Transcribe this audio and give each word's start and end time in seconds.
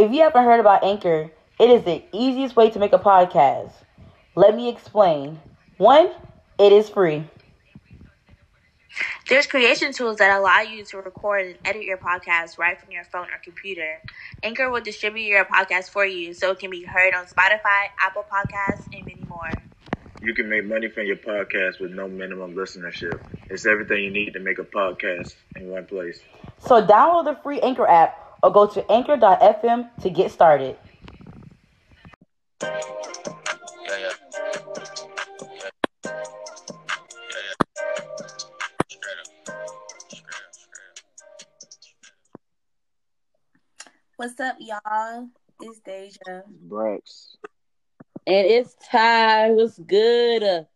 If 0.00 0.10
you 0.12 0.22
haven't 0.22 0.44
heard 0.44 0.60
about 0.60 0.82
Anchor, 0.82 1.30
it 1.58 1.68
is 1.68 1.84
the 1.84 2.02
easiest 2.10 2.56
way 2.56 2.70
to 2.70 2.78
make 2.78 2.94
a 2.94 2.98
podcast. 2.98 3.70
Let 4.34 4.56
me 4.56 4.70
explain. 4.70 5.38
One, 5.76 6.10
it 6.58 6.72
is 6.72 6.88
free. 6.88 7.24
There's 9.28 9.46
creation 9.46 9.92
tools 9.92 10.16
that 10.16 10.34
allow 10.34 10.60
you 10.60 10.86
to 10.86 10.96
record 10.96 11.44
and 11.44 11.58
edit 11.66 11.82
your 11.82 11.98
podcast 11.98 12.56
right 12.56 12.80
from 12.80 12.92
your 12.92 13.04
phone 13.04 13.26
or 13.26 13.38
computer. 13.44 14.00
Anchor 14.42 14.70
will 14.70 14.80
distribute 14.80 15.24
your 15.24 15.44
podcast 15.44 15.90
for 15.90 16.06
you 16.06 16.32
so 16.32 16.52
it 16.52 16.60
can 16.60 16.70
be 16.70 16.82
heard 16.82 17.12
on 17.12 17.26
Spotify, 17.26 17.88
Apple 18.00 18.24
Podcasts, 18.32 18.86
and 18.94 19.04
many 19.04 19.22
more. 19.28 19.50
You 20.22 20.32
can 20.32 20.48
make 20.48 20.64
money 20.64 20.88
from 20.88 21.04
your 21.04 21.16
podcast 21.16 21.78
with 21.78 21.90
no 21.90 22.08
minimum 22.08 22.54
listenership. 22.54 23.20
It's 23.50 23.66
everything 23.66 24.02
you 24.02 24.10
need 24.10 24.32
to 24.32 24.40
make 24.40 24.58
a 24.58 24.64
podcast 24.64 25.34
in 25.56 25.68
one 25.68 25.84
place. 25.84 26.22
So 26.58 26.86
download 26.86 27.26
the 27.26 27.38
free 27.42 27.60
Anchor 27.60 27.86
app 27.86 28.29
or 28.42 28.50
go 28.50 28.66
to 28.66 28.90
anchor.fm 28.90 29.90
to 30.02 30.10
get 30.10 30.30
started. 30.30 30.76
What's 44.16 44.38
up, 44.38 44.56
y'all? 44.58 45.28
It's 45.62 45.80
Deja. 45.80 46.42
Brax. 46.68 47.36
And 48.26 48.46
it's 48.46 48.76
Ty. 48.90 49.52
What's 49.52 49.78
good? 49.78 50.66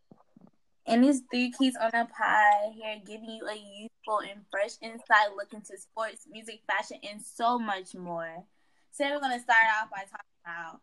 And 0.86 1.04
it's 1.04 1.20
Three 1.30 1.50
Keys 1.50 1.76
on 1.80 1.88
a 1.94 2.04
Pie 2.04 2.72
here 2.74 2.96
giving 3.06 3.30
you 3.30 3.46
a 3.46 3.54
useful 3.54 4.18
and 4.20 4.42
fresh 4.50 4.72
insight 4.82 5.34
look 5.34 5.52
into 5.54 5.78
sports, 5.78 6.26
music, 6.30 6.60
fashion, 6.66 6.98
and 7.10 7.22
so 7.22 7.58
much 7.58 7.94
more. 7.94 8.44
Today 8.94 9.10
we're 9.12 9.20
going 9.20 9.36
to 9.36 9.42
start 9.42 9.64
off 9.80 9.88
by 9.90 10.02
talking 10.02 10.36
about 10.44 10.80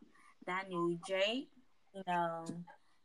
that 0.48 0.70
new 0.70 0.98
Drake, 1.08 1.50
you 1.94 2.02
know, 2.08 2.46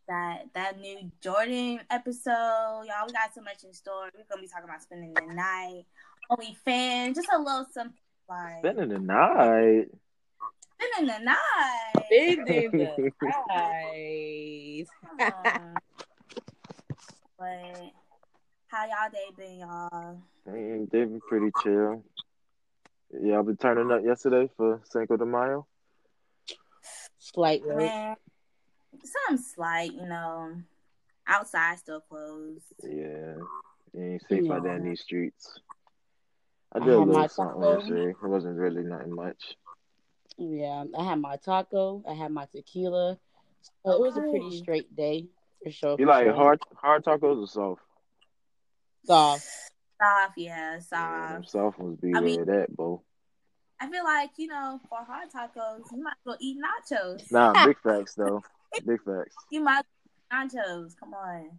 that 0.08 0.46
that 0.54 0.80
new 0.80 1.10
Jordan 1.20 1.80
episode. 1.90 2.84
Y'all, 2.86 3.06
we 3.06 3.12
got 3.12 3.34
so 3.34 3.42
much 3.42 3.62
in 3.64 3.74
store. 3.74 4.04
We're 4.14 4.24
going 4.30 4.38
to 4.38 4.42
be 4.42 4.48
talking 4.48 4.64
about 4.64 4.82
spending 4.82 5.12
the 5.12 5.34
night, 5.34 5.84
only 6.30 6.56
fan, 6.64 7.12
just 7.12 7.28
a 7.30 7.38
little 7.38 7.66
something 7.72 7.92
like 8.26 8.60
Spending 8.60 8.88
the 8.88 8.98
night. 9.00 9.88
spending 10.80 11.14
the 11.14 11.24
night. 11.24 12.06
Spending 12.06 12.70
the 12.70 13.12
night. 15.18 15.82
But 17.38 17.92
how 18.68 18.86
y'all 18.86 19.10
day 19.12 19.28
been, 19.36 19.58
y'all? 19.58 20.22
Hey, 20.46 20.86
they've 20.90 21.08
been 21.08 21.20
pretty 21.20 21.50
chill. 21.62 22.02
Yeah, 23.20 23.38
I've 23.38 23.46
been 23.46 23.58
turning 23.58 23.90
up 23.90 24.02
yesterday 24.04 24.50
for 24.56 24.80
Cinco 24.84 25.16
de 25.18 25.26
Mayo? 25.26 25.66
Slightly. 27.18 27.76
Man, 27.76 28.16
something 29.04 29.44
slight, 29.44 29.92
you 29.92 30.06
know. 30.06 30.52
Outside 31.26 31.78
still 31.78 32.00
closed. 32.00 32.72
Yeah. 32.82 33.34
You 33.92 34.02
ain't 34.02 34.22
safe 34.28 34.50
out 34.50 34.62
there 34.62 34.76
in 34.76 34.88
these 34.88 35.02
streets. 35.02 35.60
I 36.72 36.78
I 36.78 36.80
did 36.80 36.88
a 36.88 36.92
had 36.92 36.98
little 37.00 37.20
my 37.20 37.26
something 37.26 37.60
taco. 37.60 37.78
yesterday. 37.78 38.10
It 38.10 38.28
wasn't 38.28 38.56
really 38.56 38.82
nothing 38.82 39.14
much. 39.14 39.56
Yeah, 40.38 40.84
I 40.98 41.04
had 41.04 41.20
my 41.20 41.36
taco. 41.36 42.02
I 42.08 42.14
had 42.14 42.30
my 42.30 42.46
tequila. 42.46 43.18
So 43.84 43.92
it 43.92 44.00
was 44.00 44.16
a 44.16 44.20
pretty 44.20 44.46
oh. 44.46 44.50
straight 44.50 44.94
day 44.96 45.26
for 45.62 45.70
sure. 45.70 45.96
You 45.98 46.06
for 46.06 46.12
like 46.12 46.24
sure. 46.26 46.34
hard 46.34 46.60
hard 46.74 47.04
tacos 47.04 47.42
or 47.42 47.46
soft? 47.46 47.82
Soft. 49.04 49.46
Soft, 50.00 50.32
yeah, 50.36 50.74
Yeah, 50.74 50.78
soft. 50.80 51.32
them 51.32 51.44
soft 51.44 51.78
ones 51.78 51.98
be 52.00 52.08
I 52.08 52.20
where 52.20 52.22
mean- 52.22 52.40
it 52.42 52.48
at, 52.48 52.76
bo. 52.76 53.02
I 53.78 53.90
feel 53.90 54.04
like, 54.04 54.30
you 54.38 54.46
know, 54.46 54.80
for 54.88 55.04
hard 55.04 55.28
tacos, 55.30 55.82
you 55.92 56.02
might 56.02 56.12
as 56.12 56.24
well 56.24 56.36
eat 56.40 56.56
nachos. 56.58 57.30
Nah, 57.30 57.52
big 57.66 57.78
facts 57.80 58.14
though. 58.14 58.42
Big 58.86 59.02
facts. 59.04 59.34
You 59.50 59.62
might 59.62 59.80
as 59.80 59.84
well 60.30 60.44
eat 60.44 60.52
nachos. 60.52 60.96
Come 60.98 61.12
on. 61.14 61.58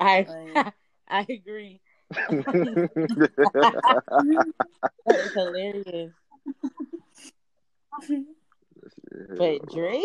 I 0.00 0.26
But- 0.54 0.74
I 1.08 1.20
agree. 1.30 1.80
That 2.10 2.90
is 5.08 5.32
hilarious. 5.32 6.12
But 9.36 9.66
Drake, 9.72 10.02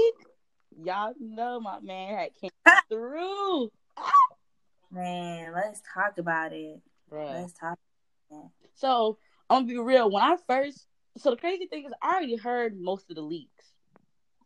y'all 0.77 1.13
know 1.19 1.59
my 1.59 1.79
man 1.79 2.17
had 2.17 2.29
came 2.39 2.51
through. 2.89 3.71
Man, 4.91 5.53
let's 5.53 5.81
talk 5.93 6.17
about 6.17 6.53
it. 6.53 6.81
Bruh. 7.11 7.41
Let's 7.41 7.53
talk. 7.53 7.77
So 8.75 9.17
I'm 9.49 9.63
gonna 9.63 9.67
be 9.73 9.77
real. 9.77 10.09
When 10.09 10.23
I 10.23 10.37
first, 10.47 10.87
so 11.17 11.31
the 11.31 11.37
crazy 11.37 11.67
thing 11.67 11.85
is, 11.85 11.93
I 12.01 12.15
already 12.15 12.35
heard 12.35 12.79
most 12.79 13.09
of 13.09 13.15
the 13.15 13.21
leaks. 13.21 13.73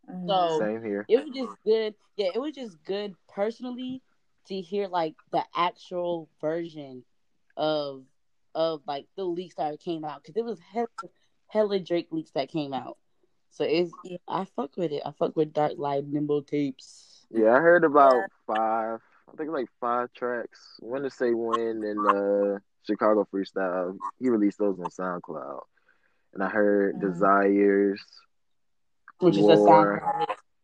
Mhm. 0.09 0.27
So 0.27 0.59
Same 0.59 0.83
here. 0.83 1.05
it 1.07 1.23
was 1.23 1.33
just 1.33 1.55
good. 1.63 1.95
Yeah, 2.17 2.29
it 2.33 2.39
was 2.39 2.53
just 2.53 2.83
good 2.83 3.15
personally 3.27 4.01
to 4.47 4.61
hear 4.61 4.87
like 4.87 5.15
the 5.31 5.43
actual 5.55 6.29
version 6.41 7.03
of 7.57 8.05
of 8.53 8.81
like 8.87 9.07
the 9.15 9.25
leaks 9.25 9.55
that 9.55 9.79
came 9.79 10.05
out 10.05 10.21
because 10.21 10.37
it 10.37 10.45
was 10.45 10.59
hella, 10.59 10.87
hella 11.47 11.79
Drake 11.79 12.07
leaks 12.11 12.31
that 12.31 12.49
came 12.49 12.73
out. 12.73 12.97
So 13.55 13.63
it's 13.63 13.93
Yeah. 14.03 14.17
I 14.27 14.43
fuck 14.43 14.75
with 14.75 14.91
it. 14.91 15.01
I 15.05 15.11
fuck 15.11 15.35
with 15.37 15.53
Dark 15.53 15.77
Lane 15.77 16.11
Demo 16.11 16.41
tapes. 16.41 17.25
Yeah, 17.29 17.55
I 17.55 17.59
heard 17.59 17.85
about 17.85 18.15
Yeah. 18.15 18.27
five. 18.45 19.01
I 19.31 19.35
think 19.37 19.49
like 19.51 19.69
five 19.79 20.11
tracks. 20.13 20.75
When 20.79 21.03
to 21.03 21.09
say 21.09 21.33
when 21.33 21.81
and 21.83 22.05
uh 22.05 22.59
Chicago 22.83 23.25
Freestyle. 23.31 23.97
He 24.19 24.29
released 24.29 24.59
those 24.59 24.77
on 24.79 24.89
SoundCloud. 24.91 25.63
And 26.33 26.43
I 26.43 26.49
heard 26.49 26.95
Mhm. 26.95 26.99
Desires. 26.99 28.03
Which 29.19 29.37
is 29.37 29.47
a 29.47 29.55
War. 29.55 30.01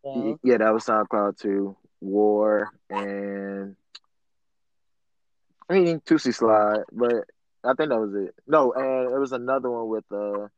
song. 0.04 0.38
Yeah, 0.44 0.58
that 0.58 0.74
was 0.74 0.86
SoundCloud 0.86 1.38
too. 1.38 1.78
War 2.02 2.72
and 2.90 3.78
I 5.70 5.74
mean 5.80 6.02
Tootsie 6.02 6.34
Slide, 6.34 6.84
but 6.92 7.24
I 7.64 7.74
think 7.76 7.90
that 7.90 8.00
was 8.02 8.14
it. 8.16 8.36
No, 8.48 8.74
and 8.74 9.14
it 9.14 9.18
was 9.18 9.32
another 9.32 9.70
one 9.72 9.88
with 9.88 10.12
uh 10.12 10.50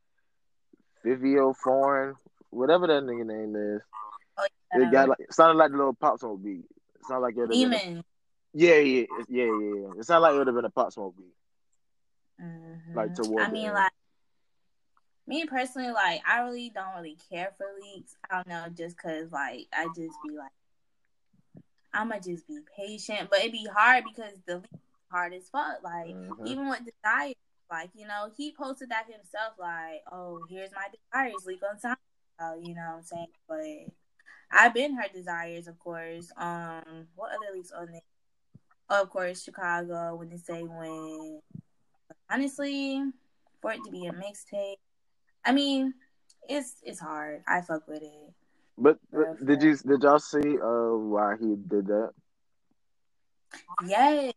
Fivio 1.03 1.53
Foreign, 1.55 2.15
whatever 2.53 2.87
that 2.87 3.03
nigga 3.03 3.25
name 3.25 3.55
is. 3.55 3.81
Oh, 4.37 4.45
It 4.73 4.91
got 4.91 5.09
like 5.09 5.19
it 5.19 5.33
sounded 5.33 5.57
like 5.57 5.71
the 5.71 5.77
little 5.77 5.93
pop 5.93 6.19
smoke 6.19 6.43
beat. 6.43 6.65
It 6.99 7.05
sounded 7.07 7.21
like 7.21 7.35
it 7.35 7.39
would 7.41 7.49
have 7.49 7.59
been 7.59 7.73
a- 7.73 7.79
Demon. 7.79 8.03
Yeah, 8.53 8.75
yeah, 8.75 9.05
yeah, 9.29 9.45
yeah, 9.45 9.45
yeah. 9.45 9.99
It 9.99 10.05
sounded 10.05 10.21
like 10.21 10.33
it 10.35 10.37
would 10.39 10.47
have 10.47 10.55
been 10.55 10.65
a 10.65 10.69
pop 10.69 10.91
smoke 10.93 11.15
beat. 11.17 11.33
Mhm. 12.41 12.95
Like, 12.95 13.15
toward 13.15 13.43
I 13.43 13.51
mean, 13.51 13.65
end. 13.65 13.75
like 13.75 13.91
me 15.27 15.45
personally, 15.45 15.91
like 15.91 16.21
I 16.27 16.41
really 16.41 16.69
don't 16.69 16.95
really 16.95 17.17
care 17.29 17.51
for 17.57 17.65
leaks. 17.81 18.15
I 18.29 18.35
don't 18.35 18.47
know, 18.47 18.65
just 18.75 18.97
cause 18.97 19.31
like 19.31 19.67
I 19.71 19.87
just 19.87 20.21
be 20.23 20.31
like, 20.37 20.51
I'ma 21.93 22.17
just 22.19 22.47
be 22.47 22.59
patient, 22.75 23.29
but 23.29 23.39
it'd 23.39 23.51
be 23.51 23.67
hard 23.73 24.03
because 24.03 24.33
the 24.45 24.55
leak 24.57 24.65
is 24.73 24.79
hard 25.11 25.33
as 25.33 25.47
fuck. 25.49 25.83
Like 25.83 26.07
Mhm. 26.07 26.47
even 26.47 26.67
with 26.69 26.81
desire, 26.85 27.33
like 27.71 27.91
you 27.93 28.05
know, 28.07 28.31
he 28.35 28.51
posted 28.51 28.89
that 28.89 29.05
himself, 29.09 29.53
like, 29.57 30.03
oh, 30.11 30.43
here's 30.49 30.71
my 30.73 30.87
desires 30.89 31.45
leak 31.45 31.61
on 31.63 31.79
SoundCloud. 32.39 32.67
You 32.67 32.75
know 32.75 32.81
what 32.81 32.97
I'm 32.97 33.03
saying? 33.03 33.27
But 33.47 33.93
I've 34.51 34.73
been 34.73 34.95
her 34.95 35.07
desires, 35.13 35.67
of 35.67 35.79
course. 35.79 36.31
Um, 36.37 37.07
what 37.15 37.31
other 37.31 37.53
leaks 37.55 37.71
on 37.71 37.91
there? 37.91 38.01
of 38.89 39.09
course, 39.09 39.43
Chicago. 39.43 40.15
When 40.15 40.29
they 40.29 40.37
say 40.37 40.61
when, 40.61 41.41
honestly, 42.29 43.03
for 43.61 43.71
it 43.71 43.83
to 43.83 43.91
be 43.91 44.05
a 44.05 44.11
mixtape, 44.11 44.77
I 45.45 45.51
mean, 45.51 45.93
it's 46.47 46.75
it's 46.83 46.99
hard. 46.99 47.43
I 47.47 47.61
fuck 47.61 47.87
with 47.87 48.03
it. 48.03 48.33
But 48.77 48.97
but 49.11 49.45
did 49.45 49.61
you 49.63 49.75
did 49.77 50.03
y'all 50.03 50.19
see 50.19 50.57
uh 50.57 50.97
why 50.97 51.35
he 51.39 51.55
did 51.55 51.87
that? 51.87 52.11
Yes, 53.85 54.33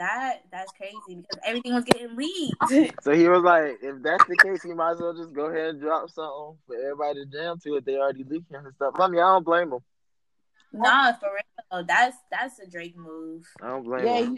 that 0.00 0.40
that's 0.50 0.72
crazy 0.72 1.16
because 1.16 1.38
everything 1.44 1.74
was 1.74 1.84
getting 1.84 2.16
leaked. 2.16 2.96
So 3.02 3.12
he 3.14 3.28
was 3.28 3.42
like, 3.42 3.78
if 3.82 4.02
that's 4.02 4.24
the 4.24 4.36
case, 4.36 4.62
he 4.62 4.72
might 4.72 4.92
as 4.92 5.00
well 5.00 5.14
just 5.14 5.32
go 5.32 5.46
ahead 5.46 5.68
and 5.70 5.80
drop 5.80 6.10
something 6.10 6.56
for 6.66 6.76
everybody 6.76 7.24
to 7.24 7.26
jam 7.26 7.58
to 7.60 7.76
if 7.76 7.84
they 7.84 7.96
already 7.96 8.24
leaking 8.24 8.56
and 8.56 8.74
stuff. 8.74 8.94
I 8.98 9.08
mean, 9.08 9.20
I 9.20 9.34
don't 9.34 9.44
blame 9.44 9.72
him. 9.72 9.80
nah, 10.72 11.12
for 11.12 11.28
real. 11.32 11.84
That's 11.86 12.16
that's 12.30 12.58
a 12.58 12.66
Drake 12.66 12.96
move. 12.96 13.46
I 13.62 13.68
don't 13.68 13.84
blame 13.84 14.06
yeah, 14.06 14.20
him. 14.20 14.36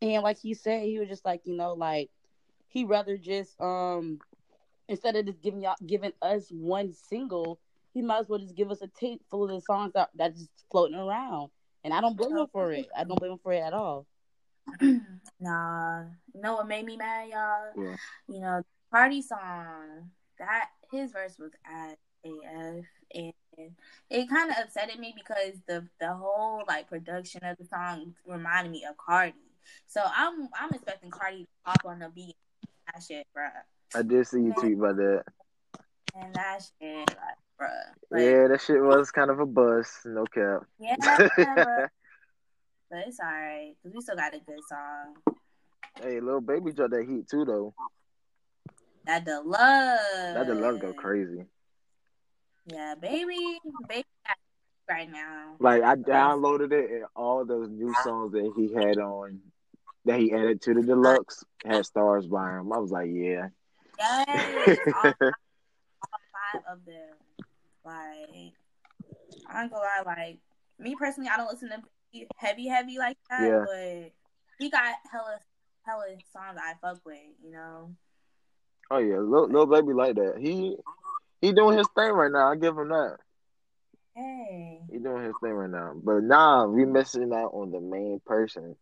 he, 0.00 0.14
and 0.14 0.22
like 0.22 0.38
he 0.38 0.54
said, 0.54 0.82
he 0.82 0.98
was 0.98 1.08
just 1.08 1.24
like 1.24 1.42
you 1.44 1.56
know, 1.56 1.74
like 1.74 2.10
he 2.68 2.84
rather 2.84 3.16
just 3.16 3.58
um 3.60 4.18
instead 4.88 5.16
of 5.16 5.26
just 5.26 5.40
giving 5.42 5.62
y'all 5.62 5.76
giving 5.86 6.12
us 6.22 6.48
one 6.50 6.92
single, 6.92 7.60
he 7.94 8.02
might 8.02 8.20
as 8.20 8.28
well 8.28 8.40
just 8.40 8.56
give 8.56 8.70
us 8.70 8.82
a 8.82 8.88
tape 8.88 9.22
full 9.30 9.44
of 9.44 9.50
the 9.50 9.60
songs 9.60 9.92
that 9.94 10.10
that's 10.16 10.38
just 10.40 10.50
floating 10.70 10.98
around. 10.98 11.50
And 11.84 11.94
I 11.94 12.00
don't 12.00 12.16
blame 12.16 12.36
him 12.36 12.46
for 12.52 12.72
it. 12.72 12.88
I 12.96 13.04
don't 13.04 13.18
blame 13.18 13.32
him 13.32 13.38
for 13.42 13.52
it 13.52 13.60
at 13.60 13.72
all. 13.72 14.06
nah, 15.40 16.04
you 16.34 16.40
know 16.40 16.54
what 16.54 16.68
made 16.68 16.84
me 16.84 16.96
mad, 16.96 17.28
y'all? 17.28 17.72
Yeah. 17.76 17.96
You 18.28 18.40
know, 18.40 18.62
party 18.90 19.22
song 19.22 20.10
that 20.38 20.68
his 20.90 21.12
verse 21.12 21.38
was 21.38 21.52
at 21.64 21.98
AF, 22.24 22.84
and 23.14 23.32
it 24.10 24.28
kind 24.28 24.50
of 24.50 24.56
upsetted 24.56 24.98
me 24.98 25.14
because 25.16 25.60
the 25.66 25.86
the 26.00 26.12
whole 26.12 26.62
like 26.68 26.88
production 26.88 27.44
of 27.44 27.56
the 27.58 27.64
song 27.64 28.14
reminded 28.26 28.72
me 28.72 28.84
of 28.88 28.96
Cardi. 28.96 29.34
So 29.86 30.02
I'm 30.04 30.48
I'm 30.58 30.70
expecting 30.70 31.10
Cardi 31.10 31.42
to 31.42 31.46
hop 31.64 31.82
on 31.84 31.98
the 32.00 32.08
beat. 32.08 32.36
That 32.92 33.02
shit, 33.02 33.26
bruh. 33.36 33.50
I 33.94 34.02
did 34.02 34.26
see 34.26 34.40
you 34.40 34.54
tweet 34.58 34.78
about 34.78 34.96
that. 34.96 35.24
And 36.14 36.34
that 36.34 36.60
shit, 36.80 37.08
like, 37.08 37.38
bruh. 37.60 37.70
Like, 38.10 38.22
yeah, 38.22 38.48
that 38.48 38.60
shit 38.60 38.82
was 38.82 39.10
kind 39.10 39.30
of 39.30 39.40
a 39.40 39.46
bust. 39.46 39.90
No 40.04 40.24
cap. 40.24 40.64
yeah. 40.78 41.86
But 42.90 43.04
it's 43.06 43.20
alright, 43.20 43.74
because 43.82 43.94
we 43.94 44.00
still 44.00 44.16
got 44.16 44.34
a 44.34 44.38
good 44.38 44.60
song. 44.68 45.36
hey, 46.02 46.20
Lil 46.20 46.40
Baby 46.40 46.72
dropped 46.72 46.92
that 46.92 47.06
heat 47.06 47.28
too 47.28 47.44
though. 47.44 47.74
That 49.04 49.24
the 49.24 49.40
love. 49.40 50.34
That 50.34 50.46
the 50.46 50.54
love 50.54 50.80
go 50.80 50.92
crazy. 50.92 51.44
Yeah, 52.66 52.94
baby. 53.00 53.58
Baby 53.88 54.04
right 54.88 55.10
now. 55.10 55.56
Like 55.60 55.82
I 55.82 55.96
downloaded 55.96 56.72
it 56.72 56.90
and 56.90 57.04
all 57.14 57.44
those 57.44 57.68
new 57.68 57.94
songs 58.02 58.32
that 58.32 58.52
he 58.56 58.72
had 58.72 58.98
on 58.98 59.40
that 60.04 60.18
he 60.18 60.32
added 60.32 60.62
to 60.62 60.74
the 60.74 60.82
deluxe 60.82 61.44
had 61.64 61.84
stars 61.84 62.26
by 62.26 62.58
him. 62.58 62.72
I 62.72 62.78
was 62.78 62.90
like, 62.90 63.10
yeah. 63.12 63.48
Yes. 63.98 64.78
all, 64.94 65.02
five, 65.02 65.14
all 65.20 66.20
five 66.32 66.62
of 66.70 66.84
them. 66.86 67.14
Like, 67.84 68.52
I 69.48 69.62
ain't 69.62 69.70
gonna 69.70 69.82
lie, 69.82 70.02
like, 70.04 70.38
me 70.78 70.94
personally, 70.98 71.30
I 71.32 71.36
don't 71.36 71.50
listen 71.50 71.68
to 71.70 71.82
heavy, 72.36 72.68
heavy 72.68 72.98
like 72.98 73.18
that, 73.30 73.42
Yeah. 73.46 73.64
but 73.66 74.12
he 74.58 74.70
got 74.70 74.94
hella, 75.10 75.38
hella 75.84 76.04
songs 76.32 76.58
I 76.62 76.74
fuck 76.80 77.00
with, 77.04 77.16
you 77.42 77.52
know? 77.52 77.94
Oh 78.90 78.98
yeah, 78.98 79.18
little, 79.18 79.48
Lil 79.48 79.66
Baby 79.66 79.92
like 79.92 80.16
that. 80.16 80.36
He 80.38 80.76
he 81.40 81.52
doing 81.52 81.76
his 81.76 81.88
thing 81.94 82.10
right 82.10 82.32
now. 82.32 82.50
I 82.50 82.56
give 82.56 82.76
him 82.76 82.88
that. 82.88 83.18
Hey. 84.14 84.80
He 84.90 84.98
doing 84.98 85.24
his 85.24 85.34
thing 85.42 85.52
right 85.52 85.70
now. 85.70 85.92
But 85.94 86.22
nah, 86.24 86.66
we 86.66 86.84
missing 86.84 87.32
out 87.32 87.50
on 87.52 87.70
the 87.70 87.80
main 87.80 88.20
person. 88.24 88.74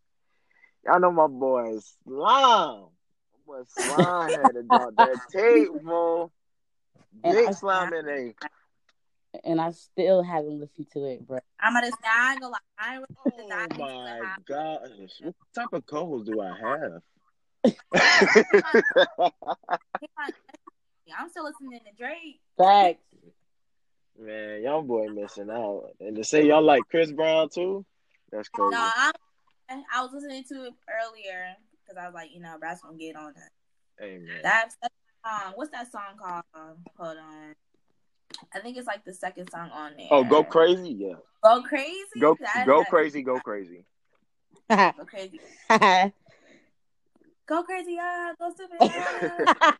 Y'all 0.84 1.00
know 1.00 1.10
my 1.10 1.26
boy 1.26 1.76
Slime. 2.04 2.84
My 2.84 3.38
boy 3.46 3.62
Slime 3.66 4.32
had 4.32 4.54
to 4.54 4.62
drop 4.62 4.94
that 4.96 5.18
tape, 5.32 5.68
bro. 5.82 6.30
Big 7.22 7.48
I- 7.48 7.52
Slime 7.52 7.92
in 7.92 8.06
there. 8.06 8.34
And 9.44 9.60
I 9.60 9.70
still 9.72 10.22
haven't 10.22 10.60
listened 10.60 10.86
to 10.92 11.04
it, 11.04 11.26
bro. 11.26 11.38
I'm 11.60 11.74
gonna 11.74 11.90
say, 11.90 11.96
I 12.04 12.32
ain't 12.32 12.40
gonna 12.40 12.52
lie, 12.52 12.58
I 12.78 12.94
ain't 12.94 13.04
Oh 13.24 13.30
really 13.36 13.48
that 13.48 13.70
into 13.70 13.78
my 13.78 14.20
the 14.20 14.54
gosh. 14.54 15.10
What 15.22 15.34
type 15.54 15.72
of 15.72 15.86
co-host 15.86 16.26
do 16.26 16.40
I 16.40 16.52
have? 16.58 17.02
I'm 21.18 21.30
still 21.30 21.44
listening 21.44 21.80
to 21.80 21.92
Drake. 21.96 22.40
Facts. 22.58 23.00
Man, 24.18 24.62
y'all 24.62 24.82
boy 24.82 25.08
missing 25.08 25.50
out. 25.50 25.90
And 26.00 26.16
to 26.16 26.24
say 26.24 26.46
y'all 26.46 26.62
like 26.62 26.82
Chris 26.90 27.12
Brown 27.12 27.48
too, 27.48 27.84
that's 28.30 28.48
crazy. 28.48 28.70
No, 28.70 28.90
I'm, 28.96 29.12
I 29.94 30.02
was 30.02 30.12
listening 30.12 30.44
to 30.48 30.66
it 30.66 30.74
earlier 30.88 31.54
because 31.84 32.02
I 32.02 32.06
was 32.06 32.14
like, 32.14 32.30
you 32.32 32.40
know, 32.40 32.56
Brad's 32.58 32.80
gonna 32.80 32.96
get 32.96 33.16
on 33.16 33.30
it. 33.30 33.52
Hey 33.98 34.18
man. 34.18 34.40
That 34.42 34.70
song, 34.72 34.90
um, 35.24 35.52
what's 35.56 35.70
that 35.70 35.90
song 35.90 36.16
called? 36.18 36.44
Hold 36.98 37.18
on. 37.18 37.54
I 38.54 38.60
think 38.60 38.76
it's 38.76 38.86
like 38.86 39.04
the 39.04 39.14
second 39.14 39.50
song 39.50 39.70
on 39.72 39.92
there. 39.96 40.08
Oh, 40.10 40.24
go 40.24 40.42
crazy, 40.44 40.90
yeah. 40.98 41.14
Go 41.42 41.62
crazy. 41.62 41.94
Go 42.20 42.36
That- 42.40 42.66
go 42.66 42.80
that- 42.80 42.90
crazy, 42.90 43.22
go 43.22 43.38
crazy. 43.40 43.84
Go 44.68 44.92
crazy. 45.06 45.40
Go 47.46 47.62
crazy, 47.62 47.92
yeah. 47.92 48.32
Go 48.38 48.50
stupid. 48.52 48.78
Yeah. 48.80 49.72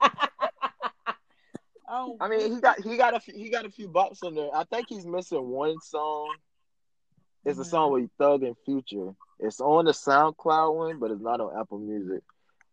oh, 1.88 2.16
I 2.20 2.28
mean, 2.28 2.54
he 2.54 2.60
got 2.60 2.80
he 2.80 2.96
got 2.96 3.14
a 3.14 3.20
few, 3.20 3.34
he 3.34 3.48
got 3.50 3.64
a 3.66 3.70
few 3.70 3.88
bops 3.88 4.24
in 4.26 4.34
there. 4.34 4.48
I 4.54 4.64
think 4.64 4.86
he's 4.88 5.06
missing 5.06 5.44
one 5.48 5.76
song. 5.80 6.34
It's 7.44 7.58
a 7.58 7.62
Mm-hmm. 7.62 7.70
song 7.70 7.92
with 7.92 8.10
Thug 8.18 8.42
and 8.42 8.56
Future. 8.64 9.10
It's 9.38 9.60
on 9.60 9.84
the 9.84 9.92
SoundCloud 9.92 10.74
one, 10.76 10.98
but 10.98 11.10
it's 11.10 11.20
not 11.22 11.40
on 11.40 11.58
Apple 11.58 11.78
Music. 11.78 12.22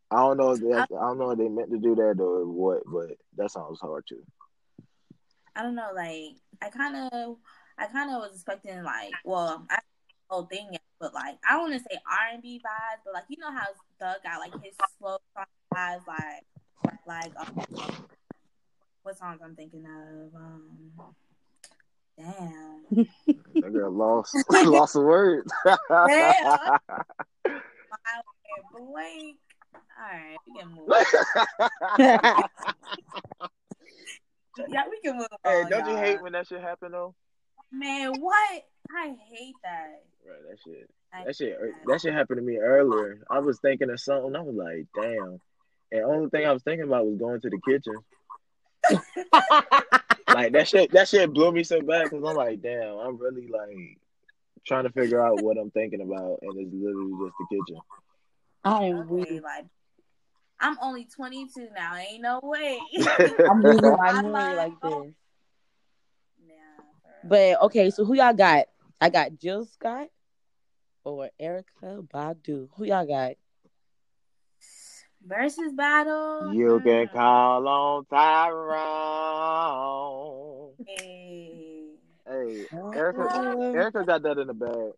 I 0.10 0.18
don't 0.18 0.38
know 0.38 0.52
if 0.52 0.60
they, 0.62 0.72
I 0.74 0.86
don't 0.88 1.18
know 1.18 1.32
if 1.32 1.38
they 1.38 1.48
meant 1.50 1.72
to 1.72 1.78
do 1.80 1.96
that 1.96 2.20
or 2.20 2.46
what, 2.48 2.84
but 2.86 3.18
that 3.38 3.52
sounds 3.52 3.80
hard 3.80 4.04
too. 4.08 4.24
I 5.56 5.64
don't 5.64 5.76
know. 5.76 5.92
Like, 5.96 6.38
I 6.62 6.70
kind 6.70 6.96
of, 7.12 7.38
I 7.78 7.88
kind 7.88 8.10
of 8.10 8.22
was 8.22 8.34
expecting 8.34 8.84
like, 8.84 9.12
well, 9.24 9.66
I 9.70 9.76
the 9.76 10.36
whole 10.36 10.46
thing, 10.46 10.70
yet, 10.72 10.82
but 11.00 11.14
like, 11.14 11.38
I 11.48 11.54
don't 11.54 11.70
want 11.70 11.74
to 11.74 11.80
say 11.80 12.00
R 12.08 12.34
and 12.34 12.42
B 12.42 12.62
vibes, 12.66 13.02
but 13.06 13.14
like, 13.14 13.26
you 13.30 13.38
know 13.38 13.52
how 13.52 13.68
Thug 14.00 14.24
got 14.24 14.40
like 14.40 14.54
his 14.64 14.76
slow 14.98 15.18
song 15.36 15.46
vibes, 15.74 16.08
like, 16.08 16.46
like, 17.06 17.32
um, 17.40 17.64
what 19.04 19.18
songs 19.18 19.42
I'm 19.44 19.56
thinking 19.56 19.86
of? 19.86 20.34
Um, 20.36 20.92
damn. 22.18 23.08
That 23.62 23.74
girl 23.74 23.92
lost 23.92 24.36
lost 24.50 24.96
a 24.96 25.00
word. 25.02 25.48
Damn. 25.66 25.78
My 25.90 26.80
blank. 28.72 29.38
All 29.76 30.10
right, 30.12 30.38
we 30.48 30.52
can 30.60 30.70
move. 30.74 30.90
Yeah, 34.58 34.84
we 34.90 35.00
can 35.02 35.18
move. 35.18 35.28
hey, 35.44 35.64
on, 35.64 35.70
don't 35.70 35.86
you 35.88 35.94
y'all. 35.94 36.04
hate 36.04 36.22
when 36.22 36.34
that 36.34 36.48
shit 36.48 36.62
happen 36.62 36.92
though? 36.92 37.16
Man, 37.72 38.14
what? 38.20 38.64
I 38.96 39.16
hate 39.30 39.56
that. 39.64 40.04
Right, 40.26 40.38
that 40.50 40.58
shit. 40.64 40.90
I 41.14 41.26
That 41.26 41.36
shit. 41.36 41.58
hate 41.60 41.74
That 41.88 42.02
shit 42.02 42.14
happened 42.14 42.38
to 42.38 42.44
me 42.44 42.58
earlier. 42.58 43.20
I 43.30 43.40
was 43.40 43.60
thinking 43.60 43.90
of 43.90 44.00
something. 44.00 44.36
I 44.36 44.42
was 44.42 44.56
like, 44.56 44.86
damn. 44.96 45.40
And 45.92 46.04
only 46.06 46.30
thing 46.30 46.46
I 46.46 46.52
was 46.52 46.64
thinking 46.64 46.88
about 46.88 47.06
was 47.06 47.18
going 47.18 47.42
to 47.42 47.50
the 47.50 47.60
kitchen. 47.60 47.98
Like 50.34 50.54
that 50.54 50.68
shit. 50.68 50.92
That 50.92 51.08
shit 51.08 51.32
blew 51.32 51.52
me 51.52 51.64
so 51.64 51.80
bad 51.82 52.06
because 52.10 52.24
I'm 52.28 52.36
like, 52.36 52.62
damn. 52.62 52.98
I'm 52.98 53.18
really 53.18 53.48
like 53.48 53.98
trying 54.66 54.84
to 54.86 54.90
figure 54.92 55.24
out 55.24 55.44
what 55.44 55.58
I'm 55.58 55.70
thinking 55.72 56.02
about, 56.02 56.40
and 56.42 56.58
it's 56.58 56.74
literally 56.74 57.12
just 57.24 57.36
the 57.40 57.58
kitchen. 57.58 57.82
I 58.64 58.86
am 58.86 59.00
Okay, 59.02 59.34
weak. 59.34 59.44
like 59.44 59.66
I'm 60.64 60.78
only 60.82 61.06
22 61.06 61.68
now. 61.76 61.96
Ain't 61.96 62.22
no 62.22 62.40
way. 62.42 62.80
I'm 63.50 63.62
losing 63.62 63.92
my 63.92 64.08
I'm 64.08 64.16
memory 64.16 64.32
like, 64.32 64.58
like 64.58 64.82
this. 64.82 65.14
Nah. 66.48 66.84
But 67.24 67.62
okay, 67.64 67.90
so 67.90 68.06
who 68.06 68.16
y'all 68.16 68.34
got? 68.34 68.66
I 69.00 69.10
got 69.10 69.38
Jill 69.38 69.66
Scott 69.66 70.08
or 71.04 71.30
Erykah 71.40 72.08
Badu. 72.08 72.70
Who 72.76 72.86
y'all 72.86 73.06
got? 73.06 73.34
versus 75.26 75.74
battle. 75.74 76.54
You 76.54 76.80
can 76.84 77.08
call 77.08 77.68
on 77.68 78.06
Tyrone. 78.06 78.84
hey. 80.86 81.90
Hey, 82.26 82.66
Erykah. 82.72 83.74
Erykah 83.76 84.06
got 84.06 84.24
that 84.24 84.38
in 84.38 84.48
the 84.48 84.54
bag. 84.54 84.94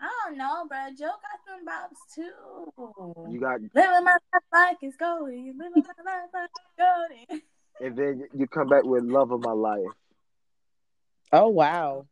I 0.00 0.10
don't 0.24 0.38
know, 0.38 0.66
bro. 0.68 0.78
Joe 0.98 1.12
got 1.22 1.40
some 1.46 1.66
bops 1.66 2.14
too. 2.14 3.32
You 3.32 3.40
got, 3.40 3.60
Living 3.60 4.04
my 4.04 4.18
life 4.32 4.42
like 4.52 4.76
it's 4.82 4.96
going. 4.96 5.54
Living 5.58 5.84
my 6.04 6.12
life 6.12 6.30
like 6.32 6.50
it's 6.56 7.30
going. 7.30 7.42
and 7.80 7.96
then 7.96 8.28
you 8.34 8.46
come 8.46 8.68
back 8.68 8.84
with 8.84 9.04
"Love 9.04 9.30
of 9.30 9.40
My 9.40 9.52
Life." 9.52 9.92
Oh 11.32 11.48
wow. 11.48 12.06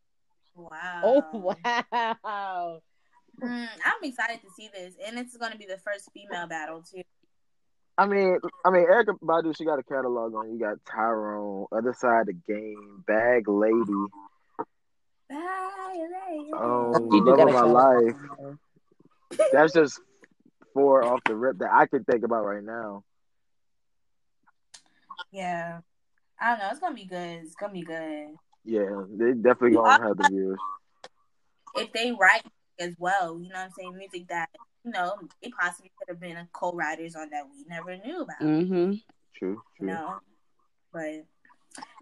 Wow. 0.55 1.03
Oh 1.05 1.55
wow. 1.93 2.81
Mm, 3.43 3.69
I'm 3.85 4.05
excited 4.05 4.41
to 4.43 4.51
see 4.55 4.69
this, 4.73 4.95
and 5.07 5.19
it's 5.19 5.37
going 5.37 5.53
to 5.53 5.59
be 5.59 5.67
the 5.67 5.79
first 5.79 6.11
female 6.13 6.47
battle 6.47 6.83
too. 6.83 7.03
I 7.99 8.07
mean, 8.07 8.39
I 8.65 8.71
mean, 8.71 8.87
Erykah 8.87 9.19
Badu, 9.23 9.57
she 9.57 9.65
got 9.65 9.79
a 9.79 9.83
catalog 9.83 10.35
on. 10.35 10.53
You 10.53 10.59
got 10.59 10.79
Tyrone, 10.85 11.67
Other 11.73 11.93
Side 11.93 12.23
of 12.23 12.27
the 12.29 12.33
Game, 12.33 13.05
Bag 13.07 13.49
Lady, 13.49 14.07
She 15.33 17.21
do 17.21 17.25
Love 17.25 17.41
of 17.41 17.47
My 17.47 17.53
catalog. 17.53 18.05
Life. 18.41 19.49
That's 19.53 19.73
just 19.73 20.01
four 20.75 21.05
off 21.05 21.21
the 21.25 21.35
rip 21.35 21.59
that 21.59 21.71
I 21.73 21.87
can 21.87 22.05
think 22.05 22.25
about 22.25 22.45
right 22.45 22.63
now. 22.63 23.05
Yeah. 25.31 25.81
I 26.41 26.51
don't 26.51 26.59
know. 26.59 26.69
It's 26.71 26.81
gonna 26.81 26.95
be 26.95 27.05
good. 27.05 27.41
It's 27.45 27.55
gonna 27.55 27.73
be 27.73 27.83
good. 27.83 28.37
Yeah, 28.65 29.05
they 29.11 29.33
definitely 29.33 29.73
gonna 29.73 30.03
have 30.03 30.17
the 30.17 30.29
views. 30.29 30.59
If 31.75 31.93
they 31.93 32.13
write 32.13 32.45
as 32.79 32.95
well, 32.99 33.41
you 33.41 33.49
know 33.49 33.57
what 33.57 33.65
I'm 33.65 33.71
saying? 33.71 33.97
Music 33.97 34.29
that, 34.29 34.51
you 34.85 34.91
know, 34.91 35.17
it 35.41 35.53
possibly 35.59 35.91
could 35.99 36.13
have 36.13 36.21
been 36.21 36.37
a 36.37 36.49
co-writers 36.53 37.17
on 37.17 37.31
that 37.31 37.45
we 37.51 37.65
never 37.69 37.97
knew 37.97 38.23
about. 38.23 38.41
Mm-hmm. 38.41 38.93
True, 39.35 39.49
You 39.51 39.63
true. 39.79 39.87
know? 39.87 40.21
But 40.93 41.25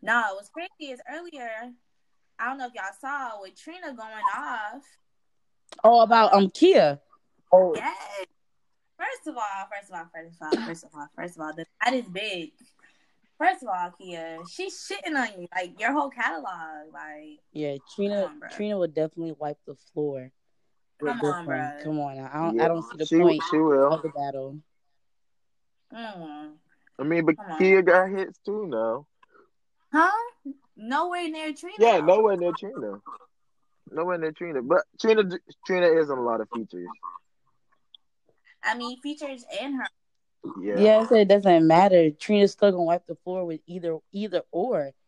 no, 0.02 0.34
what's 0.34 0.48
crazy 0.48 0.92
is 0.92 1.00
earlier, 1.08 1.70
I 2.40 2.46
don't 2.46 2.58
know 2.58 2.66
if 2.66 2.72
y'all 2.74 2.84
saw 3.00 3.40
with 3.42 3.54
Trina 3.60 3.88
going 3.94 4.24
off. 4.36 4.82
Oh, 5.84 6.00
about 6.00 6.32
um 6.34 6.48
Khia. 6.48 6.98
Oh, 7.52 7.74
Yes. 7.74 8.26
First 8.96 9.28
of 9.28 9.36
all, 9.36 9.42
first 9.72 9.90
of 9.90 9.96
all, 9.96 10.06
first 10.14 10.36
of 10.40 10.42
all, 10.42 10.66
first 10.66 10.84
of 10.84 10.90
all, 10.94 11.08
first 11.16 11.36
of 11.36 11.40
all, 11.42 11.52
the 11.54 11.64
that 11.84 11.94
is 11.94 12.04
big. 12.06 12.50
First 13.38 13.62
of 13.62 13.68
all, 13.68 13.94
Khia, 13.98 14.38
she's 14.50 14.74
shitting 14.74 15.16
on 15.16 15.40
you, 15.40 15.48
like 15.54 15.80
your 15.80 15.92
whole 15.92 16.10
catalog. 16.10 16.92
Like, 16.92 17.38
yeah. 17.52 17.76
Trina. 17.94 18.24
On. 18.26 18.40
Trina 18.52 18.78
would 18.78 18.92
definitely 18.94 19.34
wipe 19.38 19.56
the 19.66 19.74
floor. 19.94 20.30
Come 21.00 21.18
on, 21.22 21.46
one. 21.46 21.46
bruh. 21.46 21.82
Come 21.82 21.98
on. 21.98 22.18
I 22.18 22.32
don't. 22.44 22.56
Yeah, 22.56 22.64
I 22.64 22.68
don't 22.68 22.82
see 22.82 22.96
the 22.98 23.06
she, 23.06 23.18
point 23.18 23.42
She 23.50 23.56
will. 23.56 23.92
of 23.94 24.02
the 24.02 24.10
battle. 24.10 24.58
mm. 25.94 26.50
I 26.98 27.02
mean, 27.02 27.24
but 27.24 27.36
Come. 27.38 27.58
Khia 27.58 27.82
got 27.84 28.10
hits 28.10 28.38
too 28.44 28.66
now. 28.66 29.06
huh? 29.92 30.10
Nowhere 30.80 31.28
near 31.28 31.52
Trina. 31.52 31.74
Yeah, 31.78 32.00
nowhere 32.00 32.36
near 32.36 32.52
Trina. 32.52 33.00
Nowhere 33.92 34.18
near 34.18 34.32
Trina. 34.32 34.62
But 34.62 34.82
Trina 34.98 35.24
Trina 35.66 35.86
is 35.86 36.10
on 36.10 36.18
a 36.18 36.22
lot 36.22 36.40
of 36.40 36.48
features. 36.48 36.88
I 38.64 38.76
mean, 38.76 38.98
features 39.00 39.44
and 39.60 39.76
her. 39.76 39.86
Yeah. 40.62 40.78
Yeah, 40.78 41.06
I 41.10 41.14
it 41.16 41.28
doesn't 41.28 41.66
matter. 41.66 42.10
Trina's 42.10 42.52
still 42.52 42.70
gonna 42.72 42.84
wipe 42.84 43.06
the 43.06 43.14
floor 43.16 43.44
with 43.44 43.60
either 43.66 43.98
either 44.12 44.42
or. 44.50 44.92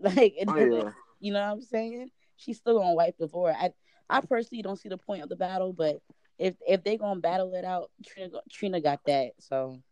Like 0.00 0.34
it 0.38 0.48
Oh, 0.48 0.54
yeah. 0.64 0.90
you 1.18 1.32
know 1.32 1.40
what 1.40 1.52
I'm 1.54 1.60
saying? 1.62 2.10
She's 2.36 2.58
still 2.58 2.78
gonna 2.78 2.94
wipe 2.94 3.18
the 3.18 3.26
floor. 3.28 3.52
I 3.52 3.72
I 4.08 4.20
personally 4.20 4.62
don't 4.62 4.78
see 4.78 4.88
the 4.88 4.96
point 4.96 5.24
of 5.24 5.28
the 5.28 5.34
battle, 5.34 5.72
but 5.72 6.00
if 6.38 6.54
if 6.66 6.84
they 6.84 6.96
gonna 6.96 7.18
battle 7.18 7.52
it 7.54 7.64
out, 7.64 7.90
Trina 8.06 8.30
Trina 8.48 8.80
got 8.80 9.00
that. 9.06 9.32
So 9.40 9.82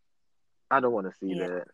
I 0.71 0.79
don't 0.79 0.93
want 0.93 1.09
to 1.11 1.19
see 1.19 1.35
Yeah. 1.35 1.49
that. 1.49 1.69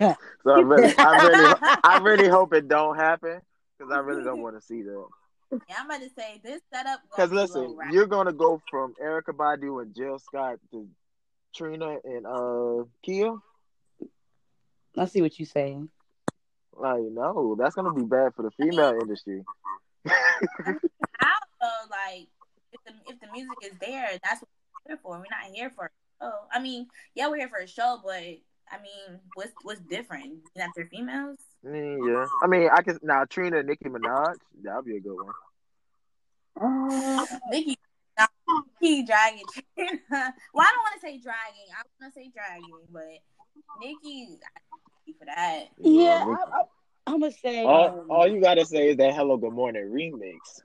So 0.00 0.50
I 0.52 0.60
really, 0.60 0.94
I 0.98 1.26
really, 1.26 1.54
I 1.84 1.98
really 1.98 2.28
hope 2.28 2.52
it 2.54 2.68
don't 2.68 2.96
happen 2.96 3.40
because 3.78 3.92
I 3.92 3.98
really 3.98 4.22
don't 4.24 4.42
want 4.42 4.56
to 4.56 4.62
see 4.62 4.82
that. 4.82 5.06
Yeah, 5.52 5.76
I'm 5.78 5.86
about 5.86 6.00
to 6.00 6.10
say 6.10 6.40
this 6.42 6.60
setup. 6.72 7.00
gonna 7.16 7.28
Because 7.28 7.30
be 7.30 7.36
listen, 7.36 7.76
right? 7.76 7.92
you're 7.92 8.06
gonna 8.06 8.32
go 8.32 8.60
from 8.70 8.94
Erykah 9.02 9.36
Badu 9.36 9.82
and 9.82 9.94
Jill 9.94 10.18
Scott 10.18 10.58
to 10.72 10.88
Trina 11.54 11.96
and 12.04 12.26
uh 12.26 12.84
Khia. 13.06 13.38
I 14.96 15.04
see 15.06 15.22
what 15.22 15.38
you're 15.38 15.46
saying. 15.46 15.88
Like, 16.76 17.02
no, 17.02 17.56
that's 17.58 17.74
gonna 17.74 17.92
be 17.92 18.02
bad 18.04 18.34
for 18.34 18.42
the 18.42 18.50
female 18.52 18.98
industry. 19.00 19.44
How 20.06 21.38
though? 21.60 21.68
Like, 21.90 22.26
if 22.72 22.80
the 22.84 22.92
if 23.12 23.20
the 23.20 23.28
music 23.32 23.58
is 23.62 23.72
there, 23.80 24.08
that's 24.22 24.42
what 24.42 24.48
we're 24.86 24.90
here 24.90 24.98
for. 25.02 25.10
We're 25.18 25.24
not 25.30 25.52
here 25.54 25.70
for. 25.70 25.90
Oh, 26.20 26.46
I 26.52 26.60
mean, 26.60 26.86
yeah, 27.14 27.28
we're 27.28 27.36
here 27.36 27.48
for 27.48 27.58
a 27.58 27.66
show, 27.66 28.00
but 28.04 28.22
I 28.74 28.82
mean, 28.82 29.20
what's 29.34 29.52
what's 29.62 29.80
different? 29.80 30.38
That 30.56 30.70
they're 30.74 30.86
females. 30.86 31.38
Mm, 31.64 32.08
yeah, 32.08 32.26
I 32.42 32.46
mean, 32.46 32.68
I 32.72 32.82
can 32.82 32.98
now 33.02 33.24
Trina 33.24 33.58
and 33.58 33.68
Nicki 33.68 33.84
Minaj. 33.84 34.34
That'd 34.62 34.84
be 34.84 34.96
a 34.96 35.00
good 35.00 35.16
one. 35.16 35.32
Nicki, 37.50 37.78
Nicki 38.80 39.02
dragging. 39.04 39.44
well, 39.76 39.88
I 40.18 40.22
don't 40.52 40.56
want 40.56 40.94
to 40.94 41.00
say 41.00 41.18
dragging. 41.18 41.68
I 41.72 41.82
want 42.00 42.14
to 42.14 42.20
say 42.20 42.30
dragging, 42.34 42.78
but 42.90 43.02
Nicki 43.80 44.38
for 45.18 45.26
that. 45.26 45.64
Yeah, 45.78 46.24
Nicki- 46.24 46.30
I, 46.30 46.32
I, 46.32 46.62
I'm 47.06 47.20
gonna 47.20 47.32
say. 47.32 47.64
all, 47.64 48.00
um, 48.00 48.10
all 48.10 48.26
you 48.26 48.40
gotta 48.40 48.64
say 48.64 48.88
is 48.90 48.96
that 48.96 49.14
"Hello, 49.14 49.36
Good 49.36 49.52
Morning" 49.52 49.84
remix. 49.84 50.62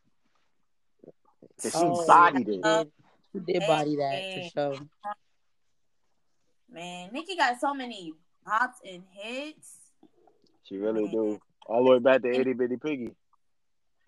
'Cause 1.61 1.71
she 1.73 1.77
oh, 1.77 2.05
bodied 2.07 2.47
she 2.47 2.53
it. 2.53 2.63
did, 2.63 2.91
she 3.33 3.39
did 3.39 3.67
body 3.67 3.97
that 3.97 4.33
for 4.33 4.41
sure. 4.49 4.77
Man, 6.71 7.09
Nicki 7.11 7.35
got 7.35 7.59
so 7.59 7.73
many 7.73 8.13
pops 8.45 8.79
and 8.85 9.03
hits. 9.11 9.77
She 10.63 10.77
really 10.77 11.07
do. 11.07 11.39
All 11.67 11.83
the 11.83 11.91
way 11.91 11.99
back 11.99 12.21
to 12.23 12.31
Itty 12.31 12.53
Bitty 12.53 12.77
Piggy. 12.77 13.15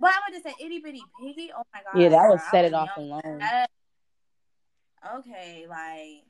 But 0.01 0.09
I'm 0.15 0.31
going 0.31 0.41
to 0.41 0.49
say 0.49 0.55
itty 0.65 0.79
bitty 0.79 1.03
piggy. 1.21 1.51
Oh 1.55 1.61
my 1.71 1.81
god. 1.83 2.01
Yeah, 2.01 2.09
that 2.09 2.21
bro, 2.21 2.31
would 2.31 2.41
set 2.49 2.65
it 2.65 2.73
off 2.73 2.89
alone. 2.97 3.21
That- 3.39 3.69
Okay, 5.17 5.65
like 5.67 6.23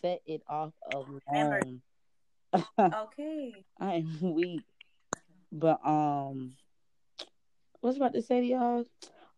Set 0.00 0.22
it 0.26 0.42
off 0.48 0.72
alone. 0.92 1.82
okay. 2.54 3.64
I 3.80 3.94
am 3.94 4.18
weak. 4.34 4.62
But 5.52 5.78
um, 5.86 6.52
what's 7.80 7.98
about 7.98 8.14
to 8.14 8.22
say 8.22 8.40
to 8.40 8.46
y'all? 8.46 8.84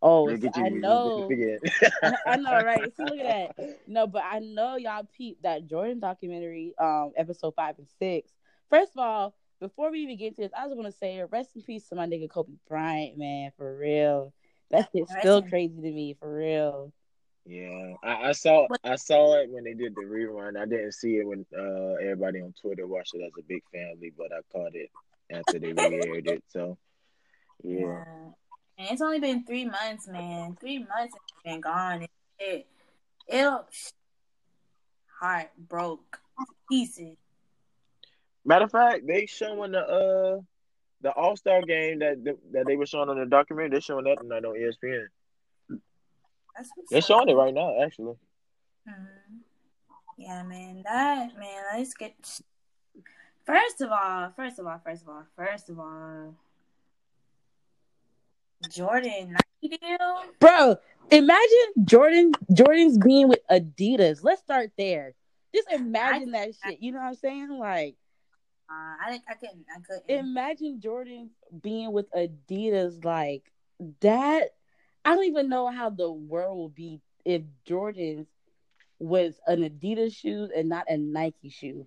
Oh, 0.09 0.29
you, 0.29 0.51
I 0.55 0.69
know. 0.69 1.29
I 2.27 2.37
know, 2.37 2.63
right? 2.63 2.97
See, 2.97 3.03
look 3.03 3.19
at 3.19 3.57
that. 3.57 3.79
No, 3.89 4.07
but 4.07 4.23
I 4.25 4.39
know 4.39 4.77
y'all 4.77 5.03
peeped 5.17 5.43
that 5.43 5.67
Jordan 5.67 5.99
documentary, 5.99 6.75
um, 6.79 7.11
episode 7.17 7.55
five 7.57 7.75
and 7.79 7.89
six. 7.99 8.31
First 8.71 8.93
of 8.93 8.99
all, 8.99 9.35
before 9.59 9.91
we 9.91 9.99
even 10.01 10.17
get 10.17 10.37
to 10.37 10.43
this, 10.43 10.53
I 10.57 10.67
just 10.67 10.77
want 10.77 10.87
to 10.93 10.97
say 10.97 11.21
rest 11.29 11.57
in 11.57 11.63
peace 11.63 11.89
to 11.89 11.97
my 11.97 12.07
nigga 12.07 12.31
Kobe 12.31 12.53
Bryant, 12.69 13.19
man, 13.19 13.51
for 13.57 13.77
real. 13.77 14.33
That 14.71 14.89
shit's 14.95 15.11
still 15.19 15.43
crazy 15.43 15.75
to 15.75 15.91
me, 15.91 16.15
for 16.21 16.33
real. 16.33 16.93
Yeah, 17.45 17.95
I, 18.05 18.29
I 18.29 18.33
saw 18.33 18.69
I 18.85 18.95
saw 18.95 19.41
it 19.41 19.51
when 19.51 19.65
they 19.65 19.75
did 19.75 19.97
the 19.97 20.03
rerun. 20.03 20.57
I 20.57 20.67
didn't 20.67 20.93
see 20.93 21.17
it 21.17 21.27
when 21.27 21.45
uh, 21.57 21.95
everybody 21.95 22.43
on 22.43 22.55
Twitter 22.61 22.87
watched 22.87 23.15
it 23.15 23.23
as 23.27 23.33
a 23.37 23.43
big 23.43 23.63
family, 23.73 24.13
but 24.17 24.29
I 24.33 24.39
caught 24.53 24.77
it 24.77 24.91
after 25.33 25.59
they 25.59 25.73
re-aired 25.73 26.29
it. 26.29 26.45
So 26.49 26.79
yeah, 27.65 28.05
And 28.79 28.89
it's 28.91 29.01
only 29.01 29.21
been 29.21 29.45
three 29.45 29.65
months, 29.65 30.07
man. 30.07 30.57
Three 30.61 30.79
months 30.79 31.15
and 31.15 31.21
it's 31.29 31.43
been 31.45 31.61
gone. 31.61 32.01
And 32.03 32.09
it, 32.39 32.67
it'll 33.27 33.67
heart 35.19 35.51
broke 35.57 36.21
pieces. 36.71 37.17
matter 38.45 38.67
of 38.67 38.71
fact, 38.73 39.07
they 39.07 39.27
showing 39.27 39.73
the 39.73 39.81
uh 39.81 40.41
the 41.03 41.11
All 41.13 41.37
Star 41.37 41.63
game 41.63 42.01
that 42.01 42.23
that 42.53 42.67
they 42.67 42.77
were 42.77 42.87
showing 42.87 43.09
on 43.09 43.19
the 43.19 43.27
documentary. 43.27 43.71
They're 43.71 43.81
showing 43.81 44.05
that 44.05 44.19
tonight 44.21 44.45
on 44.45 44.55
ESPN. 44.55 45.07
They're 46.91 47.03
showing 47.03 47.29
it 47.29 47.35
right 47.35 47.55
now, 47.55 47.83
actually. 47.83 48.15
Mhm. 48.89 49.07
Yeah, 50.19 50.43
man. 50.43 50.83
That 50.85 51.39
man. 51.39 51.63
Let's 51.75 51.95
get. 51.95 52.15
First 53.45 53.81
of 53.81 53.91
all, 53.91 54.33
first 54.35 54.59
of 54.59 54.67
all, 54.67 54.81
first 54.85 55.03
of 55.03 55.09
all, 55.09 55.25
first 55.37 55.69
of 55.71 55.79
all, 55.79 56.35
Jordan 58.71 59.37
Nike 59.63 59.77
deal. 59.79 60.23
Bro, 60.41 60.77
imagine 61.11 61.85
Jordan 61.85 62.33
Jordan's 62.53 62.99
being 62.99 63.29
with 63.29 63.41
Adidas. 63.51 64.21
Let's 64.23 64.41
start 64.43 64.71
there. 64.79 65.15
Just 65.55 65.71
imagine 65.73 66.33
that 66.33 66.51
shit. 66.65 66.83
You 66.83 66.93
know 66.93 66.99
what 66.99 67.07
I'm 67.09 67.15
saying? 67.15 67.51
Like, 67.59 67.97
Uh, 68.69 68.95
I 69.07 69.11
think 69.11 69.23
I 69.29 69.35
couldn't. 69.35 69.65
I 69.75 69.81
couldn't. 69.81 70.11
imagine 70.27 70.81
Jordan 70.81 71.31
being 71.63 71.93
with 71.93 72.11
Adidas 72.13 73.05
like 73.05 73.51
that. 74.01 74.51
I 75.05 75.15
don't 75.15 75.25
even 75.25 75.49
know 75.49 75.69
how 75.69 75.91
the 75.91 76.11
world 76.11 76.57
will 76.59 76.69
be 76.69 77.01
if 77.25 77.43
Jordan's 77.65 78.27
was 78.99 79.39
an 79.47 79.61
Adidas 79.63 80.15
shoe 80.17 80.49
and 80.57 80.69
not 80.69 80.87
a 80.89 80.97
Nike 80.97 81.51
shoe. 81.51 81.87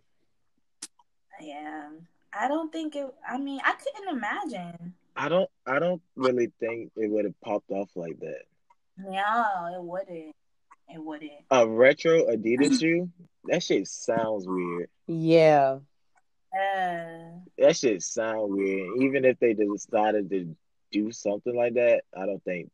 yeah, 1.42 1.90
I 2.34 2.48
don't 2.48 2.72
think 2.72 2.96
it. 2.96 3.08
I 3.28 3.38
mean, 3.38 3.60
I 3.64 3.74
couldn't 3.74 4.16
imagine. 4.16 4.94
I 5.20 5.28
don't 5.28 5.50
I 5.66 5.80
don't 5.80 6.02
really 6.16 6.52
think 6.62 6.92
it 6.96 7.12
would 7.12 7.26
have 7.26 7.40
popped 7.42 7.70
off 7.72 7.90
like 7.96 8.18
that. 8.22 8.44
No, 8.98 9.76
it 9.76 9.84
wouldn't. 9.84 10.36
It 10.88 11.04
wouldn't. 11.04 11.32
A 11.52 11.68
retro 11.68 12.26
Adidas 12.28 12.80
shoe? 12.80 13.10
That 13.46 13.62
shit 13.62 13.88
sounds 13.88 14.48
weird. 14.48 14.90
Yeah. 15.08 15.80
Uh, 16.54 17.40
That 17.58 17.76
shit 17.76 18.02
sound 18.02 18.54
weird. 18.54 19.02
Even 19.02 19.26
if 19.26 19.38
they 19.40 19.54
decided 19.54 20.30
to 20.32 20.56
do 20.92 21.12
something 21.12 21.56
like 21.56 21.74
that, 21.76 22.04
I 22.18 22.26
don't 22.26 22.44
think. 22.44 22.72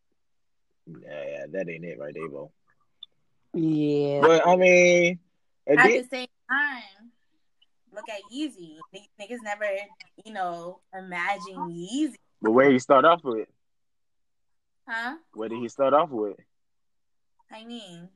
Yeah, 0.88 1.46
that 1.52 1.68
ain't 1.68 1.84
it 1.84 1.98
right 2.00 2.14
there, 2.14 2.30
bro. 2.30 2.52
Yeah. 3.54 4.22
But 4.22 4.48
I 4.48 4.56
mean, 4.56 5.20
at 5.68 5.80
Adi- 5.80 6.02
the 6.02 6.08
same 6.08 6.28
time, 6.50 7.12
look 7.94 8.08
at 8.08 8.22
Yeezy. 8.32 8.78
Nigg- 8.96 9.10
Niggas 9.20 9.42
never, 9.44 9.66
you 10.24 10.32
know, 10.32 10.80
imagine 10.94 11.70
Yeezy, 11.70 12.16
but 12.42 12.52
where 12.52 12.72
he 12.72 12.80
start 12.80 13.06
off 13.06 13.22
with? 13.24 13.48
huh? 14.88 15.16
Where 15.34 15.50
did 15.50 15.60
he 15.60 15.68
start 15.70 15.94
off 15.94 16.10
with? 16.10 16.38
I 17.52 17.64
mean, 17.66 18.10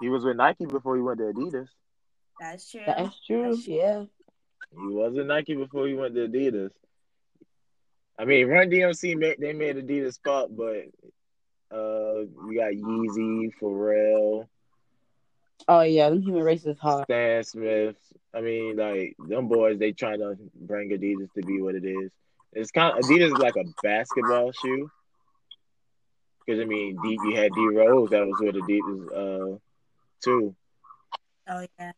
He 0.00 0.08
was 0.08 0.24
with 0.24 0.36
Nike 0.36 0.66
before 0.66 0.96
he 0.96 1.02
went 1.02 1.18
to 1.18 1.24
Adidas. 1.24 1.68
that's 2.40 2.70
true. 2.70 2.82
That's 2.86 3.20
true. 3.26 3.56
Yeah. 3.66 4.04
He 4.70 4.86
was 4.94 5.14
with 5.14 5.26
Nike 5.26 5.54
before 5.54 5.86
he 5.86 5.94
went 5.94 6.14
to 6.14 6.26
Adidas. 6.28 6.70
I 8.18 8.24
mean, 8.24 8.46
Run 8.48 8.70
DMC 8.70 9.16
made 9.16 9.36
they 9.38 9.52
made 9.52 9.76
Adidas 9.76 10.18
pop, 10.22 10.48
but 10.50 10.84
uh, 11.76 12.20
you 12.48 12.54
got 12.56 12.72
Yeezy, 12.72 13.50
Pharrell, 13.60 14.46
Oh 15.66 15.80
yeah, 15.82 16.10
them 16.10 16.20
human 16.22 16.42
race 16.42 16.66
is 16.66 16.78
hard. 16.78 17.04
Stan 17.06 17.42
Smith. 17.44 17.96
I 18.34 18.40
mean, 18.40 18.76
like 18.76 19.14
them 19.18 19.48
boys, 19.48 19.78
they 19.78 19.92
trying 19.92 20.18
to 20.18 20.36
bring 20.54 20.90
Adidas 20.90 21.32
to 21.34 21.42
be 21.42 21.60
what 21.62 21.74
it 21.74 21.84
is. 21.84 22.10
It's 22.54 22.70
kind 22.70 22.96
of 22.96 23.04
Adidas 23.04 23.32
is 23.32 23.38
like 23.38 23.56
a 23.56 23.64
basketball 23.82 24.52
shoe. 24.52 24.90
Because 26.44 26.60
I 26.60 26.64
mean, 26.64 26.96
D, 27.02 27.18
you 27.24 27.36
had 27.36 27.52
D 27.52 27.68
Rose 27.72 28.10
that 28.10 28.26
was 28.26 28.36
with 28.40 28.54
Adidas 28.54 29.54
uh, 29.54 29.58
too. 30.22 30.54
Oh 31.48 31.66
yeah. 31.78 31.92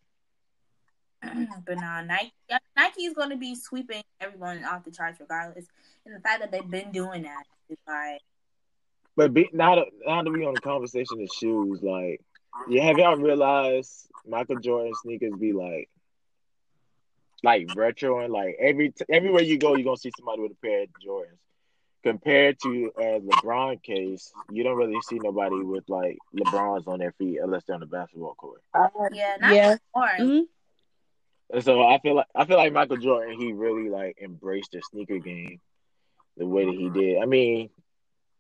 but 1.67 1.79
now 1.79 2.03
Nike, 2.03 2.33
Nike 2.77 3.05
is 3.05 3.15
going 3.15 3.31
to 3.31 3.37
be 3.37 3.55
sweeping 3.55 4.03
everyone 4.21 4.65
off 4.65 4.85
the 4.85 4.91
charts 4.91 5.21
regardless, 5.21 5.67
and 6.05 6.15
the 6.15 6.21
fact 6.21 6.41
that 6.41 6.51
they've 6.53 6.71
been 6.71 6.93
doing 6.93 7.23
that 7.23 7.45
is 7.69 7.79
like, 7.87 8.21
But 9.17 9.35
be, 9.35 9.49
now 9.53 9.77
that 9.77 9.87
now 10.07 10.23
that 10.23 10.31
we 10.31 10.45
on 10.47 10.55
the 10.55 10.61
conversation 10.61 11.21
of 11.21 11.29
shoes, 11.37 11.81
like, 11.83 12.21
yeah, 12.69 12.85
have 12.85 12.99
y'all 12.99 13.17
realized 13.17 14.09
Michael 14.27 14.57
Jordan 14.57 14.95
sneakers 15.03 15.35
be 15.39 15.53
like, 15.53 15.89
like 17.43 17.69
retro 17.77 18.21
and 18.21 18.33
like 18.33 18.57
every 18.61 18.93
everywhere 19.11 19.43
you 19.43 19.59
go, 19.59 19.75
you're 19.75 19.85
gonna 19.85 19.97
see 19.97 20.13
somebody 20.17 20.43
with 20.43 20.53
a 20.53 20.57
pair 20.67 20.83
of 20.83 20.89
Jordans. 21.05 21.39
Compared 22.03 22.57
to 22.63 22.93
uh, 22.97 23.19
LeBron 23.19 23.83
case, 23.83 24.33
you 24.53 24.63
don't 24.63 24.77
really 24.77 25.01
see 25.09 25.19
nobody 25.21 25.57
with 25.57 25.89
like 25.89 26.17
LeBrons 26.37 26.87
on 26.87 27.01
their 27.01 27.11
feet 27.13 27.39
unless 27.43 27.65
they're 27.65 27.75
on 27.75 27.81
the 27.81 27.87
basketball 27.87 28.35
court. 28.35 28.63
yeah, 29.13 29.37
not 29.41 29.53
Yeah. 29.55 29.77
anymore. 29.97 30.11
Mhm. 30.19 30.49
And 31.51 31.65
so 31.65 31.83
I 31.85 31.99
feel 31.99 32.15
like 32.15 32.27
I 32.35 32.45
feel 32.45 32.57
like 32.59 32.73
Michael 32.73 32.97
Jordan, 32.99 33.39
he 33.41 33.53
really 33.53 33.89
like 33.89 34.19
embraced 34.23 34.73
the 34.73 34.83
sneaker 34.83 35.19
game 35.19 35.61
the 36.37 36.47
way 36.47 36.65
that 36.65 36.75
he 36.75 36.91
did. 36.91 37.23
I 37.23 37.27
mean, 37.27 37.71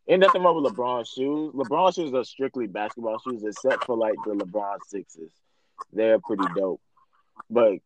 ain't 0.08 0.20
nothing 0.20 0.42
wrong 0.42 0.62
with 0.62 0.72
LeBron 0.72 1.06
shoes. 1.12 1.52
LeBron 1.54 1.94
shoes 1.94 2.14
are 2.14 2.24
strictly 2.24 2.66
basketball 2.68 3.18
shoes, 3.18 3.42
except 3.44 3.84
for 3.84 3.96
like 3.96 4.16
the 4.24 4.34
LeBron 4.34 4.78
sixes. 4.86 5.32
they're 5.92 6.18
pretty 6.20 6.44
dope. 6.54 6.80
But 7.50 7.78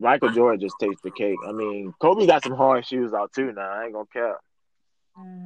Michael 0.00 0.30
Jordan 0.30 0.60
just 0.60 0.76
takes 0.80 1.00
the 1.02 1.10
cake. 1.10 1.38
I 1.46 1.52
mean, 1.52 1.92
Kobe 2.00 2.26
got 2.26 2.42
some 2.42 2.56
hard 2.56 2.86
shoes 2.86 3.12
out 3.12 3.32
too. 3.32 3.52
Now 3.52 3.70
I 3.70 3.84
ain't 3.84 3.92
gonna 3.92 4.06
care. 4.12 4.38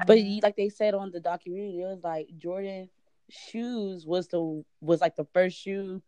But 0.07 0.19
like 0.43 0.57
they 0.57 0.69
said 0.69 0.95
on 0.95 1.11
the 1.11 1.21
documentary, 1.21 1.83
it 1.83 1.87
was 1.87 2.03
like 2.03 2.29
Jordan 2.37 2.89
shoes 3.29 4.05
was 4.05 4.29
the 4.29 4.65
was 4.81 5.01
like 5.01 5.17
the 5.17 5.27
first 5.33 5.57
shoe 5.57 6.03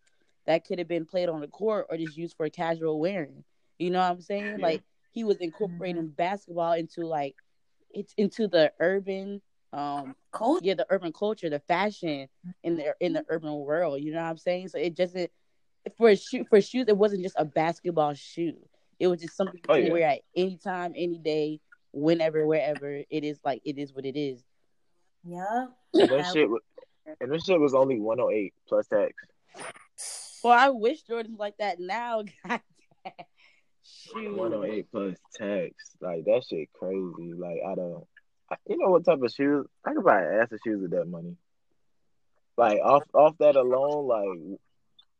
that 0.46 0.64
could 0.64 0.78
have 0.78 0.88
been 0.88 1.06
played 1.06 1.28
on 1.28 1.40
the 1.40 1.46
court 1.48 1.86
or 1.88 1.96
just 1.96 2.16
used 2.16 2.36
for 2.36 2.48
casual 2.48 2.98
wearing. 2.98 3.44
You 3.78 3.90
know 3.90 4.00
what 4.00 4.10
I'm 4.10 4.20
saying? 4.20 4.58
Yeah. 4.58 4.66
Like 4.66 4.82
he 5.12 5.24
was 5.24 5.36
incorporating 5.36 6.08
basketball 6.08 6.72
into 6.72 7.06
like 7.06 7.36
it's 7.90 8.14
into 8.16 8.48
the 8.48 8.72
urban 8.80 9.40
um 9.72 10.14
Coach, 10.32 10.62
yeah 10.64 10.74
the 10.74 10.86
urban 10.90 11.12
culture 11.12 11.48
the 11.48 11.60
fashion 11.60 12.28
in 12.62 12.76
the 12.76 12.94
in 13.00 13.12
the 13.12 13.24
urban 13.28 13.54
world 13.54 14.02
you 14.02 14.12
know 14.12 14.22
what 14.22 14.28
i'm 14.28 14.36
saying 14.36 14.68
so 14.68 14.78
it 14.78 14.94
just 14.94 15.16
for 15.96 16.10
a 16.10 16.16
shoe 16.16 16.44
for 16.48 16.60
shoes 16.60 16.86
it 16.88 16.96
wasn't 16.96 17.22
just 17.22 17.34
a 17.38 17.44
basketball 17.44 18.14
shoe 18.14 18.54
it 19.00 19.06
was 19.08 19.20
just 19.20 19.36
something 19.36 19.56
you 19.56 19.62
Oh, 19.68 19.74
can 19.74 19.86
yeah. 19.86 19.92
wear 19.92 20.08
at 20.10 20.20
any 20.36 20.56
time 20.56 20.92
any 20.96 21.18
day 21.18 21.60
whenever 21.92 22.46
wherever 22.46 22.90
it 23.08 23.24
is 23.24 23.38
like 23.44 23.60
it 23.64 23.78
is 23.78 23.92
what 23.94 24.04
it 24.06 24.16
is 24.16 24.42
Yeah. 25.24 25.66
And 25.94 26.08
that 26.10 26.32
shit, 26.32 26.48
was, 26.48 26.60
and 27.20 27.30
this 27.32 27.44
shit 27.44 27.60
was 27.60 27.74
only 27.74 27.98
108 28.00 28.54
plus 28.68 28.86
tax. 28.86 29.12
well 30.44 30.52
i 30.58 30.68
wish 30.70 31.02
jordan's 31.02 31.38
like 31.38 31.56
that 31.58 31.78
now 31.80 32.22
God 32.48 32.60
damn. 33.04 33.12
Shoot. 33.84 34.36
108 34.36 34.86
plus 34.92 35.16
tax. 35.34 35.74
Like 36.00 36.24
that 36.26 36.44
shit 36.48 36.72
crazy. 36.72 37.32
Like 37.36 37.58
I 37.66 37.74
don't. 37.74 38.04
I- 38.50 38.56
You 38.68 38.78
know 38.78 38.90
what 38.90 39.04
type 39.04 39.20
of 39.20 39.32
shoes? 39.32 39.66
I 39.84 39.92
could 39.92 40.04
buy 40.04 40.22
an 40.22 40.40
ass 40.40 40.52
of 40.52 40.60
shoes 40.64 40.80
with 40.80 40.92
that 40.92 41.06
money. 41.06 41.36
Like 42.56 42.78
off 42.80 43.02
off 43.12 43.36
that 43.38 43.56
alone, 43.56 44.06
like 44.06 44.58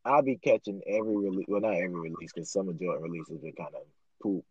I'll 0.05 0.21
be 0.21 0.37
catching 0.37 0.81
every 0.87 1.15
release. 1.17 1.45
Well, 1.47 1.61
not 1.61 1.75
every 1.75 1.99
release 1.99 2.31
because 2.33 2.51
some 2.51 2.69
of 2.69 2.79
Jordan 2.79 3.03
releases 3.03 3.39
been 3.39 3.53
kind 3.53 3.73
of 3.75 3.81
poop. 4.21 4.43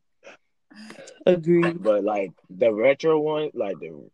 agreed 1.26 1.82
But 1.82 2.04
like 2.04 2.32
the 2.50 2.72
retro 2.72 3.18
ones, 3.20 3.52
like 3.54 3.78
the 3.78 4.08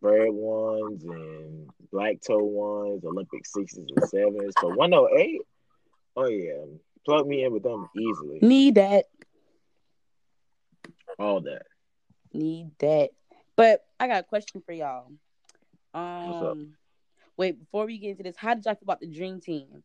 red 0.00 0.30
ones 0.30 1.04
and 1.04 1.68
black 1.90 2.20
toe 2.26 2.42
ones, 2.44 3.04
Olympic 3.04 3.46
sixes 3.46 3.90
and 3.90 4.08
sevens 4.08 4.54
But 4.60 4.76
108. 4.76 5.40
Oh 6.16 6.26
yeah, 6.26 6.64
plug 7.04 7.26
me 7.26 7.44
in 7.44 7.52
with 7.52 7.62
them 7.62 7.88
easily. 7.96 8.38
need 8.42 8.74
that 8.76 9.06
All 11.18 11.40
that. 11.42 11.62
need 12.32 12.70
that 12.78 13.10
but 13.56 13.84
i 13.98 14.06
got 14.06 14.20
a 14.20 14.22
question 14.22 14.62
for 14.64 14.72
y'all 14.72 15.10
um 15.94 16.28
What's 16.28 16.42
up? 16.42 16.56
wait 17.36 17.58
before 17.58 17.86
we 17.86 17.98
get 17.98 18.10
into 18.10 18.22
this 18.22 18.36
how 18.36 18.54
did 18.54 18.64
y'all 18.64 18.74
feel 18.74 18.82
about 18.84 19.00
the 19.00 19.06
dream 19.06 19.40
team 19.40 19.82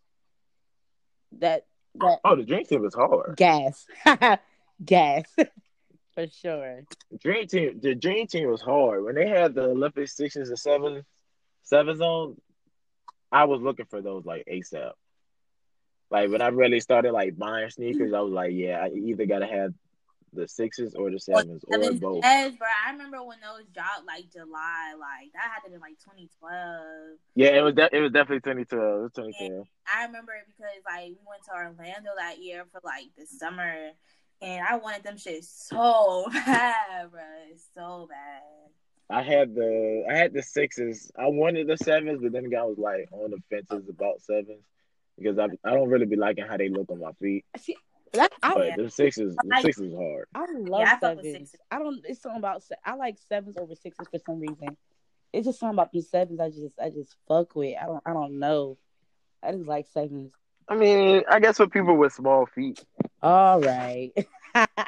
that 1.40 1.66
that 1.96 2.20
Oh, 2.26 2.36
the 2.36 2.44
dream 2.44 2.66
team 2.66 2.82
was 2.82 2.96
hard. 2.96 3.36
gas 3.38 3.86
gas 4.86 5.24
for 6.16 6.28
sure 6.28 6.84
Dream 7.22 7.48
team, 7.48 7.80
the 7.82 7.96
dream 7.96 8.28
team 8.28 8.50
was 8.50 8.62
hard 8.62 9.04
when 9.04 9.16
they 9.16 9.28
had 9.28 9.54
the 9.56 9.64
Olympic 9.64 10.08
sixes 10.08 10.50
and 10.50 10.58
sevens, 10.60 11.06
seven 11.64 11.98
zone 11.98 12.38
I 13.32 13.46
was 13.46 13.62
looking 13.62 13.86
for 13.86 14.02
those 14.02 14.26
like 14.26 14.46
ASAP. 14.52 14.92
Like 16.12 16.30
when 16.30 16.42
I 16.42 16.50
really 16.50 16.80
started 16.80 17.12
like 17.14 17.36
buying 17.38 17.70
sneakers, 17.72 18.14
I 18.14 18.20
was 18.20 18.32
like, 18.32 18.52
yeah, 18.54 18.80
I 18.84 18.90
either 18.90 19.26
gotta 19.26 19.48
have 19.48 19.74
the 20.34 20.48
sixes 20.48 20.96
or 20.96 21.12
the 21.12 21.20
sevens 21.20 21.64
or 21.68 21.78
both. 21.94 22.24
Yes, 22.24 22.56
bro. 22.58 22.68
I 22.86 22.92
remember 22.92 23.24
when 23.24 23.38
those 23.42 23.68
dropped 23.74 24.06
like 24.06 24.32
July, 24.32 24.94
like 25.00 25.32
that 25.34 25.52
had 25.54 25.62
to 25.66 25.72
be 25.72 25.78
like 25.78 25.98
2012. 26.00 27.18
Yeah, 27.36 27.58
it 27.58 27.62
was. 27.62 27.74
De- 27.76 27.96
it 27.96 28.02
was 28.02 28.12
definitely 28.12 28.42
2012. 28.42 29.00
It 29.00 29.02
was 29.02 29.12
2012. 29.16 29.68
I 29.88 30.06
remember 30.06 30.34
it 30.34 30.46
because 30.48 30.72
like 30.86 31.10
we 31.10 31.24
went 31.28 31.44
to 31.46 31.54
Orlando 31.54 32.10
that 32.18 32.42
year 32.42 32.66
for 32.72 32.82
like 32.84 33.08
the 33.18 33.26
summer, 33.26 33.92
and 34.42 34.66
I 34.68 34.78
wanted 34.78 35.04
them 35.04 35.18
shit 35.18 35.44
so 35.44 36.28
bad, 36.34 37.12
bro, 37.12 37.22
so 37.74 38.08
bad. 38.10 38.74
I 39.10 39.22
had 39.22 39.54
the 39.54 40.06
I 40.10 40.16
had 40.16 40.34
the 40.34 40.42
sixes. 40.42 41.12
I 41.18 41.28
wanted 41.28 41.68
the 41.68 41.78
sevens, 41.78 42.22
but 42.22 42.32
then 42.32 42.50
I 42.58 42.64
was 42.64 42.78
like 42.78 43.10
on 43.12 43.32
the 43.32 43.42
fences 43.50 43.88
about 43.90 44.22
sevens 44.22 44.64
because 45.18 45.38
I 45.38 45.48
I 45.64 45.74
don't 45.74 45.90
really 45.90 46.06
be 46.06 46.16
liking 46.16 46.46
how 46.46 46.58
they 46.58 46.70
look 46.70 46.90
on 46.90 47.00
my 47.00 47.12
feet. 47.14 47.46
See, 47.58 47.78
that, 48.14 48.32
I, 48.42 48.54
But 48.54 48.76
the 48.78 48.90
sixes, 48.90 49.36
the 49.36 49.56
I- 49.56 49.62
sixes 49.62 49.88
is 49.88 49.94
hard. 49.94 50.28
I 50.36 50.46
love 50.58 50.82
Yeah, 50.82 50.94
I 50.94 51.00
fuck 51.00 51.22
sevens. 51.24 51.56
I 51.72 51.80
don't. 51.80 52.02
It's 52.08 52.22
something 52.22 52.40
about. 52.40 52.64
I 52.86 52.96
like 52.96 53.18
sevens 53.30 53.58
over 53.58 53.76
sixes 53.76 54.08
for 54.10 54.20
some 54.26 54.40
reason. 54.40 54.78
It's 55.32 55.46
just 55.48 55.60
something 55.60 55.76
about 55.76 55.92
the 55.92 56.02
sevens. 56.02 56.40
I 56.40 56.50
just, 56.50 56.80
I 56.80 56.90
just 56.90 57.16
fuck 57.28 57.56
with. 57.56 57.76
I 57.82 57.86
don't, 57.86 58.04
I 58.06 58.14
don't 58.14 58.40
know. 58.40 58.78
I 59.42 59.52
just 59.52 59.68
like 59.68 59.88
sevens. 59.94 60.32
I 60.70 60.76
mean, 60.76 61.24
I 61.30 61.40
guess 61.40 61.58
for 61.58 61.68
people 61.68 61.98
with 61.98 62.14
small 62.14 62.46
feet. 62.46 62.84
All 63.22 63.60
right. 63.60 64.12
I 64.56 64.88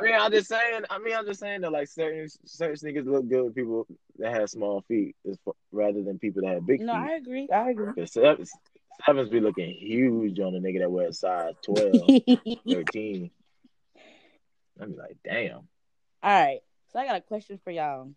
mean, 0.00 0.14
I'm 0.14 0.32
just 0.32 0.48
saying. 0.48 0.82
I 0.88 0.98
mean, 0.98 1.14
I'm 1.14 1.26
just 1.26 1.40
saying 1.40 1.60
that 1.60 1.72
like 1.72 1.88
certain 1.88 2.26
certain 2.46 2.76
sneakers 2.76 3.06
look 3.06 3.28
good 3.28 3.44
with 3.44 3.54
people 3.54 3.86
that 4.18 4.32
have 4.32 4.48
small 4.50 4.82
feet, 4.88 5.14
rather 5.70 6.02
than 6.02 6.18
people 6.18 6.42
that 6.42 6.54
have 6.54 6.66
big 6.66 6.78
feet. 6.80 6.86
no, 6.86 6.94
I 6.94 7.12
agree. 7.12 7.48
I 7.52 7.70
agree. 7.70 7.92
Because 7.94 8.12
sevens, 8.12 8.50
sevens 9.06 9.28
be 9.30 9.40
looking 9.40 9.70
huge 9.74 10.38
on 10.40 10.54
a 10.54 10.58
nigga 10.60 10.80
that 10.80 10.90
wears 10.90 11.18
size 11.18 11.54
12, 11.64 12.10
13. 12.68 13.30
I'd 14.80 14.88
be 14.90 14.96
like, 14.96 15.16
damn. 15.24 15.56
All 16.22 16.42
right. 16.44 16.60
So 16.92 16.98
I 16.98 17.06
got 17.06 17.16
a 17.16 17.20
question 17.20 17.58
for 17.62 17.70
y'all. 17.70 18.10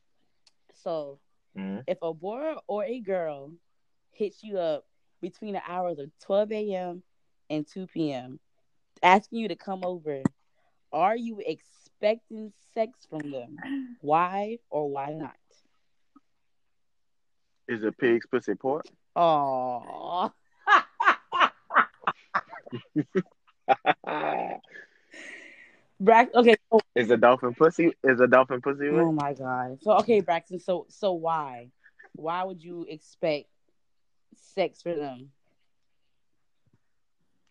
So 0.73 1.19
Mhm. 1.57 1.83
if 1.87 1.97
a 2.01 2.13
boy 2.13 2.55
or 2.67 2.83
a 2.83 2.99
girl 2.99 3.51
hits 4.11 4.43
you 4.43 4.57
up 4.59 4.85
between 5.21 5.53
the 5.53 5.61
hours 5.67 5.99
of 5.99 6.11
12 6.19 6.51
a.m. 6.51 7.03
and 7.49 7.65
2 7.67 7.87
p.m., 7.87 8.39
asking 9.01 9.39
you 9.39 9.47
to 9.47 9.55
come 9.55 9.83
over, 9.85 10.21
are 10.91 11.15
you 11.15 11.41
expecting 11.45 12.51
sex 12.73 13.05
from 13.09 13.31
them? 13.31 13.57
Why 14.01 14.59
or 14.69 14.89
why 14.89 15.13
not? 15.13 15.35
Is 17.67 17.83
a 17.83 17.91
pig's 17.91 18.25
pussy 18.27 18.55
pork? 18.55 18.85
Oh, 19.15 20.31
Brax. 26.01 26.33
Okay. 26.33 26.55
So, 26.71 26.79
is 26.95 27.09
a 27.09 27.17
dolphin 27.17 27.53
pussy? 27.53 27.93
Is 28.03 28.19
a 28.19 28.27
dolphin 28.27 28.61
pussy? 28.61 28.89
oh 28.89 29.11
my 29.11 29.33
god. 29.33 29.79
So 29.81 29.91
okay, 29.99 30.21
Braxton. 30.21 30.59
So 30.59 30.85
so 30.89 31.13
why? 31.13 31.69
Why 32.13 32.43
would 32.43 32.63
you 32.63 32.85
expect 32.89 33.47
sex 34.35 34.81
for 34.81 34.93
them? 34.93 35.31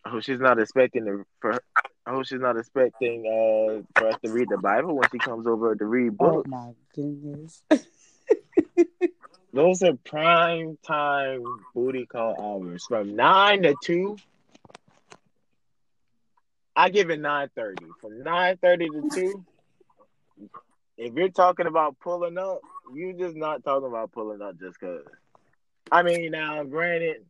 Oh, 0.05 0.19
she's 0.19 0.39
not 0.39 0.59
expecting 0.59 1.05
to, 1.05 1.25
for. 1.41 1.59
I 2.07 2.11
hope 2.11 2.27
she's 2.27 2.39
not 2.39 2.57
expecting 2.57 3.25
uh 3.25 3.81
for 3.99 4.09
us 4.09 4.19
to 4.23 4.31
read 4.31 4.49
the 4.49 4.57
Bible 4.57 4.95
when 4.95 5.09
she 5.11 5.17
comes 5.17 5.47
over 5.47 5.75
to 5.75 5.85
read 5.85 6.17
books. 6.17 6.47
Oh 6.47 6.49
my 6.49 6.73
goodness. 6.93 7.63
Those 9.53 9.81
are 9.83 9.93
prime 9.93 10.77
time 10.85 11.43
booty 11.73 12.05
call 12.05 12.35
hours 12.39 12.85
from 12.87 13.15
nine 13.15 13.63
to 13.63 13.73
two. 13.81 14.17
I 16.75 16.89
give 16.89 17.09
it 17.09 17.19
nine 17.19 17.49
thirty. 17.55 17.85
From 18.01 18.23
nine 18.23 18.57
thirty 18.57 18.89
to 18.89 19.09
two. 19.13 19.45
If 20.97 21.13
you're 21.13 21.29
talking 21.29 21.67
about 21.67 21.99
pulling 21.99 22.37
up, 22.37 22.59
you're 22.93 23.13
just 23.13 23.35
not 23.35 23.63
talking 23.63 23.87
about 23.87 24.11
pulling 24.11 24.41
up 24.41 24.59
just 24.59 24.79
cause. 24.79 25.03
I 25.91 26.03
mean, 26.03 26.31
now 26.31 26.63
granted, 26.63 27.25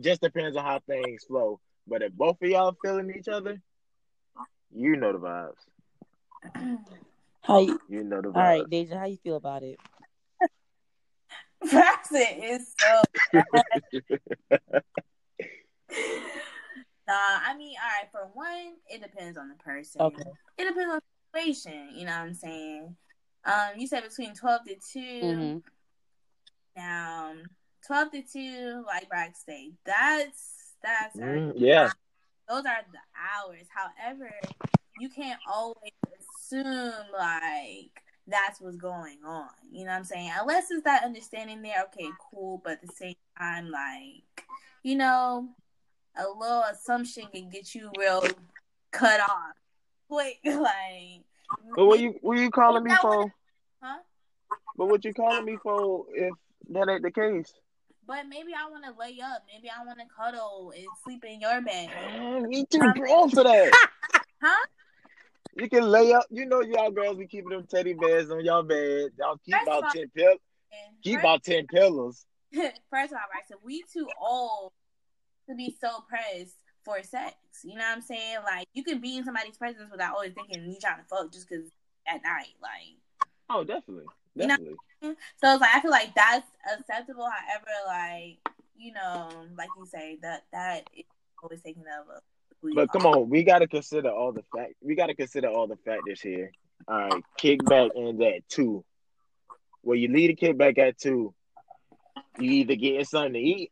just 0.00 0.20
depends 0.20 0.56
on 0.56 0.64
how 0.64 0.80
things 0.86 1.24
flow. 1.24 1.60
But 1.86 2.02
if 2.02 2.12
both 2.12 2.36
of 2.42 2.48
y'all 2.48 2.76
feeling 2.82 3.12
each 3.16 3.28
other, 3.28 3.60
you 4.74 4.96
know 4.96 5.12
the 5.12 5.18
vibes. 5.18 6.54
How 7.42 7.58
you, 7.58 7.80
You 7.88 8.04
know 8.04 8.20
the 8.20 8.28
vibes. 8.28 8.36
all 8.36 8.42
right, 8.42 8.70
Deja, 8.70 8.96
how 8.96 9.06
you 9.06 9.16
feel 9.16 9.34
about 9.34 9.64
it? 9.64 9.80
Braxton 11.70 12.22
is 12.40 12.72
so. 12.78 13.02
Nah, 17.12 17.40
I 17.46 17.54
mean, 17.58 17.74
all 17.82 17.90
right. 17.90 18.10
For 18.10 18.30
one, 18.32 18.76
it 18.88 19.02
depends 19.02 19.36
on 19.36 19.50
the 19.50 19.54
person. 19.56 20.00
Okay. 20.00 20.22
It 20.56 20.64
depends 20.64 20.94
on 20.94 21.00
the 21.00 21.40
situation. 21.40 21.90
You 21.94 22.06
know 22.06 22.12
what 22.12 22.20
I'm 22.20 22.34
saying? 22.34 22.96
Um, 23.44 23.70
you 23.76 23.86
said 23.86 24.02
between 24.02 24.34
twelve 24.34 24.62
to 24.64 24.74
2 24.74 25.00
Mm-hmm. 25.00 25.58
Now, 26.74 27.34
twelve 27.86 28.12
to 28.12 28.22
two, 28.22 28.82
like 28.86 29.10
Brax 29.10 29.44
say, 29.44 29.72
that's 29.84 30.72
that's 30.82 31.18
Mm, 31.18 31.52
yeah. 31.56 31.90
those 32.48 32.64
are 32.64 32.80
the 32.92 32.98
hours. 33.14 33.66
However, 33.68 34.32
you 34.98 35.10
can't 35.10 35.40
always 35.46 35.92
assume 36.18 36.92
like 37.12 38.02
that's 38.26 38.58
what's 38.58 38.76
going 38.76 39.18
on. 39.22 39.50
You 39.70 39.84
know 39.84 39.90
what 39.90 39.98
I'm 39.98 40.04
saying? 40.04 40.30
Unless 40.40 40.70
it's 40.70 40.84
that 40.84 41.04
understanding 41.04 41.60
there, 41.60 41.84
okay, 41.92 42.08
cool, 42.30 42.62
but 42.64 42.74
at 42.74 42.82
the 42.82 42.92
same 42.94 43.16
time, 43.38 43.70
like, 43.70 44.46
you 44.82 44.96
know, 44.96 45.48
a 46.16 46.24
little 46.28 46.62
assumption 46.70 47.26
can 47.32 47.48
get 47.48 47.74
you 47.74 47.90
real 47.98 48.24
cut 48.90 49.20
off. 49.20 49.54
Quick, 50.08 50.38
like 50.44 51.22
But 51.76 51.86
what 51.86 52.00
you 52.00 52.18
what 52.20 52.38
you 52.38 52.50
calling 52.50 52.84
me 52.84 52.94
for? 53.00 53.32
Huh? 53.82 53.98
But 54.76 54.86
what 54.86 55.04
you 55.04 55.14
calling 55.14 55.44
me 55.44 55.56
for 55.62 56.06
if 56.14 56.34
that 56.70 56.88
ain't 56.88 57.02
the 57.02 57.10
case? 57.10 57.52
but 58.06 58.26
maybe 58.28 58.52
I 58.52 58.68
want 58.68 58.84
to 58.84 58.90
lay 58.98 59.18
up. 59.24 59.44
Maybe 59.52 59.70
I 59.70 59.84
want 59.84 59.98
to 59.98 60.04
cuddle 60.14 60.72
and 60.76 60.86
sleep 61.04 61.24
in 61.24 61.40
your 61.40 61.62
bed. 61.62 61.88
Man, 61.88 62.48
we 62.48 62.66
too 62.66 62.80
um, 62.80 62.92
grown 62.92 63.30
for 63.30 63.44
that. 63.44 63.72
Huh? 64.44 64.66
You 65.56 65.68
can 65.68 65.84
lay 65.84 66.12
up. 66.12 66.24
You 66.28 66.46
know, 66.46 66.62
y'all 66.62 66.90
girls 66.90 67.16
be 67.16 67.28
keeping 67.28 67.50
them 67.50 67.64
teddy 67.70 67.94
bears 67.94 68.28
on 68.28 68.44
y'all 68.44 68.64
bed. 68.64 69.10
Y'all 69.16 69.36
keep 69.44 69.54
First 69.54 69.68
about 69.68 69.84
all- 69.84 69.90
ten 69.92 70.08
pillows. 70.16 70.38
Keep 71.04 71.20
about 71.20 71.44
ten 71.44 71.66
pillows. 71.68 72.26
first 72.52 73.12
of 73.12 73.18
all, 73.18 73.30
right, 73.32 73.44
so 73.48 73.54
we 73.62 73.84
too 73.92 74.08
old 74.20 74.72
to 75.48 75.54
be 75.54 75.76
so 75.80 75.88
pressed 76.08 76.56
for 76.84 77.02
sex. 77.02 77.34
You 77.64 77.74
know 77.76 77.84
what 77.84 77.96
I'm 77.96 78.02
saying? 78.02 78.38
Like 78.44 78.66
you 78.74 78.84
can 78.84 79.00
be 79.00 79.16
in 79.16 79.24
somebody's 79.24 79.56
presence 79.56 79.90
without 79.90 80.14
always 80.14 80.32
thinking 80.32 80.64
you 80.64 80.76
trying 80.80 80.98
to 80.98 81.04
fuck 81.04 81.32
just 81.32 81.48
because 81.48 81.66
at 82.06 82.22
night. 82.22 82.54
Like 82.62 83.28
Oh, 83.50 83.64
definitely, 83.64 84.06
You 84.34 84.46
know- 84.46 84.56
definitely. 84.56 84.76
so 85.02 85.52
it's 85.54 85.60
like 85.60 85.74
I 85.74 85.80
feel 85.80 85.90
like 85.90 86.14
that's 86.14 86.46
acceptable. 86.78 87.28
However, 87.28 87.70
like 87.86 88.38
you 88.76 88.92
know, 88.92 89.28
like 89.56 89.68
you 89.78 89.86
say 89.86 90.18
that 90.22 90.44
that 90.52 90.88
is 90.96 91.04
always 91.42 91.62
taken 91.62 91.82
of. 91.82 92.08
a- 92.08 92.74
But 92.74 92.90
come 92.90 93.06
on, 93.06 93.28
we 93.28 93.42
gotta 93.44 93.66
consider 93.68 94.10
all 94.10 94.32
the 94.32 94.42
fact. 94.56 94.74
We 94.80 94.94
gotta 94.94 95.14
consider 95.14 95.48
all 95.48 95.66
the 95.66 95.76
factors 95.76 96.20
here. 96.20 96.52
All 96.88 96.96
right, 97.08 97.22
kickback 97.38 97.90
ends 97.96 98.20
at 98.22 98.48
two. 98.48 98.84
Well, 99.84 99.96
you 99.96 100.08
leave 100.08 100.36
the 100.36 100.46
kickback 100.46 100.78
at 100.78 100.98
two. 100.98 101.34
You 102.38 102.50
either 102.52 102.74
getting 102.76 103.04
something 103.04 103.32
to 103.34 103.38
eat. 103.40 103.71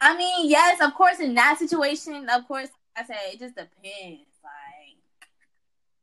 I 0.00 0.16
mean, 0.16 0.48
yes, 0.48 0.80
of 0.80 0.94
course, 0.94 1.20
in 1.20 1.34
that 1.34 1.58
situation, 1.58 2.26
of 2.30 2.48
course, 2.48 2.68
I 2.96 3.04
said 3.04 3.16
it 3.32 3.38
just 3.38 3.54
depends. 3.54 4.26
Like, 4.42 4.96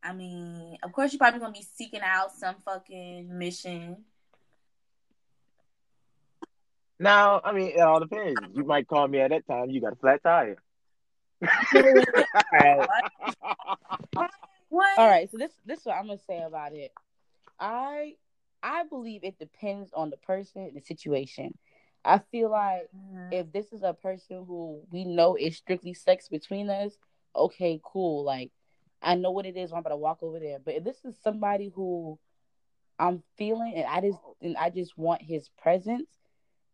I 0.03 0.13
mean, 0.13 0.77
of 0.83 0.91
course, 0.91 1.11
you're 1.11 1.17
probably 1.17 1.39
gonna 1.39 1.53
be 1.53 1.65
seeking 1.75 2.01
out 2.01 2.31
some 2.31 2.55
fucking 2.63 3.37
mission. 3.37 3.97
Now, 6.99 7.41
I 7.43 7.51
mean, 7.51 7.73
it 7.75 7.79
all 7.79 7.99
depends. 7.99 8.39
You 8.53 8.63
might 8.63 8.87
call 8.87 9.07
me 9.07 9.19
at 9.19 9.29
that 9.29 9.47
time. 9.47 9.69
You 9.69 9.81
got 9.81 9.93
a 9.93 9.97
flat 9.97 10.23
tire. 10.23 10.57
What? 14.69 14.97
All 14.97 15.07
right, 15.07 15.29
so 15.31 15.37
this 15.37 15.51
this 15.65 15.79
is 15.79 15.85
what 15.85 15.95
I'm 15.95 16.07
gonna 16.07 16.19
say 16.27 16.41
about 16.41 16.73
it. 16.73 16.91
I 17.59 18.15
I 18.61 18.83
believe 18.83 19.23
it 19.23 19.39
depends 19.39 19.91
on 19.93 20.09
the 20.09 20.17
person 20.17 20.63
and 20.63 20.75
the 20.75 20.81
situation. 20.81 21.57
I 22.07 22.19
feel 22.19 22.49
like 22.49 22.89
Mhm. 22.95 23.33
if 23.33 23.51
this 23.51 23.73
is 23.73 23.83
a 23.83 23.93
person 23.93 24.45
who 24.45 24.81
we 24.91 25.03
know 25.03 25.35
is 25.35 25.57
strictly 25.57 25.93
sex 25.93 26.29
between 26.29 26.69
us, 26.69 26.97
okay, 27.35 27.79
cool. 27.83 28.23
Like 28.23 28.51
I 29.01 29.15
know 29.15 29.31
what 29.31 29.45
it 29.45 29.57
is. 29.57 29.71
I'm 29.71 29.79
about 29.79 29.89
to 29.89 29.97
walk 29.97 30.23
over 30.23 30.39
there. 30.39 30.59
But 30.59 30.75
if 30.75 30.83
this 30.83 31.03
is 31.05 31.17
somebody 31.21 31.67
who 31.67 32.17
I'm 32.97 33.21
feeling 33.37 33.73
and 33.75 33.85
I 33.85 34.01
just 34.01 34.19
and 34.41 34.57
I 34.57 34.69
just 34.69 34.97
want 34.97 35.21
his 35.21 35.49
presence, 35.49 36.09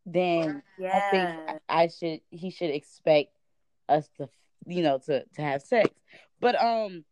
then 0.06 0.62
I 0.92 1.00
think 1.12 1.30
Yeah. 1.30 1.60
I 1.68 1.88
should 1.88 2.22
he 2.30 2.52
should 2.52 2.70
expect 2.70 3.36
us 3.90 4.08
to 4.18 4.30
you 4.68 4.84
know 4.84 5.00
to 5.08 5.26
to 5.26 5.42
have 5.42 5.62
sex. 5.64 5.90
But 6.40 6.62
um 6.62 7.04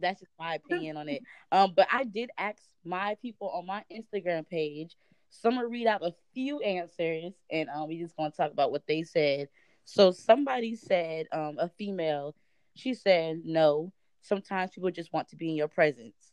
that's 0.00 0.20
just 0.20 0.32
my 0.38 0.54
opinion 0.56 0.96
on 0.96 1.08
it. 1.08 1.22
Um 1.52 1.74
but 1.76 1.86
I 1.92 2.04
did 2.04 2.30
ask 2.38 2.58
my 2.84 3.14
people 3.22 3.48
on 3.50 3.66
my 3.66 3.84
Instagram 3.92 4.48
page. 4.48 4.96
So 5.32 5.48
I'm 5.48 5.56
gonna 5.56 5.68
read 5.68 5.86
out 5.88 6.02
a 6.02 6.14
few 6.34 6.60
answers 6.60 7.34
and 7.50 7.68
um 7.70 7.88
we 7.88 7.98
just 7.98 8.16
gonna 8.16 8.30
talk 8.30 8.52
about 8.52 8.70
what 8.72 8.86
they 8.86 9.02
said. 9.02 9.48
So 9.84 10.12
somebody 10.12 10.76
said, 10.76 11.26
um, 11.32 11.56
a 11.58 11.68
female, 11.68 12.36
she 12.76 12.94
said 12.94 13.42
no. 13.44 13.92
Sometimes 14.20 14.70
people 14.70 14.90
just 14.92 15.12
want 15.12 15.28
to 15.30 15.36
be 15.36 15.50
in 15.50 15.56
your 15.56 15.68
presence. 15.68 16.32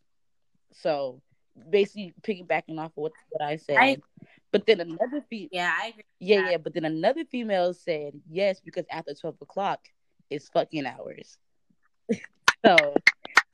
So 0.74 1.22
basically 1.70 2.14
piggybacking 2.22 2.78
off 2.80 2.92
of 2.92 2.98
what, 2.98 3.14
what 3.30 3.42
I 3.42 3.56
said. 3.56 3.78
I- 3.80 3.98
but 4.52 4.66
then 4.66 4.80
another 4.82 5.22
fe- 5.30 5.50
Yeah, 5.52 5.74
I 5.76 5.88
agree. 5.88 6.04
yeah, 6.20 6.38
Yeah. 6.44 6.50
yeah, 6.52 6.58
but 6.58 6.74
then 6.74 6.86
another 6.86 7.26
female 7.26 7.74
said 7.74 8.14
yes 8.30 8.60
because 8.62 8.86
after 8.92 9.14
twelve 9.14 9.38
o'clock 9.42 9.80
it's 10.30 10.50
fucking 10.50 10.86
hours. 10.86 11.38
so, 12.66 12.96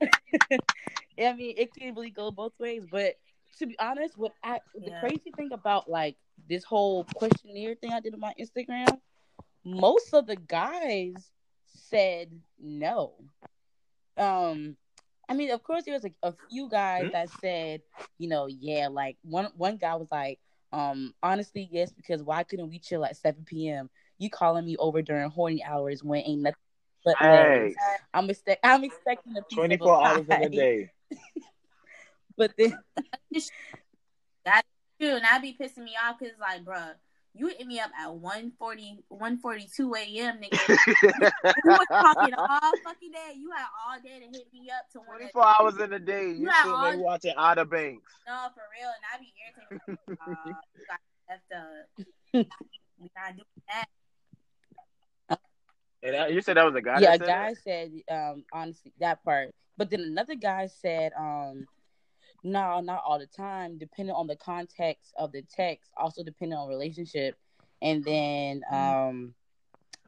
I 1.18 1.32
mean, 1.32 1.54
it 1.56 1.72
can 1.74 1.94
really 1.94 2.10
go 2.10 2.30
both 2.30 2.52
ways. 2.58 2.84
But 2.90 3.14
to 3.58 3.66
be 3.66 3.78
honest, 3.78 4.16
what 4.18 4.32
I 4.42 4.60
the 4.74 4.90
Yeah. 4.90 4.92
crazy 4.92 5.32
thing 5.36 5.52
about 5.52 5.88
like 5.88 6.16
this 6.48 6.64
whole 6.64 7.04
questionnaire 7.14 7.74
thing 7.74 7.92
I 7.92 8.00
did 8.00 8.14
on 8.14 8.20
my 8.20 8.34
Instagram, 8.38 9.00
most 9.64 10.12
of 10.14 10.26
the 10.26 10.36
guys 10.36 11.32
said 11.66 12.40
no. 12.58 13.14
Um, 14.16 14.76
I 15.28 15.34
mean, 15.34 15.50
of 15.50 15.62
course, 15.62 15.84
there 15.84 15.94
was 15.94 16.04
a, 16.04 16.10
a 16.22 16.32
few 16.48 16.68
guys 16.68 17.08
Hmm? 17.08 17.12
that 17.12 17.30
said, 17.30 17.82
you 18.18 18.28
know, 18.28 18.46
yeah, 18.46 18.88
like 18.90 19.16
one 19.22 19.50
one 19.56 19.76
guy 19.76 19.94
was 19.96 20.08
like, 20.10 20.38
um, 20.72 21.14
honestly, 21.22 21.68
yes, 21.70 21.92
because 21.92 22.22
why 22.22 22.42
couldn't 22.44 22.70
we 22.70 22.78
chill 22.78 23.04
at 23.04 23.16
seven 23.16 23.44
p.m. 23.44 23.90
You 24.18 24.30
calling 24.30 24.64
me 24.64 24.76
over 24.78 25.02
during 25.02 25.30
horny 25.30 25.62
hours 25.64 26.02
when 26.02 26.20
ain't 26.22 26.42
nothing 26.42 26.56
but 27.04 27.18
Hey. 27.20 27.74
I'm 28.14 28.30
expect 28.30 28.60
I'm 28.64 28.84
expecting 28.84 29.36
a 29.36 29.42
piece 29.42 29.64
twenty 29.64 29.76
of 29.80 29.80
a 29.80 29.88
four 29.88 30.02
hours 30.02 30.28
in 30.28 30.42
a 30.42 30.48
day. 30.48 30.90
But 32.36 32.52
then 32.58 32.78
That's 34.44 34.68
true, 35.00 35.14
and 35.16 35.24
that 35.24 35.42
be 35.42 35.56
pissing 35.60 35.84
me 35.84 35.92
off 36.02 36.18
because, 36.18 36.34
like, 36.40 36.64
bruh, 36.64 36.92
you 37.34 37.48
hit 37.48 37.66
me 37.66 37.80
up 37.80 37.90
at 38.00 38.14
140, 38.14 39.04
142 39.08 39.94
a.m., 39.94 40.38
nigga. 40.40 40.68
you 41.64 41.70
was 41.70 41.86
talking 41.90 42.34
all 42.34 42.72
fucking 42.84 43.10
day. 43.10 43.32
You 43.36 43.50
had 43.50 43.66
all 43.86 44.00
day 44.00 44.20
to 44.20 44.26
hit 44.26 44.46
me 44.52 44.70
up 44.70 44.88
to 44.92 44.98
want 44.98 45.18
Twenty 45.18 45.32
four 45.32 45.44
hours 45.46 45.78
in 45.80 45.92
a 45.92 45.98
day. 45.98 46.28
You 46.28 46.34
You 46.34 46.46
had 46.48 46.62
sitting 46.64 46.80
there 46.80 46.92
all- 46.92 47.04
watching 47.04 47.34
Outer 47.36 47.64
Banks. 47.64 48.12
No, 48.26 48.48
for 48.54 48.62
real, 48.72 48.88
and 48.88 49.04
I'd 49.12 49.20
be 49.20 49.32
irritated. 49.44 49.98
Uh, 50.26 50.46
you 50.46 50.54
got 50.88 51.00
effed 51.30 51.52
up. 51.58 52.46
We 52.98 53.10
not 53.14 53.36
doing 53.36 53.44
that. 53.68 53.86
And 56.02 56.14
that, 56.14 56.32
you 56.32 56.40
said 56.40 56.56
that 56.56 56.64
was 56.64 56.74
a 56.76 56.80
guy. 56.82 57.00
yeah, 57.00 57.14
a 57.14 57.18
that 57.18 57.26
said 57.26 57.26
guy 57.26 57.54
said, 57.64 57.90
um, 58.10 58.44
honestly, 58.52 58.92
that 59.00 59.24
part. 59.24 59.52
But 59.76 59.90
then 59.90 60.00
another 60.00 60.36
guy 60.36 60.68
said, 60.68 61.12
um, 61.18 61.66
no, 62.42 62.80
not 62.80 63.02
all 63.06 63.18
the 63.18 63.26
time, 63.26 63.78
depending 63.78 64.14
on 64.14 64.26
the 64.26 64.36
context 64.36 65.12
of 65.16 65.32
the 65.32 65.42
text, 65.42 65.90
also 65.96 66.22
depending 66.22 66.58
on 66.58 66.68
relationship. 66.68 67.36
And 67.82 68.04
then 68.04 68.62
um 68.70 69.34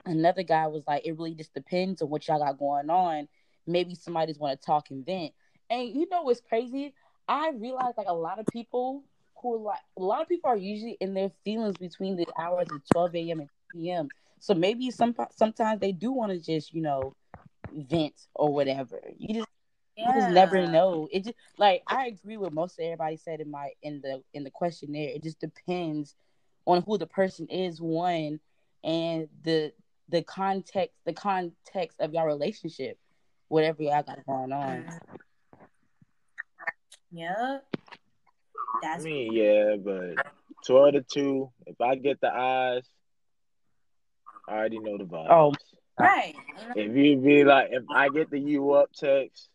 another 0.06 0.42
guy 0.42 0.66
was 0.66 0.84
like, 0.86 1.06
it 1.06 1.18
really 1.18 1.34
just 1.34 1.54
depends 1.54 2.02
on 2.02 2.10
what 2.10 2.26
y'all 2.26 2.38
got 2.38 2.58
going 2.58 2.90
on. 2.90 3.28
Maybe 3.66 3.94
somebody 3.94 4.32
just 4.32 4.40
want 4.40 4.58
to 4.58 4.66
talk 4.66 4.90
and 4.90 5.04
vent. 5.04 5.32
And 5.70 5.88
you 5.88 6.08
know 6.10 6.22
what's 6.22 6.40
crazy? 6.40 6.94
I 7.28 7.50
realized 7.50 7.98
like 7.98 8.08
a 8.08 8.14
lot 8.14 8.38
of 8.38 8.46
people 8.46 9.04
who 9.42 9.54
are 9.54 9.58
like 9.58 9.80
a 9.96 10.02
lot 10.02 10.22
of 10.22 10.28
people 10.28 10.50
are 10.50 10.56
usually 10.56 10.96
in 11.00 11.14
their 11.14 11.30
feelings 11.44 11.76
between 11.76 12.16
the 12.16 12.26
hours 12.38 12.68
of 12.72 12.80
12 12.92 13.14
a.m. 13.16 13.40
and 13.40 13.48
2 13.72 13.78
p.m. 13.78 14.08
So 14.40 14.54
maybe 14.54 14.90
some 14.90 15.14
sometimes 15.36 15.80
they 15.80 15.92
do 15.92 16.10
want 16.12 16.32
to 16.32 16.38
just, 16.38 16.72
you 16.72 16.80
know, 16.80 17.14
vent 17.72 18.14
or 18.34 18.52
whatever. 18.52 19.00
You 19.18 19.34
just 19.34 19.48
you 19.98 20.12
just 20.12 20.30
never 20.30 20.66
know. 20.66 21.08
It 21.10 21.24
just 21.24 21.36
like 21.58 21.82
I 21.86 22.06
agree 22.06 22.36
with 22.36 22.52
most 22.52 22.78
of 22.78 22.84
everybody 22.84 23.16
said 23.16 23.40
in 23.40 23.50
my 23.50 23.70
in 23.82 24.00
the 24.00 24.22
in 24.32 24.44
the 24.44 24.50
questionnaire. 24.50 25.10
It 25.10 25.24
just 25.24 25.40
depends 25.40 26.14
on 26.66 26.82
who 26.82 26.98
the 26.98 27.06
person 27.06 27.48
is, 27.48 27.80
one, 27.80 28.38
and 28.84 29.28
the 29.42 29.72
the 30.08 30.22
context 30.22 30.94
the 31.04 31.12
context 31.12 32.00
of 32.00 32.12
your 32.14 32.26
relationship, 32.26 32.96
whatever 33.48 33.82
y'all 33.82 34.02
got 34.02 34.24
going 34.24 34.52
on. 34.52 34.84
Yep. 37.10 37.34
I 37.34 38.80
That's 38.82 39.04
mean, 39.04 39.32
yeah, 39.32 39.76
but 39.82 40.24
twelve 40.64 40.92
to 40.92 41.02
two. 41.02 41.50
If 41.66 41.80
I 41.80 41.96
get 41.96 42.20
the 42.20 42.32
eyes, 42.32 42.88
I 44.46 44.52
already 44.52 44.78
know 44.78 44.96
the 44.96 45.04
vibes. 45.04 45.26
Oh. 45.28 45.52
right. 45.98 46.34
If 46.76 46.96
you 46.96 47.16
be 47.16 47.44
like, 47.44 47.70
if 47.72 47.82
I 47.90 48.08
get 48.10 48.30
the 48.30 48.38
you 48.38 48.72
up 48.72 48.90
text, 48.92 49.48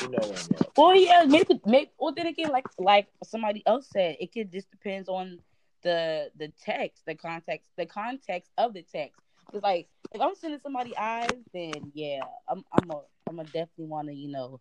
you 0.00 0.08
know. 0.08 0.34
Well, 0.76 0.94
yeah, 0.94 1.24
maybe, 1.26 1.60
maybe. 1.64 1.90
Well, 1.98 2.14
then 2.14 2.26
again, 2.26 2.50
like 2.50 2.66
like 2.78 3.08
somebody 3.24 3.62
else 3.66 3.88
said, 3.92 4.16
it 4.20 4.32
could 4.32 4.52
just 4.52 4.70
depends 4.70 5.08
on 5.08 5.38
the 5.82 6.30
the 6.36 6.52
text, 6.64 7.04
the 7.06 7.14
context, 7.14 7.68
the 7.76 7.86
context 7.86 8.50
of 8.58 8.74
the 8.74 8.82
text. 8.82 9.20
Because 9.46 9.62
like, 9.62 9.88
if 10.12 10.20
I'm 10.20 10.34
sending 10.34 10.60
somebody 10.60 10.96
eyes, 10.96 11.28
then 11.52 11.72
yeah, 11.92 12.20
I'm 12.48 12.64
I'm 12.72 12.90
a 12.90 13.00
I'm 13.28 13.38
a 13.38 13.44
definitely 13.44 13.86
want 13.86 14.08
to 14.08 14.14
you 14.14 14.30
know, 14.30 14.60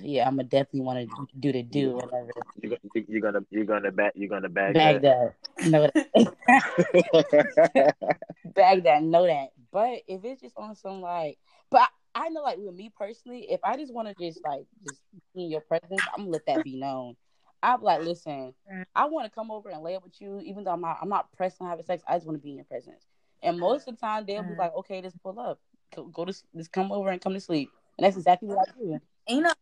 yeah, 0.00 0.26
I'm 0.26 0.38
a 0.38 0.44
definitely 0.44 0.82
want 0.82 1.10
to 1.10 1.26
do 1.38 1.52
the 1.52 1.62
do 1.62 1.92
whatever. 1.92 2.30
You, 2.62 2.76
you, 2.94 3.04
you're 3.08 3.20
gonna 3.20 3.40
you're 3.50 3.64
gonna 3.64 3.90
back 3.90 4.12
you're 4.14 4.28
gonna 4.28 4.48
bag, 4.48 4.74
Bag 4.74 5.02
that. 5.02 5.34
that, 5.56 5.70
know 5.70 5.90
that, 5.94 7.94
bag 8.54 8.84
that, 8.84 9.02
know 9.02 9.26
that. 9.26 9.48
But 9.72 10.02
if 10.06 10.24
it's 10.24 10.40
just 10.40 10.56
on 10.56 10.76
some 10.76 11.00
like, 11.00 11.38
but 11.70 11.88
I, 12.18 12.26
I 12.26 12.28
know 12.28 12.42
like 12.42 12.58
with 12.58 12.74
me 12.74 12.92
personally, 12.96 13.46
if 13.50 13.60
I 13.64 13.76
just 13.76 13.92
want 13.92 14.08
to 14.08 14.14
just 14.14 14.44
like 14.44 14.66
just 14.84 15.00
be 15.34 15.44
in 15.44 15.50
your 15.50 15.60
presence, 15.60 16.02
I'm 16.14 16.22
gonna 16.24 16.30
let 16.30 16.46
that 16.46 16.64
be 16.64 16.76
known. 16.76 17.16
I'm 17.62 17.82
like, 17.82 18.02
listen, 18.02 18.54
I 18.94 19.06
want 19.06 19.26
to 19.26 19.30
come 19.30 19.50
over 19.50 19.68
and 19.68 19.82
lay 19.82 19.96
up 19.96 20.04
with 20.04 20.20
you, 20.20 20.40
even 20.44 20.64
though 20.64 20.72
I'm 20.72 20.80
not 20.80 20.98
I'm 21.02 21.08
not 21.08 21.32
pressed 21.32 21.60
on 21.60 21.68
having 21.68 21.84
sex. 21.84 22.02
I 22.08 22.14
just 22.16 22.26
want 22.26 22.38
to 22.38 22.42
be 22.42 22.50
in 22.50 22.56
your 22.56 22.64
presence. 22.64 23.06
And 23.42 23.58
most 23.58 23.88
of 23.88 23.94
the 23.96 24.00
time 24.00 24.24
they'll 24.26 24.42
be 24.42 24.54
like, 24.54 24.74
okay, 24.76 25.00
just 25.00 25.20
pull 25.22 25.38
up, 25.38 25.60
go, 25.94 26.04
go 26.06 26.24
to 26.24 26.32
just 26.56 26.72
come 26.72 26.90
over 26.92 27.08
and 27.10 27.20
come 27.20 27.34
to 27.34 27.40
sleep. 27.40 27.70
And 27.96 28.04
that's 28.04 28.16
exactly 28.16 28.48
what 28.48 28.68
I 28.68 28.72
do. 28.78 28.92
and 29.28 29.36
you 29.36 29.42
know, 29.42 29.52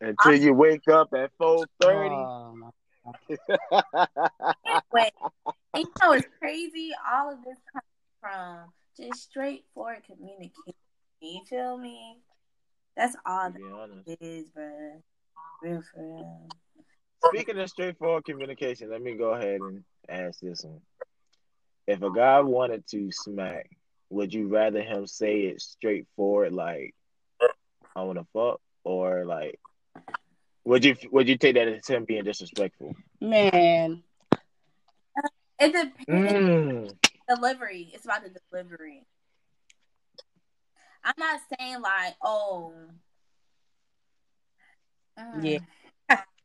Until 0.00 0.34
you 0.34 0.54
wake 0.54 0.88
up 0.88 1.12
at 1.14 1.30
four 1.38 1.66
thirty. 1.80 2.14
Oh 2.14 2.54
my 2.54 2.70
Anyway, 4.66 5.12
you 5.76 5.84
know 6.02 6.12
it's 6.12 6.26
crazy. 6.38 6.90
All 7.10 7.32
of 7.32 7.38
this 7.44 7.58
comes 7.72 7.84
from 8.20 8.72
just 8.96 9.22
straightforward 9.22 10.02
communication. 10.04 10.74
You 11.20 11.44
feel 11.48 11.76
me? 11.78 12.18
That's 12.96 13.16
all 13.26 13.50
To 13.50 13.58
be 13.58 13.62
that 14.06 14.18
is, 14.20 14.50
bruh. 14.50 15.02
Real 15.62 15.82
for 15.82 16.16
real. 16.16 16.48
Speaking 17.24 17.58
of 17.58 17.68
straightforward 17.68 18.24
communication, 18.24 18.90
let 18.90 19.02
me 19.02 19.16
go 19.16 19.34
ahead 19.34 19.60
and 19.60 19.84
ask 20.08 20.40
this 20.40 20.62
one. 20.62 20.80
If 21.86 22.02
a 22.02 22.10
guy 22.12 22.40
wanted 22.40 22.86
to 22.88 23.10
smack, 23.10 23.70
would 24.10 24.32
you 24.32 24.48
rather 24.48 24.82
him 24.82 25.06
say 25.06 25.40
it 25.42 25.60
straightforward, 25.60 26.52
like 26.52 26.94
"I 27.96 28.02
want 28.02 28.18
to 28.18 28.26
fuck," 28.32 28.60
or 28.84 29.24
like 29.24 29.58
would 30.64 30.84
you 30.84 30.96
would 31.10 31.28
you 31.28 31.38
take 31.38 31.54
that 31.54 31.66
as 31.66 31.86
him 31.86 32.04
being 32.04 32.24
disrespectful? 32.24 32.94
Man, 33.20 34.02
It 35.58 35.72
depends. 35.72 36.92
Mm. 36.92 36.98
Delivery. 37.28 37.90
It's 37.92 38.04
about 38.04 38.22
the 38.22 38.38
delivery. 38.50 39.06
I'm 41.04 41.14
not 41.18 41.40
saying 41.58 41.80
like, 41.80 42.14
oh. 42.22 42.72
mm. 45.18 45.44
Yeah. 45.44 45.58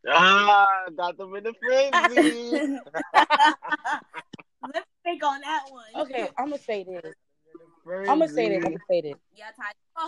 Ah, 0.06 0.68
got 0.98 1.18
them 1.18 1.34
in 1.36 1.44
the 1.46 1.54
frenzy. 1.54 2.52
Let 4.62 4.76
me 4.76 4.82
think 5.04 5.24
on 5.24 5.42
that 5.42 5.64
one. 5.70 5.86
okay, 6.06 6.30
I'm 6.38 6.50
gonna 6.50 6.58
say 6.58 6.84
this. 6.84 7.14
I'm 7.88 8.20
gonna 8.20 8.28
say 8.28 8.50
this. 8.50 8.64
I'm 8.66 8.72
gonna 8.72 8.78
say 8.90 9.02
this. 9.02 9.16
Yeah, 9.36 9.46
Ty. 9.56 10.08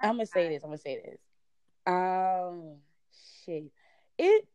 I'm 0.00 0.16
gonna 0.16 0.26
say 0.26 0.48
this. 0.48 0.62
I'm 0.62 0.70
gonna 0.70 0.78
say 0.78 1.02
this. 1.04 1.18
Um, 1.86 2.76
shit. 3.44 3.64
It 4.18 4.46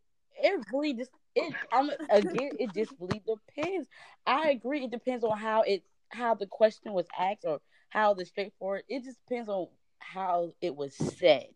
it 0.41 0.65
really 0.71 0.93
just 0.93 1.11
it. 1.35 1.53
I'm 1.71 1.89
again. 2.09 2.51
It 2.59 2.73
just 2.73 2.93
really 2.99 3.21
depends. 3.25 3.87
I 4.25 4.49
agree. 4.49 4.85
It 4.85 4.91
depends 4.91 5.23
on 5.23 5.37
how 5.37 5.61
it 5.61 5.83
how 6.09 6.35
the 6.35 6.45
question 6.45 6.93
was 6.93 7.05
asked 7.17 7.45
or 7.45 7.59
how 7.91 8.15
the 8.15 8.25
straightforward. 8.25 8.83
It 8.89 9.03
just 9.03 9.17
depends 9.27 9.47
on 9.47 9.67
how 9.99 10.53
it 10.61 10.75
was 10.75 10.95
said, 10.95 11.47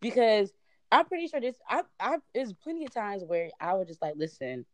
because 0.00 0.52
I'm 0.92 1.06
pretty 1.06 1.28
sure 1.28 1.40
this. 1.40 1.56
I 1.68 1.82
I 1.98 2.18
there's 2.34 2.52
plenty 2.52 2.84
of 2.84 2.92
times 2.92 3.22
where 3.24 3.50
I 3.58 3.74
was 3.74 3.88
just 3.88 4.02
like, 4.02 4.14
listen, 4.16 4.66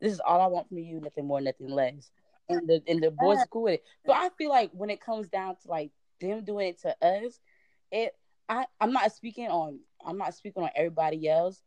this 0.00 0.12
is 0.12 0.20
all 0.20 0.40
I 0.40 0.46
want 0.46 0.68
from 0.68 0.78
you, 0.78 1.00
nothing 1.00 1.26
more, 1.26 1.40
nothing 1.40 1.68
less, 1.68 2.10
and 2.48 2.66
the 2.66 2.82
and 2.88 3.02
the 3.02 3.10
boys 3.10 3.38
are 3.38 3.46
cool 3.46 3.64
with 3.64 3.74
it. 3.74 3.84
But 4.06 4.16
I 4.16 4.30
feel 4.38 4.48
like 4.48 4.70
when 4.72 4.90
it 4.90 5.00
comes 5.00 5.28
down 5.28 5.56
to 5.56 5.68
like 5.68 5.90
them 6.20 6.44
doing 6.44 6.68
it 6.68 6.80
to 6.82 6.96
us, 7.04 7.38
it 7.92 8.14
I 8.48 8.66
I'm 8.80 8.92
not 8.92 9.12
speaking 9.12 9.48
on 9.48 9.80
I'm 10.04 10.18
not 10.18 10.34
speaking 10.34 10.62
on 10.62 10.70
everybody 10.74 11.28
else, 11.28 11.60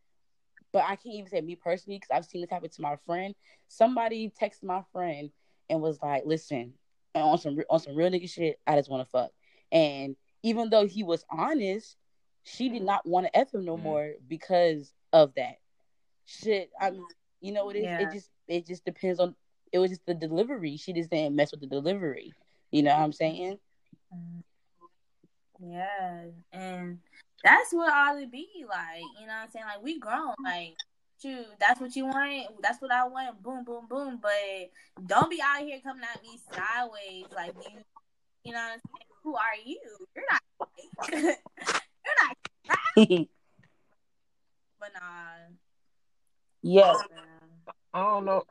but 0.72 0.84
I 0.84 0.96
can't 0.96 1.16
even 1.16 1.30
say 1.30 1.42
me 1.42 1.56
personally 1.56 2.00
because 2.00 2.16
I've 2.16 2.26
seen 2.26 2.42
this 2.42 2.50
happen 2.50 2.70
to 2.70 2.82
my 2.82 2.96
friend. 3.06 3.36
Somebody 3.68 4.32
texted 4.42 4.63
my 4.63 4.84
friend 4.92 5.30
and 5.70 5.82
was 5.82 6.02
like, 6.02 6.24
"Listen, 6.26 6.74
on 7.21 7.38
some 7.38 7.60
on 7.69 7.80
some 7.80 7.95
real 7.95 8.10
nigga 8.10 8.30
shit, 8.30 8.60
I 8.65 8.76
just 8.76 8.89
want 8.89 9.06
to 9.06 9.10
fuck." 9.10 9.32
And 9.71 10.15
even 10.43 10.69
though 10.69 10.86
he 10.86 11.04
was 11.04 11.26
honest, 11.30 11.97
she 12.43 12.69
did 12.69 12.84
not 12.84 13.06
want 13.06 13.26
to 13.28 13.38
f 13.38 13.54
him 13.54 13.65
no 13.65 13.78
Mhm. 13.78 13.84
more 13.84 14.13
because 14.28 14.93
of 15.12 15.34
that 15.36 15.58
shit. 16.26 16.71
I 16.80 16.91
mean, 16.91 17.06
you 17.41 17.52
know 17.52 17.65
what 17.65 17.76
it 17.76 17.80
is? 17.80 17.86
Yeah. 17.86 18.02
It 18.02 18.12
just 18.12 18.30
it 18.47 18.65
just 18.67 18.86
depends 18.86 19.19
on. 19.19 19.36
It 19.71 19.80
was 19.80 19.89
just 19.89 20.06
the 20.06 20.13
delivery. 20.13 20.78
She 20.78 20.93
just 20.93 21.10
didn't 21.10 21.36
mess 21.36 21.52
with 21.52 21.62
the 21.62 21.67
delivery. 21.67 22.34
You 22.71 22.84
know 22.84 22.93
what 22.95 23.04
I'm 23.04 23.13
saying? 23.13 23.60
Yeah, 25.60 26.26
and 26.52 26.99
that's 27.43 27.71
what 27.71 27.91
ought 27.93 28.19
to 28.19 28.28
be 28.28 28.65
like. 28.67 29.04
You 29.19 29.28
know 29.28 29.34
what 29.34 29.43
I'm 29.43 29.49
saying? 29.49 29.65
Like 29.65 29.82
we 29.84 29.99
grown. 29.99 30.34
Like, 30.43 30.76
shoot, 31.24 31.46
that's 31.60 31.80
what 31.80 31.96
you 31.96 32.06
want. 32.06 32.48
That's 32.62 32.82
what 32.82 32.92
I 32.92 33.08
want. 33.08 33.42
Boom, 33.42 33.64
boom, 33.64 33.88
boom. 33.90 34.20
But 34.22 34.32
don't 35.06 35.30
be 35.30 35.42
out 35.42 35.64
here 35.66 35.80
coming 35.84 36.04
at 36.04 36.22
me 36.22 36.40
sideways. 36.52 37.26
Like 37.36 37.54
you, 37.56 37.80
you 38.44 38.52
know 38.52 38.60
what 38.60 38.74
I'm 38.74 38.80
saying? 38.80 39.08
Who 39.24 39.36
are 39.36 39.58
you? 39.66 39.80
You're 40.16 40.26
not. 40.30 40.42
you're 43.08 43.18
not. 43.18 43.28
But 44.80 44.92
nah. 45.02 45.56
yeah. 46.62 46.94
I 47.94 48.04
don't 48.04 48.26
know. 48.26 48.44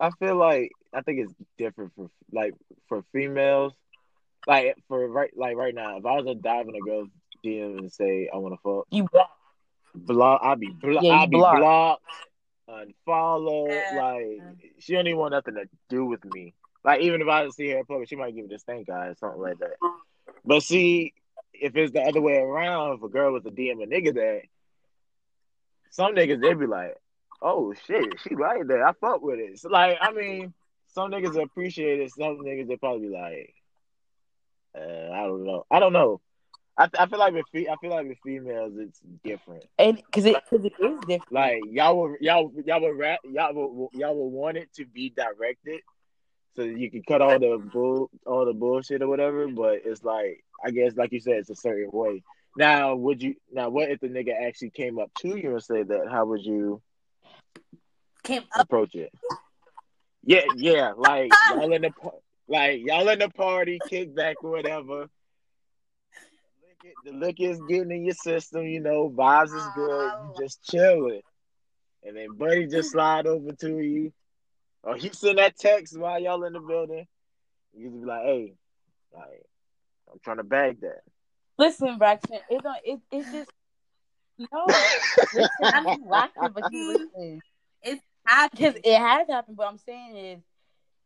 I 0.00 0.08
feel 0.18 0.36
like 0.36 0.70
I 0.94 1.02
think 1.02 1.20
it's 1.20 1.34
different 1.58 1.92
for 1.94 2.08
like 2.32 2.54
for 2.88 3.04
females. 3.12 3.74
Like 4.46 4.76
for 4.88 5.06
right 5.08 5.30
like 5.36 5.56
right 5.56 5.74
now, 5.74 5.98
if 5.98 6.06
I 6.06 6.12
was 6.12 6.24
to 6.24 6.34
dive 6.36 6.68
in 6.68 6.74
a 6.74 6.80
girl's 6.80 7.10
DM 7.44 7.80
and 7.80 7.92
say 7.92 8.30
I 8.32 8.38
want 8.38 8.54
to 8.54 8.60
fuck, 8.62 8.86
You 8.90 9.06
block, 9.12 9.30
I'd 9.94 10.60
be 10.60 10.70
blo- 10.70 11.00
Yeah, 11.00 11.12
I'd 11.14 11.30
be 11.30 11.36
block. 11.36 11.56
blocked, 11.58 12.02
unfollow. 12.68 13.68
Yeah. 13.68 14.00
Like 14.00 14.72
she 14.78 14.92
don't 14.94 15.06
even 15.06 15.18
want 15.18 15.32
nothing 15.32 15.54
to 15.54 15.68
do 15.88 16.04
with 16.04 16.24
me. 16.24 16.54
Like 16.84 17.02
even 17.02 17.20
if 17.20 17.28
I 17.28 17.48
see 17.50 17.70
her 17.70 17.78
in 17.78 17.84
public, 17.84 18.08
she 18.08 18.16
might 18.16 18.34
give 18.34 18.46
it 18.46 18.52
a 18.52 18.58
stink 18.58 18.88
eye 18.88 19.08
or 19.08 19.14
something 19.16 19.40
like 19.40 19.58
that. 19.58 19.74
But 20.44 20.62
see, 20.62 21.12
if 21.52 21.76
it's 21.76 21.92
the 21.92 22.00
other 22.02 22.20
way 22.20 22.36
around, 22.36 22.94
if 22.96 23.02
a 23.02 23.08
girl 23.08 23.32
was 23.32 23.42
to 23.42 23.50
DM 23.50 23.82
a 23.82 23.86
nigga 23.86 24.14
that, 24.14 24.42
some 25.90 26.14
niggas 26.14 26.40
they'd 26.40 26.58
be 26.58 26.66
like, 26.66 26.96
"Oh 27.42 27.74
shit, 27.86 28.14
she 28.22 28.34
like 28.36 28.66
that. 28.68 28.80
I 28.82 28.92
fuck 29.00 29.20
with 29.22 29.38
it." 29.40 29.58
So 29.58 29.68
like, 29.68 29.98
I 30.00 30.12
mean, 30.12 30.54
some 30.94 31.10
niggas 31.10 31.40
appreciate 31.42 32.00
it. 32.00 32.12
Some 32.12 32.38
niggas 32.38 32.68
they 32.68 32.76
probably 32.76 33.08
be 33.08 33.12
like, 33.14 33.54
uh, 34.78 35.12
"I 35.12 35.22
don't 35.26 35.44
know. 35.44 35.66
I 35.70 35.80
don't 35.80 35.92
know." 35.92 36.20
I, 36.78 36.88
I 36.98 37.06
feel 37.06 37.18
like 37.18 37.34
with 37.34 37.46
fe- 37.52 37.68
I 37.68 37.76
feel 37.76 37.90
like 37.90 38.06
with 38.08 38.18
females 38.24 38.72
it's 38.76 39.00
different. 39.24 39.64
and 39.78 39.96
because 39.96 40.24
it 40.24 40.36
because 40.50 40.64
it 40.64 40.72
is 40.80 40.98
different. 41.00 41.32
Like 41.32 41.62
y'all 41.70 41.96
would 42.00 42.20
y'all 42.20 42.52
y'all 42.64 42.80
would 42.80 42.98
rap, 42.98 43.20
y'all 43.24 43.52
would 43.54 43.88
y'all 43.92 44.14
would 44.16 44.28
want 44.38 44.56
it 44.56 44.72
to 44.74 44.86
be 44.86 45.10
directed, 45.10 45.80
so 46.56 46.62
you 46.62 46.90
can 46.90 47.02
cut 47.02 47.20
all 47.20 47.38
the 47.38 47.58
bull 47.72 48.10
all 48.24 48.44
the 48.46 48.54
bullshit 48.54 49.02
or 49.02 49.08
whatever. 49.08 49.46
But 49.48 49.80
it's 49.84 50.02
like 50.04 50.42
I 50.64 50.70
guess 50.70 50.96
like 50.96 51.12
you 51.12 51.20
said, 51.20 51.34
it's 51.34 51.50
a 51.50 51.54
certain 51.56 51.90
way. 51.92 52.22
Now, 52.56 52.94
would 52.96 53.22
you 53.22 53.34
now 53.52 53.68
what 53.68 53.90
if 53.90 54.00
the 54.00 54.08
nigga 54.08 54.32
actually 54.46 54.70
came 54.70 54.98
up 54.98 55.10
to 55.18 55.36
you 55.36 55.52
and 55.52 55.62
said 55.62 55.88
that? 55.88 56.08
How 56.10 56.24
would 56.26 56.44
you 56.44 56.80
Came 58.22 58.42
up. 58.54 58.64
approach 58.64 58.94
it? 58.94 59.12
Yeah, 60.22 60.44
yeah, 60.56 60.92
like 60.96 61.32
y'all 61.50 61.72
in 61.72 61.82
the 61.82 61.92
like 62.48 62.80
y'all 62.84 63.08
in 63.08 63.18
the 63.18 63.28
party, 63.28 63.78
kick 63.88 64.14
back 64.14 64.36
or 64.42 64.50
whatever. 64.50 65.08
Lick 66.82 66.94
it- 66.96 67.04
The 67.04 67.12
liquor 67.16 67.50
is 67.50 67.60
getting 67.68 67.90
in 67.90 68.04
your 68.04 68.14
system, 68.14 68.66
you 68.66 68.80
know, 68.80 69.10
vibes 69.10 69.54
is 69.56 69.68
good, 69.74 70.04
you 70.04 70.32
oh. 70.32 70.34
just 70.38 70.62
chilling. 70.64 71.22
And 72.02 72.16
then 72.16 72.36
Buddy 72.36 72.66
just 72.66 72.90
slide 72.92 73.26
over 73.26 73.52
to 73.52 73.78
you. 73.78 74.12
Or 74.82 74.96
he 74.96 75.10
send 75.12 75.38
that 75.38 75.58
text 75.58 75.98
while 75.98 76.18
y'all 76.18 76.44
in 76.44 76.54
the 76.54 76.60
building. 76.60 77.06
You 77.74 77.90
just 77.90 78.00
be 78.00 78.06
like, 78.06 78.22
hey, 78.22 78.54
like, 79.14 79.46
I'm 80.10 80.18
trying 80.24 80.38
to 80.38 80.44
bag 80.44 80.80
that. 80.80 81.02
Listen, 81.58 81.98
Braxton, 81.98 82.38
it 82.48 82.62
don't. 82.62 82.78
It, 82.84 83.00
it's 83.12 83.30
just 83.30 83.50
no. 84.38 84.66
Listen, 84.66 85.48
I'm 85.62 85.84
not 85.84 86.00
laughing, 86.06 86.48
but 86.54 86.72
you 86.72 86.88
listen. 87.14 87.42
Because 87.82 88.00
Happened. 88.26 88.80
it 88.84 88.98
has 88.98 89.28
happened. 89.28 89.56
What 89.58 89.68
I'm 89.68 89.78
saying 89.78 90.16
is, 90.16 90.40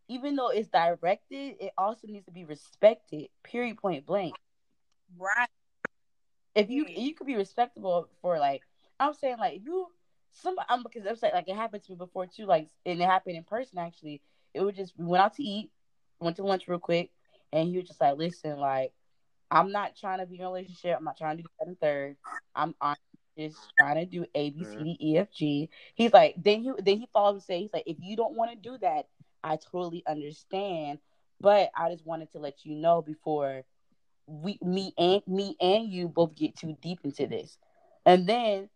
even 0.08 0.36
though 0.36 0.50
it's 0.50 0.68
directed, 0.68 1.56
it 1.60 1.72
also 1.76 2.06
needs 2.06 2.26
to 2.26 2.32
be 2.32 2.44
respected. 2.44 3.28
Period. 3.42 3.78
Point 3.78 4.06
blank. 4.06 4.36
Right. 5.18 5.48
If 6.54 6.70
you 6.70 6.84
Period. 6.84 7.02
you 7.02 7.14
could 7.14 7.26
be 7.26 7.36
respectable 7.36 8.08
for 8.22 8.38
like, 8.38 8.62
I'm 9.00 9.14
saying 9.14 9.38
like 9.38 9.56
if 9.56 9.64
you 9.64 9.88
some 10.32 10.56
I'm 10.68 10.82
because 10.82 11.06
I'm 11.06 11.16
saying 11.16 11.34
like 11.34 11.48
it 11.48 11.56
happened 11.56 11.84
to 11.84 11.92
me 11.92 11.98
before 11.98 12.26
too. 12.26 12.46
Like 12.46 12.68
and 12.86 13.00
it 13.00 13.04
happened 13.04 13.36
in 13.36 13.44
person 13.44 13.78
actually. 13.78 14.22
It 14.54 14.62
was 14.62 14.76
just 14.76 14.94
we 14.96 15.06
went 15.06 15.24
out 15.24 15.34
to 15.34 15.42
eat, 15.42 15.70
went 16.20 16.36
to 16.36 16.44
lunch 16.44 16.68
real 16.68 16.78
quick, 16.78 17.10
and 17.52 17.68
he 17.68 17.78
was 17.78 17.88
just 17.88 18.00
like, 18.00 18.16
listen, 18.16 18.58
like. 18.58 18.92
I'm 19.50 19.70
not 19.70 19.96
trying 19.96 20.18
to 20.18 20.26
be 20.26 20.36
in 20.36 20.42
a 20.42 20.48
relationship. 20.48 20.96
I'm 20.98 21.04
not 21.04 21.16
trying 21.16 21.36
to 21.36 21.42
do 21.44 21.48
that 21.60 21.68
and 21.68 21.80
third. 21.80 22.16
I'm 22.54 22.74
I'm 22.80 22.96
just 23.38 23.72
trying 23.78 23.96
to 23.96 24.06
do 24.06 24.26
A 24.34 24.50
B 24.50 24.64
C 24.64 24.82
D 24.82 24.98
E 25.00 25.18
F 25.18 25.28
G. 25.32 25.70
He's 25.94 26.12
like, 26.12 26.34
then 26.42 26.62
he 26.62 26.72
then 26.78 26.98
he 26.98 27.08
follows 27.12 27.34
and 27.34 27.42
say, 27.42 27.60
he's 27.60 27.72
like, 27.72 27.84
if 27.86 27.96
you 28.00 28.16
don't 28.16 28.36
want 28.36 28.50
to 28.50 28.56
do 28.56 28.78
that, 28.78 29.06
I 29.44 29.56
totally 29.56 30.02
understand. 30.08 30.98
But 31.40 31.70
I 31.76 31.90
just 31.90 32.06
wanted 32.06 32.32
to 32.32 32.38
let 32.38 32.64
you 32.64 32.74
know 32.74 33.02
before 33.02 33.62
we 34.26 34.58
me 34.62 34.92
and 34.98 35.22
me 35.26 35.56
and 35.60 35.88
you 35.88 36.08
both 36.08 36.34
get 36.34 36.56
too 36.56 36.76
deep 36.80 37.00
into 37.04 37.26
this. 37.26 37.58
And 38.06 38.26
then 38.26 38.68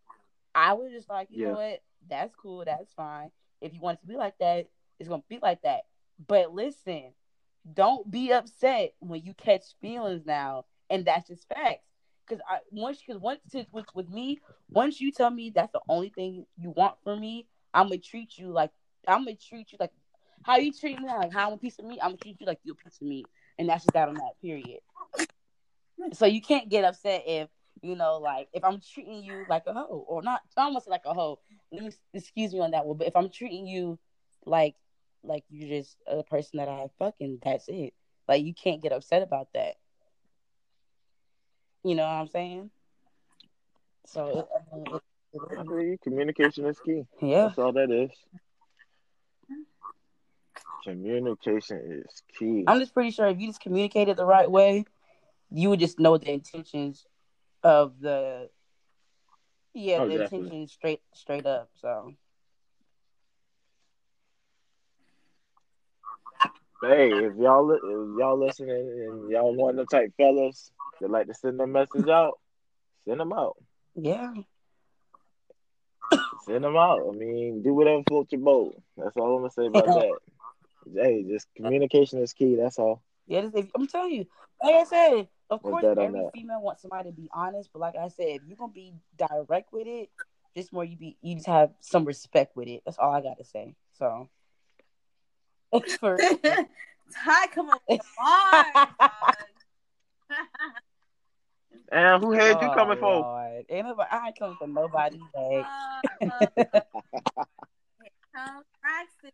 I 0.55 0.73
was 0.73 0.91
just 0.91 1.09
like, 1.09 1.29
you 1.31 1.45
know 1.45 1.51
what? 1.55 1.81
That's 2.09 2.35
cool. 2.35 2.63
That's 2.65 2.91
fine. 2.93 3.31
If 3.61 3.73
you 3.73 3.79
want 3.81 3.99
it 3.99 4.01
to 4.01 4.07
be 4.07 4.15
like 4.17 4.37
that, 4.39 4.67
it's 4.99 5.09
gonna 5.09 5.23
be 5.29 5.39
like 5.41 5.61
that. 5.63 5.81
But 6.27 6.53
listen, 6.53 7.13
don't 7.73 8.09
be 8.09 8.31
upset 8.31 8.93
when 8.99 9.23
you 9.23 9.33
catch 9.33 9.63
feelings 9.81 10.25
now, 10.25 10.65
and 10.89 11.05
that's 11.05 11.27
just 11.27 11.47
facts. 11.47 11.85
Because 12.27 12.41
I 12.49 12.59
once 12.71 12.99
because 13.05 13.21
once 13.21 13.39
to, 13.51 13.65
with 13.71 13.85
with 13.95 14.09
me, 14.09 14.39
once 14.69 15.01
you 15.01 15.11
tell 15.11 15.29
me 15.29 15.51
that's 15.53 15.71
the 15.71 15.81
only 15.89 16.09
thing 16.09 16.45
you 16.57 16.71
want 16.71 16.95
from 17.03 17.19
me, 17.19 17.47
I'm 17.73 17.87
gonna 17.87 17.97
treat 17.97 18.37
you 18.37 18.47
like 18.51 18.71
I'm 19.07 19.25
gonna 19.25 19.35
treat 19.35 19.71
you 19.71 19.77
like 19.79 19.91
how 20.43 20.57
you 20.57 20.71
treat 20.71 20.99
me, 20.99 21.07
like 21.07 21.33
how 21.33 21.47
I'm 21.47 21.53
a 21.53 21.57
piece 21.57 21.79
of 21.79 21.85
meat. 21.85 21.99
I'm 22.01 22.11
gonna 22.11 22.17
treat 22.17 22.39
you 22.39 22.45
like 22.45 22.59
you're 22.63 22.75
a 22.79 22.83
piece 22.83 22.97
of 23.01 23.07
meat, 23.07 23.25
and 23.57 23.69
that's 23.69 23.83
just 23.83 23.93
that 23.93 24.07
on 24.07 24.15
that 24.15 24.39
period. 24.41 24.79
So 26.13 26.25
you 26.25 26.41
can't 26.41 26.69
get 26.69 26.85
upset 26.85 27.23
if 27.27 27.49
you 27.81 27.95
know, 27.95 28.17
like 28.17 28.47
if 28.53 28.63
I'm 28.63 28.81
treating 28.93 29.23
you 29.23 29.45
like 29.49 29.63
a 29.67 29.73
hoe 29.73 30.05
or 30.07 30.21
not. 30.21 30.41
I 30.57 30.63
almost 30.63 30.87
like 30.87 31.03
a 31.05 31.13
hoe, 31.13 31.39
let 31.71 31.83
me 31.83 31.91
excuse 32.13 32.53
me 32.53 32.59
on 32.59 32.71
that 32.71 32.85
one, 32.85 32.97
but 32.97 33.07
if 33.07 33.15
I'm 33.15 33.29
treating 33.29 33.67
you 33.67 33.99
like 34.45 34.75
like 35.23 35.43
you're 35.49 35.69
just 35.69 35.97
a 36.07 36.23
person 36.23 36.57
that 36.57 36.69
I 36.69 36.87
fucking, 36.97 37.39
that's 37.43 37.67
it. 37.67 37.93
Like 38.27 38.43
you 38.43 38.53
can't 38.53 38.81
get 38.81 38.91
upset 38.91 39.21
about 39.21 39.49
that. 39.53 39.75
You 41.83 41.95
know 41.95 42.03
what 42.03 42.09
I'm 42.09 42.27
saying? 42.27 42.69
So 44.05 44.47
it, 44.73 45.01
it. 45.33 46.01
Communication 46.01 46.65
is 46.65 46.79
key. 46.79 47.03
yeah, 47.21 47.43
That's 47.43 47.59
all 47.59 47.73
that 47.73 47.91
is. 47.91 48.11
Communication 50.83 52.03
is 52.05 52.23
key. 52.37 52.63
I'm 52.67 52.79
just 52.79 52.93
pretty 52.93 53.11
sure 53.11 53.27
if 53.27 53.39
you 53.39 53.47
just 53.47 53.61
communicated 53.61 54.17
the 54.17 54.25
right 54.25 54.49
way, 54.49 54.85
you 55.51 55.69
would 55.69 55.79
just 55.79 55.99
know 55.99 56.17
the 56.17 56.31
intentions 56.31 57.05
of 57.63 57.99
the 57.99 58.49
yeah, 59.73 59.99
Oh, 59.99 60.07
the 60.07 60.17
definitely. 60.17 60.39
intentions 60.39 60.73
straight 60.73 61.01
straight 61.13 61.45
up. 61.45 61.69
So 61.75 62.13
Hey, 66.81 67.09
if 67.09 67.35
y'all 67.37 67.65
li- 67.67 67.79
if 67.83 68.17
y'all 68.19 68.39
listening 68.39 68.69
and 68.71 69.29
y'all 69.29 69.53
want 69.53 69.79
of 69.79 69.89
the 69.89 69.95
type 69.97 70.13
fellas 70.15 70.71
that 71.01 71.09
like 71.09 71.27
to 71.27 71.33
send 71.33 71.59
a 71.59 71.67
message 71.67 72.07
out, 72.07 72.39
send 73.05 73.19
them 73.19 73.33
out. 73.33 73.57
yeah, 73.95 74.33
Send 76.45 76.63
them 76.63 76.77
out. 76.77 77.01
I 77.09 77.11
mean, 77.17 77.61
do 77.63 77.73
whatever 77.73 78.03
floats 78.03 78.31
your 78.31 78.41
boat. 78.41 78.81
That's 78.97 79.15
all 79.17 79.35
I'm 79.35 79.41
gonna 79.41 79.51
say 79.51 79.65
about 79.67 79.85
that. 79.87 80.19
Hey, 80.95 81.23
just 81.23 81.47
communication 81.55 82.19
is 82.21 82.33
key. 82.33 82.55
That's 82.55 82.79
all. 82.79 83.03
yeah. 83.27 83.41
Just, 83.41 83.55
if, 83.55 83.67
I'm 83.75 83.87
telling 83.87 84.11
you, 84.11 84.25
like 84.63 84.75
I 84.75 84.83
said, 84.85 85.27
of 85.49 85.61
course 85.61 85.85
every 85.85 86.21
that. 86.21 86.31
female 86.33 86.61
wants 86.61 86.81
somebody 86.81 87.09
to 87.09 87.15
be 87.15 87.29
honest, 87.33 87.69
but 87.73 87.79
like 87.79 87.95
I 87.95 88.07
said, 88.09 88.27
if 88.27 88.41
you're 88.47 88.57
gonna 88.57 88.71
be 88.73 88.93
direct 89.17 89.71
with 89.73 89.87
it, 89.87 90.09
just 90.55 90.71
more 90.73 90.83
you 90.85 90.97
be 90.97 91.17
you 91.21 91.35
just 91.35 91.47
have 91.47 91.71
some 91.79 92.05
respect 92.05 92.55
with 92.55 92.67
it. 92.67 92.81
That's 92.85 92.97
all 92.97 93.11
I 93.13 93.21
gotta 93.21 93.43
say. 93.43 93.75
So 93.97 94.29
for 95.99 96.17
Ty, 97.25 97.47
come 97.53 97.69
on, 97.69 97.79
with 97.87 98.01
the. 98.01 98.87
And 101.91 102.23
who 102.23 102.31
had 102.33 102.61
you 102.61 102.69
Oh, 102.69 102.73
coming 102.75 102.97
for? 102.99 103.21
Lord. 103.21 103.65
Ain't 103.67 103.87
nobody, 103.87 104.09
I 104.11 104.27
ain't 104.27 104.37
coming 104.37 104.57
for 104.59 104.67
nobody. 104.67 105.19
Like, 105.33 105.65
Uh, 106.21 106.49
Come 108.35 108.63
Braxton 108.81 109.31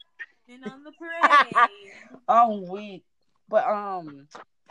been 0.48 0.64
on 0.64 0.84
the 0.84 0.92
parade. 0.94 1.54
I'm 2.28 2.68
weak. 2.68 3.04
But 3.50 3.66
um, 3.68 4.28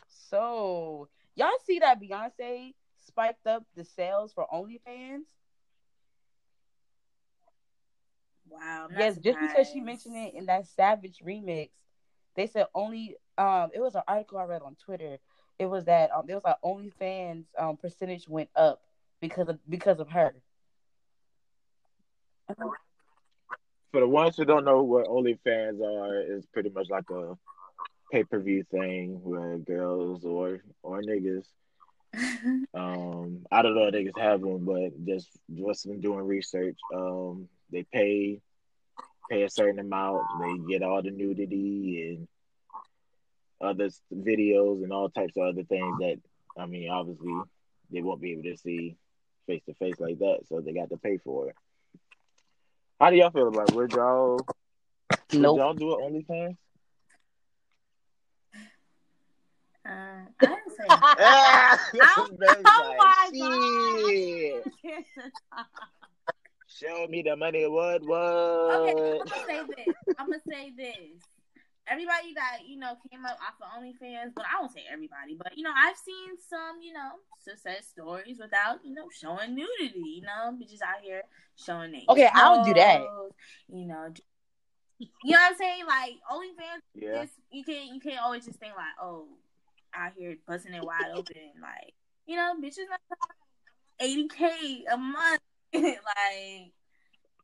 so 0.08 1.08
y'all 1.36 1.50
see 1.64 1.78
that 1.80 2.00
Beyonce 2.00 2.74
spiked 3.00 3.46
up 3.46 3.64
the 3.76 3.84
sales 3.84 4.32
for 4.32 4.46
OnlyFans? 4.52 5.22
Wow. 8.48 8.88
Yes, 8.96 9.18
just 9.18 9.38
because 9.40 9.68
she 9.70 9.80
mentioned 9.80 10.16
it 10.16 10.34
in 10.34 10.46
that 10.46 10.66
Savage 10.66 11.18
remix, 11.24 11.70
they 12.36 12.46
said 12.46 12.66
only 12.74 13.16
um 13.38 13.70
it 13.74 13.80
was 13.80 13.94
an 13.94 14.02
article 14.06 14.38
I 14.38 14.44
read 14.44 14.62
on 14.62 14.76
Twitter. 14.76 15.18
It 15.58 15.66
was 15.66 15.84
that 15.86 16.10
um 16.12 16.26
it 16.28 16.34
was 16.34 16.44
like 16.44 16.60
OnlyFans 16.64 17.44
um 17.58 17.76
percentage 17.76 18.28
went 18.28 18.50
up 18.54 18.82
because 19.20 19.48
of 19.48 19.58
because 19.68 20.00
of 20.00 20.08
her. 20.10 20.34
For 23.92 24.00
the 24.00 24.08
ones 24.08 24.36
who 24.36 24.44
don't 24.44 24.64
know 24.64 24.82
what 24.82 25.06
OnlyFans 25.06 25.80
are, 25.80 26.20
it's 26.20 26.46
pretty 26.46 26.70
much 26.70 26.90
like 26.90 27.08
a 27.10 27.36
pay 28.10 28.24
per 28.24 28.38
view 28.40 28.64
thing 28.70 29.20
where 29.22 29.58
girls 29.58 30.24
or 30.24 30.62
or 30.82 31.02
niggas, 31.02 31.44
um, 32.74 33.46
I 33.50 33.62
don't 33.62 33.74
know 33.74 33.86
if 33.86 33.94
niggas 33.94 34.20
have 34.20 34.40
one, 34.40 34.64
but 34.64 35.04
just 35.06 35.28
just 35.54 35.86
been 35.86 36.00
doing 36.00 36.26
research. 36.26 36.78
Um, 36.94 37.48
they 37.70 37.84
pay 37.84 38.40
pay 39.30 39.42
a 39.42 39.50
certain 39.50 39.78
amount, 39.78 40.22
they 40.40 40.72
get 40.72 40.82
all 40.82 41.02
the 41.02 41.10
nudity 41.10 42.16
and 42.16 42.28
other 43.60 43.88
videos 44.12 44.82
and 44.82 44.92
all 44.92 45.08
types 45.08 45.36
of 45.36 45.44
other 45.44 45.64
things 45.64 45.98
that 45.98 46.20
I 46.56 46.66
mean, 46.66 46.90
obviously 46.90 47.34
they 47.90 48.02
won't 48.02 48.20
be 48.20 48.32
able 48.32 48.42
to 48.44 48.56
see 48.56 48.96
face 49.46 49.62
to 49.66 49.74
face 49.74 49.98
like 49.98 50.18
that, 50.18 50.40
so 50.48 50.60
they 50.60 50.72
got 50.72 50.90
to 50.90 50.96
pay 50.96 51.18
for 51.18 51.48
it. 51.48 51.56
How 53.00 53.10
do 53.10 53.16
y'all 53.16 53.30
feel 53.30 53.48
about 53.48 53.70
it? 53.70 53.74
Would 53.74 53.92
y'all 53.92 54.40
would 55.32 55.42
y'all 55.42 55.74
do 55.74 55.92
it 55.92 56.28
OnlyFans? 56.28 56.56
Uh, 59.86 60.13
I 60.40 60.46
didn't 60.46 60.76
say. 60.76 60.84
Ah, 60.90 61.78
Oh, 62.16 62.28
Ben's 62.38 62.62
oh 62.66 62.94
my 62.98 63.28
like, 63.32 64.74
"Shit, 64.82 65.04
Show 66.68 67.06
me 67.08 67.22
the 67.22 67.36
money. 67.36 67.66
What? 67.68 68.02
What? 68.04 68.20
Okay, 68.20 69.18
I'm 69.20 69.26
gonna 69.26 69.46
say 69.46 69.62
this. 69.76 69.94
I'm 70.18 70.26
gonna 70.26 70.40
say 70.48 70.72
this. 70.76 71.22
Everybody 71.86 72.32
that 72.34 72.58
you 72.66 72.78
know 72.78 72.96
came 73.10 73.24
up 73.24 73.38
off 73.40 73.54
of 73.60 73.82
OnlyFans, 73.82 74.32
but 74.34 74.44
I 74.50 74.60
won't 74.60 74.72
say 74.72 74.82
everybody, 74.90 75.36
but 75.36 75.56
you 75.56 75.62
know 75.62 75.70
I've 75.76 75.96
seen 75.96 76.36
some 76.48 76.80
you 76.82 76.92
know 76.92 77.10
success 77.44 77.86
stories 77.86 78.38
without 78.40 78.84
you 78.84 78.94
know 78.94 79.06
showing 79.20 79.54
nudity. 79.54 80.02
You 80.16 80.22
know, 80.22 80.56
bitches 80.58 80.82
out 80.82 81.02
here 81.02 81.22
showing 81.56 81.94
it. 81.94 82.04
Okay, 82.08 82.28
I 82.32 82.56
would 82.56 82.64
do 82.66 82.74
that. 82.74 83.02
You 83.68 83.86
know, 83.86 84.12
you 84.98 85.06
know 85.32 85.38
what 85.38 85.52
I'm 85.52 85.56
saying? 85.56 85.84
Like 85.86 86.12
OnlyFans, 86.32 86.80
Yeah. 86.94 87.24
you 87.50 87.64
can't 87.64 87.94
you 87.94 88.00
can't 88.00 88.20
always 88.22 88.46
just 88.46 88.58
think 88.58 88.74
like 88.74 88.96
oh 89.00 89.26
out 89.96 90.12
here 90.16 90.36
busting 90.46 90.74
it 90.74 90.84
wide 90.84 91.12
open 91.14 91.36
like 91.60 91.94
you 92.26 92.36
know 92.36 92.54
bitches 92.62 92.88
not 92.90 93.00
eighty 94.00 94.28
k 94.28 94.84
a 94.92 94.96
month 94.96 95.40
like 95.74 96.72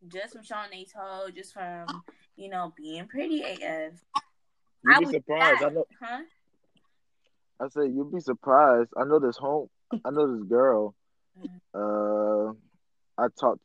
just 0.09 0.35
from 0.35 0.45
showing 0.45 0.71
their 0.71 0.85
toe, 0.85 1.31
just 1.35 1.53
from 1.53 1.87
you 2.37 2.49
know 2.49 2.73
being 2.77 3.07
pretty 3.07 3.43
AF. 3.43 3.93
You'd 4.85 4.99
be 4.99 5.05
would 5.05 5.15
surprised. 5.15 5.63
I 5.63 5.69
know. 5.69 5.85
Huh? 6.03 6.21
I 7.61 7.69
said 7.69 7.93
you'd 7.95 8.13
be 8.13 8.21
surprised. 8.21 8.91
I 8.97 9.05
know 9.05 9.19
this 9.19 9.37
home. 9.37 9.69
I 9.93 10.11
know 10.11 10.37
this 10.37 10.47
girl. 10.49 10.95
Uh, 11.75 12.53
I 13.19 13.29
talked. 13.39 13.61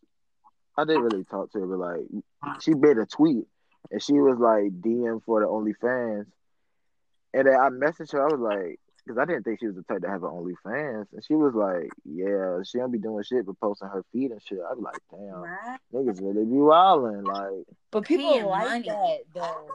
I 0.77 0.83
didn't 0.83 1.03
really 1.03 1.23
talk 1.23 1.51
to 1.53 1.59
her, 1.59 1.67
but 1.67 1.79
like 1.79 2.59
she 2.61 2.73
made 2.73 2.97
a 2.97 3.05
tweet 3.05 3.45
and 3.91 4.03
she 4.03 4.13
was 4.13 4.37
like 4.37 4.81
DM 4.81 5.23
for 5.23 5.39
the 5.39 5.47
OnlyFans, 5.47 6.25
and 7.35 7.47
then 7.47 7.55
I 7.55 7.69
messaged 7.69 8.13
her. 8.13 8.23
I 8.27 8.33
was 8.33 8.39
like, 8.39 8.79
because 9.05 9.19
I 9.19 9.25
didn't 9.25 9.43
think 9.43 9.59
she 9.59 9.67
was 9.67 9.75
the 9.75 9.83
type 9.83 10.01
to 10.01 10.09
have 10.09 10.23
an 10.23 10.29
OnlyFans, 10.31 11.05
and 11.13 11.23
she 11.23 11.35
was 11.35 11.53
like, 11.53 11.89
yeah, 12.05 12.59
she 12.63 12.79
don't 12.79 12.91
be 12.91 12.97
doing 12.97 13.23
shit 13.23 13.45
but 13.45 13.59
posting 13.59 13.89
her 13.89 14.03
feet 14.11 14.31
and 14.31 14.41
shit. 14.41 14.59
I 14.59 14.73
was 14.73 14.81
like, 14.81 14.97
damn, 15.11 15.41
Right? 15.41 15.79
niggas 15.93 16.19
really 16.21 16.45
be 16.45 16.57
wilding. 16.57 17.23
Like, 17.23 17.65
But 17.91 18.05
people 18.05 18.31
Paying 18.31 18.45
like 18.45 18.67
money. 18.67 18.87
that 18.87 19.17
though. 19.33 19.67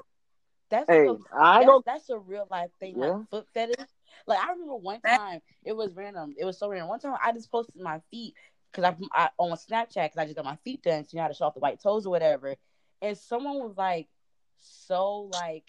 That's 0.70 0.88
hey, 0.88 1.08
like 1.08 1.18
a, 1.32 1.36
I 1.36 1.64
that's, 1.64 1.82
that's 1.84 2.10
a 2.10 2.18
real 2.18 2.46
life 2.50 2.70
thing, 2.78 2.96
Yeah. 2.96 3.06
like 3.08 3.28
foot 3.30 3.46
fetish. 3.54 3.86
Like 4.26 4.38
I 4.38 4.52
remember 4.52 4.76
one 4.76 5.00
time, 5.00 5.40
it 5.64 5.76
was 5.76 5.94
random. 5.94 6.34
It 6.38 6.44
was 6.44 6.58
so 6.58 6.68
random. 6.68 6.88
One 6.88 7.00
time, 7.00 7.16
I 7.22 7.32
just 7.32 7.50
posted 7.50 7.80
my 7.80 8.00
feet 8.10 8.34
because 8.72 8.84
I, 8.84 9.24
I 9.24 9.28
on 9.38 9.50
Snapchat 9.56 9.94
because 9.94 10.16
I 10.18 10.24
just 10.24 10.36
got 10.36 10.44
my 10.44 10.58
feet 10.64 10.82
done. 10.82 11.04
So 11.04 11.10
you 11.12 11.16
know 11.16 11.22
how 11.22 11.28
to 11.28 11.34
show 11.34 11.46
off 11.46 11.54
the 11.54 11.60
white 11.60 11.80
toes 11.82 12.06
or 12.06 12.10
whatever. 12.10 12.54
And 13.02 13.16
someone 13.18 13.58
was 13.58 13.76
like, 13.76 14.08
so 14.60 15.28
like 15.32 15.64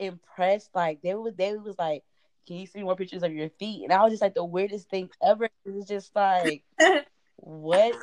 impressed. 0.00 0.70
Like 0.74 1.02
they 1.02 1.14
was 1.14 1.34
they 1.36 1.56
was 1.56 1.76
like, 1.78 2.04
"Can 2.48 2.56
you 2.58 2.66
see 2.66 2.82
more 2.82 2.96
pictures 2.96 3.22
of 3.24 3.32
your 3.32 3.50
feet?" 3.50 3.84
And 3.84 3.92
I 3.92 4.02
was 4.02 4.12
just 4.12 4.22
like 4.22 4.34
the 4.34 4.44
weirdest 4.44 4.90
thing 4.90 5.10
ever. 5.22 5.46
It 5.64 5.70
was 5.70 5.86
just 5.86 6.14
like, 6.16 6.64
what 7.36 7.94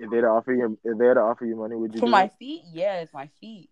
If 0.00 0.10
they'd 0.10 0.24
offer 0.24 0.52
you, 0.52 0.78
if 0.84 0.98
they'd 0.98 1.16
offer 1.18 1.44
you 1.46 1.56
money, 1.56 1.76
would 1.76 1.94
you 1.94 2.00
for 2.00 2.06
do 2.06 2.18
my 2.18 2.26
it? 2.26 2.28
feet? 2.28 2.62
Yes, 2.72 3.12
my 3.12 3.28
feet. 3.40 3.70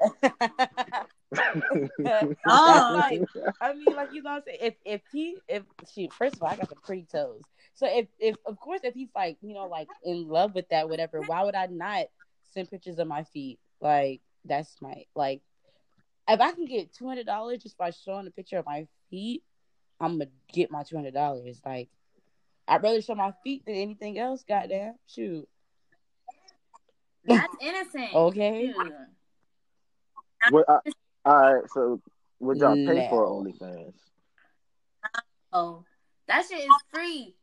Oh. 2.46 2.82
like, 2.90 3.24
I 3.60 3.74
mean, 3.74 3.94
like 3.96 4.12
you 4.12 4.22
know, 4.22 4.30
what 4.30 4.36
I'm 4.36 4.42
saying 4.42 4.58
if 4.60 4.74
if 4.84 5.02
he 5.10 5.42
if 5.48 5.64
she 5.92 6.08
first 6.18 6.36
of 6.36 6.42
all, 6.42 6.48
I 6.48 6.56
got 6.56 6.68
the 6.70 6.76
pretty 6.76 7.06
toes. 7.10 7.44
So 7.74 7.86
if 7.88 8.08
if 8.18 8.36
of 8.46 8.58
course 8.58 8.80
if 8.84 8.94
he's 8.94 9.10
like 9.14 9.38
you 9.42 9.54
know 9.54 9.66
like 9.68 9.88
in 10.04 10.28
love 10.28 10.54
with 10.54 10.68
that 10.70 10.88
whatever, 10.88 11.22
why 11.22 11.42
would 11.44 11.54
I 11.54 11.66
not 11.66 12.06
send 12.44 12.70
pictures 12.70 12.98
of 12.98 13.08
my 13.08 13.24
feet? 13.24 13.58
Like 13.80 14.20
that's 14.44 14.80
my 14.80 15.04
like 15.14 15.42
if 16.28 16.40
I 16.40 16.52
can 16.52 16.64
get 16.66 16.92
two 16.92 17.06
hundred 17.06 17.26
dollars 17.26 17.62
just 17.62 17.76
by 17.76 17.90
showing 17.90 18.26
a 18.26 18.30
picture 18.30 18.58
of 18.58 18.66
my 18.66 18.86
feet, 19.10 19.42
I'm 20.00 20.18
gonna 20.18 20.30
get 20.52 20.70
my 20.70 20.82
two 20.82 20.96
hundred 20.96 21.14
dollars. 21.14 21.60
Like 21.64 21.88
I'd 22.66 22.82
rather 22.82 23.02
show 23.02 23.14
my 23.14 23.32
feet 23.42 23.64
than 23.66 23.74
anything 23.74 24.18
else. 24.18 24.44
Goddamn, 24.46 24.94
shoot. 25.06 25.48
That's 27.26 27.54
innocent. 27.60 28.14
Okay. 28.14 28.66
Dude. 28.66 28.92
What? 30.50 30.68
I, 30.68 30.78
all 31.24 31.54
right. 31.54 31.70
So, 31.72 32.00
would 32.40 32.58
y'all 32.58 32.74
pay 32.74 33.08
for 33.08 33.24
No. 33.26 33.44
OnlyFans? 33.44 33.94
Oh, 35.52 35.84
that 36.26 36.44
shit 36.46 36.60
is 36.60 36.74
free. 36.92 37.34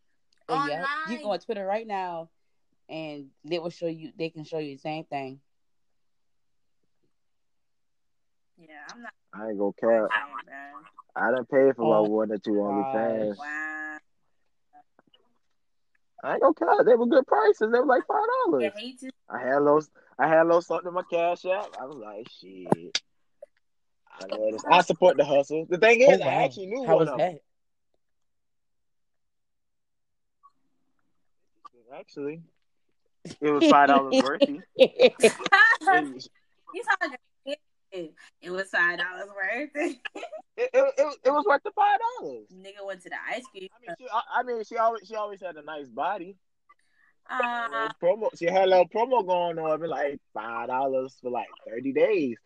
And 0.49 0.59
Online. 0.59 0.69
yeah, 0.69 0.85
you 1.09 1.23
go 1.23 1.31
on 1.31 1.39
Twitter 1.39 1.65
right 1.65 1.87
now, 1.87 2.29
and 2.89 3.27
they 3.45 3.57
will 3.57 3.69
show 3.69 3.87
you. 3.87 4.11
They 4.17 4.29
can 4.29 4.43
show 4.43 4.59
you 4.59 4.75
the 4.75 4.81
same 4.81 5.05
thing. 5.05 5.39
Yeah, 8.61 8.67
I'm 8.93 9.01
not. 9.01 9.11
I 9.33 9.49
ain't 9.49 9.57
gonna 9.57 9.71
buying 9.81 10.09
cap. 10.09 10.09
it, 10.09 10.45
bro. 10.45 11.23
I 11.23 11.31
done 11.31 11.45
paid 11.45 11.75
for 11.75 11.83
Oh, 11.83 11.89
my 11.89 12.09
one 12.09 12.31
or 12.31 12.37
two 12.37 12.51
OnlyFans. 12.51 13.37
Wow. 13.37 13.97
I 16.23 16.33
ain't 16.33 16.41
gonna 16.41 16.53
count. 16.53 16.85
They 16.85 16.95
were 16.95 17.07
good 17.07 17.25
prices. 17.25 17.59
They 17.71 17.79
were 17.79 17.85
like 17.85 18.03
five 18.07 18.21
dollars. 18.45 18.71
hate 18.77 18.99
to 18.99 19.09
I 19.29 19.39
had 19.39 19.55
a 19.55 19.59
little, 19.59 19.83
I 20.19 20.27
had 20.27 20.41
a 20.43 20.45
little 20.45 20.61
something 20.61 20.89
in 20.89 20.93
my 20.93 21.03
cash 21.09 21.45
app. 21.45 21.69
I 21.79 21.85
was 21.85 21.95
like, 21.97 22.27
shit. 22.29 23.01
I 24.19 24.27
know 24.27 24.51
this. 24.51 24.63
I 24.69 24.81
support 24.81 25.17
the 25.17 25.25
hustle. 25.25 25.65
The 25.67 25.77
thing 25.77 26.03
Oh, 26.07 26.11
is, 26.11 26.19
wow. 26.19 26.27
I 26.27 26.43
actually 26.43 26.67
knew 26.67 26.85
How 26.85 26.95
one 26.95 26.99
was 26.99 27.09
of 27.09 27.17
them. 27.17 27.33
that? 27.33 27.41
Actually, 31.97 32.41
it 33.41 33.51
was 33.51 33.65
five 33.65 33.89
dollars 33.89 34.15
worthy. 34.21 34.59
It, 34.77 35.13
you 35.21 36.83
sound 36.83 36.97
like 37.01 37.09
a 37.09 37.11
kid. 37.11 37.30
It 38.41 38.49
was 38.49 38.69
five 38.69 38.97
dollars 38.99 39.27
worth. 39.27 39.69
it, 39.75 39.99
it, 40.57 40.69
it, 40.73 41.17
it 41.25 41.29
was 41.29 41.45
worth 41.47 41.61
the 41.63 41.71
five 41.75 41.99
dollars. 42.19 42.45
Nigga 42.53 42.85
went 42.85 43.01
to 43.03 43.09
the 43.09 43.15
ice 43.29 43.43
cream. 43.51 43.67
I 43.75 43.85
mean, 43.87 43.95
she, 43.99 44.05
I, 44.11 44.39
I 44.39 44.43
mean, 44.43 44.63
she 44.63 44.77
always, 44.77 45.07
she 45.07 45.15
always 45.15 45.41
had 45.41 45.57
a 45.57 45.61
nice 45.63 45.87
body. 45.89 46.37
Uh, 47.29 47.89
promo. 48.01 48.27
She 48.37 48.45
had 48.45 48.63
a 48.63 48.67
little 48.67 48.87
promo 48.87 49.25
going 49.25 49.59
on. 49.59 49.79
It'd 49.79 49.89
like 49.89 50.19
five 50.33 50.67
dollars 50.67 51.15
for 51.21 51.29
like 51.31 51.47
thirty 51.67 51.91
days. 51.93 52.37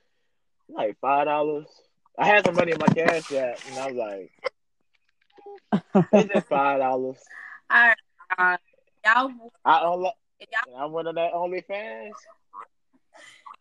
Like 0.70 0.98
five 1.00 1.26
dollars. 1.26 1.68
I 2.18 2.28
had 2.28 2.46
some 2.46 2.56
money 2.56 2.72
in 2.72 2.80
my 2.80 2.88
cash 2.88 3.32
app, 3.34 3.60
and 3.70 3.80
I 3.80 3.91
was 3.91 3.96
like, 3.96 4.32
it's 6.14 6.34
just 6.34 6.48
five 6.48 6.80
dollars. 6.80 7.18
all 7.70 7.88
right, 7.88 7.96
uh, 8.38 8.58
y'all. 9.06 9.52
I 9.64 9.80
unlo- 9.80 10.12
If 10.39 10.50
y'all 10.52 10.78
I 10.78 10.86
went 10.86 11.08
on 11.08 11.16
that 11.16 11.34
OnlyFans. 11.34 12.12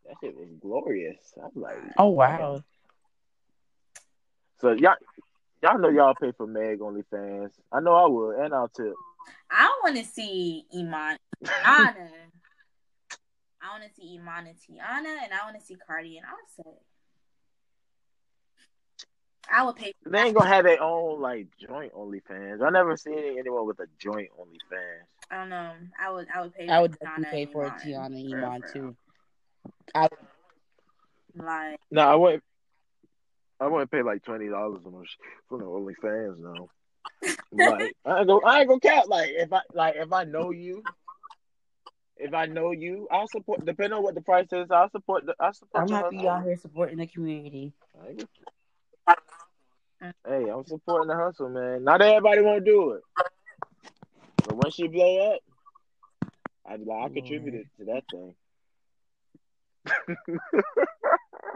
That 0.07 0.17
shit 0.21 0.37
was 0.37 0.49
glorious. 0.61 1.33
I 1.37 1.47
was 1.47 1.53
like, 1.57 1.79
Oh 1.97 2.09
wow. 2.11 2.63
So 4.61 4.73
y'all, 4.73 4.95
y'all 5.63 5.79
know 5.79 5.89
y'all 5.89 6.15
pay 6.21 6.33
for 6.37 6.47
Meg 6.47 6.79
OnlyFans. 6.81 7.51
I 7.73 7.81
know 7.81 7.95
I 7.95 8.07
would, 8.07 8.37
and 8.39 8.55
I'll 8.55 8.69
tip. 8.69 8.95
I 9.51 9.71
want 9.83 9.97
to 9.97 10.05
see 10.05 10.65
Iman 10.75 11.19
Teyana. 11.45 12.09
I 13.63 13.71
want 13.71 13.85
to 13.85 13.95
see 13.95 14.19
Iman 14.19 14.47
and 14.49 14.57
Teyana, 14.57 15.25
and 15.25 15.33
I 15.33 15.45
want 15.45 15.59
to 15.59 15.65
see 15.65 15.77
Cardi 15.87 16.19
and 16.19 16.27
Offset. 16.27 16.81
I 19.51 19.65
would 19.65 19.77
pay. 19.77 19.93
They 20.07 20.19
ain't 20.19 20.37
gonna 20.37 20.49
have 20.49 20.65
their 20.65 20.83
own 20.83 21.21
like 21.21 21.49
joint 21.59 21.93
OnlyFans. 21.95 22.63
I 22.63 22.71
never 22.71 22.97
seen 22.97 23.39
anyone 23.39 23.67
with 23.67 23.79
a 23.81 23.87
joint 23.99 24.31
OnlyFans. 24.39 25.07
I 25.31 25.37
don't 25.37 25.49
know. 25.51 25.73
I 26.01 26.11
would. 26.11 26.27
I 26.35 26.43
would 26.43 26.55
pay. 26.55 26.69
I 26.69 26.81
would 26.81 26.93
for 26.93 27.05
definitely 27.05 27.25
Teyana 27.25 27.47
pay 27.47 27.53
for 27.53 27.65
a 27.65 27.69
Iman. 27.69 27.81
Teyana 27.81 28.07
and 28.07 28.45
Iman 28.45 28.63
for 28.63 28.79
real. 28.79 28.89
too. 28.91 28.97
I 29.95 30.09
Like, 31.35 31.81
No, 31.91 32.03
I 32.03 32.15
wouldn't. 32.15 32.43
I 33.61 33.69
wouldn't 33.69 33.91
pay 33.91 34.03
like 34.03 34.23
twenty 34.23 34.49
dollars 34.49 34.83
on 34.85 34.93
those 34.93 35.17
for 35.49 35.59
the 35.59 35.65
OnlyFans 35.65 36.43
though. 36.43 36.71
like 37.53 37.93
I 38.05 38.19
ain't 38.19 38.27
go, 38.27 38.41
I 38.41 38.61
ain't 38.61 38.69
gonna 38.69 38.81
count. 38.81 39.09
Like 39.09 39.31
if 39.31 39.53
I 39.53 39.61
like 39.73 39.95
if 39.97 40.13
I 40.13 40.25
know 40.25 40.51
you, 40.51 40.83
if 42.17 42.35
I 42.35 42.47
know 42.47 42.73
you, 42.73 43.09
I'll 43.11 43.29
support. 43.29 43.65
Depending 43.65 43.97
on 43.97 44.03
what 44.03 44.15
the 44.15 44.21
price 44.21 44.49
is, 44.53 44.71
I'll 44.71 44.91
support. 44.91 45.27
The, 45.27 45.35
I'll 45.39 45.55
support. 45.55 45.85
I'm 45.85 45.89
your 45.89 45.99
happy 45.99 46.17
hustle. 46.17 46.31
y'all 46.31 46.43
here 46.43 46.57
supporting 46.57 46.99
the 46.99 47.07
community. 47.07 47.73
I 48.01 48.25
Hey, 50.27 50.49
I'm 50.49 50.65
supporting 50.67 51.09
the 51.09 51.17
hustle, 51.17 51.49
man. 51.49 51.85
Not 51.85 52.03
everybody 52.03 52.43
won't 52.43 52.65
do 52.65 52.93
it, 52.93 53.03
but 54.45 54.57
once 54.57 54.75
she 54.75 54.89
blow 54.89 55.33
up, 55.33 55.41
I 56.67 56.77
be 56.77 56.85
like 56.85 57.11
I 57.11 57.15
contributed 57.15 57.67
to 57.79 57.85
that 57.87 58.03
thing. 58.11 58.35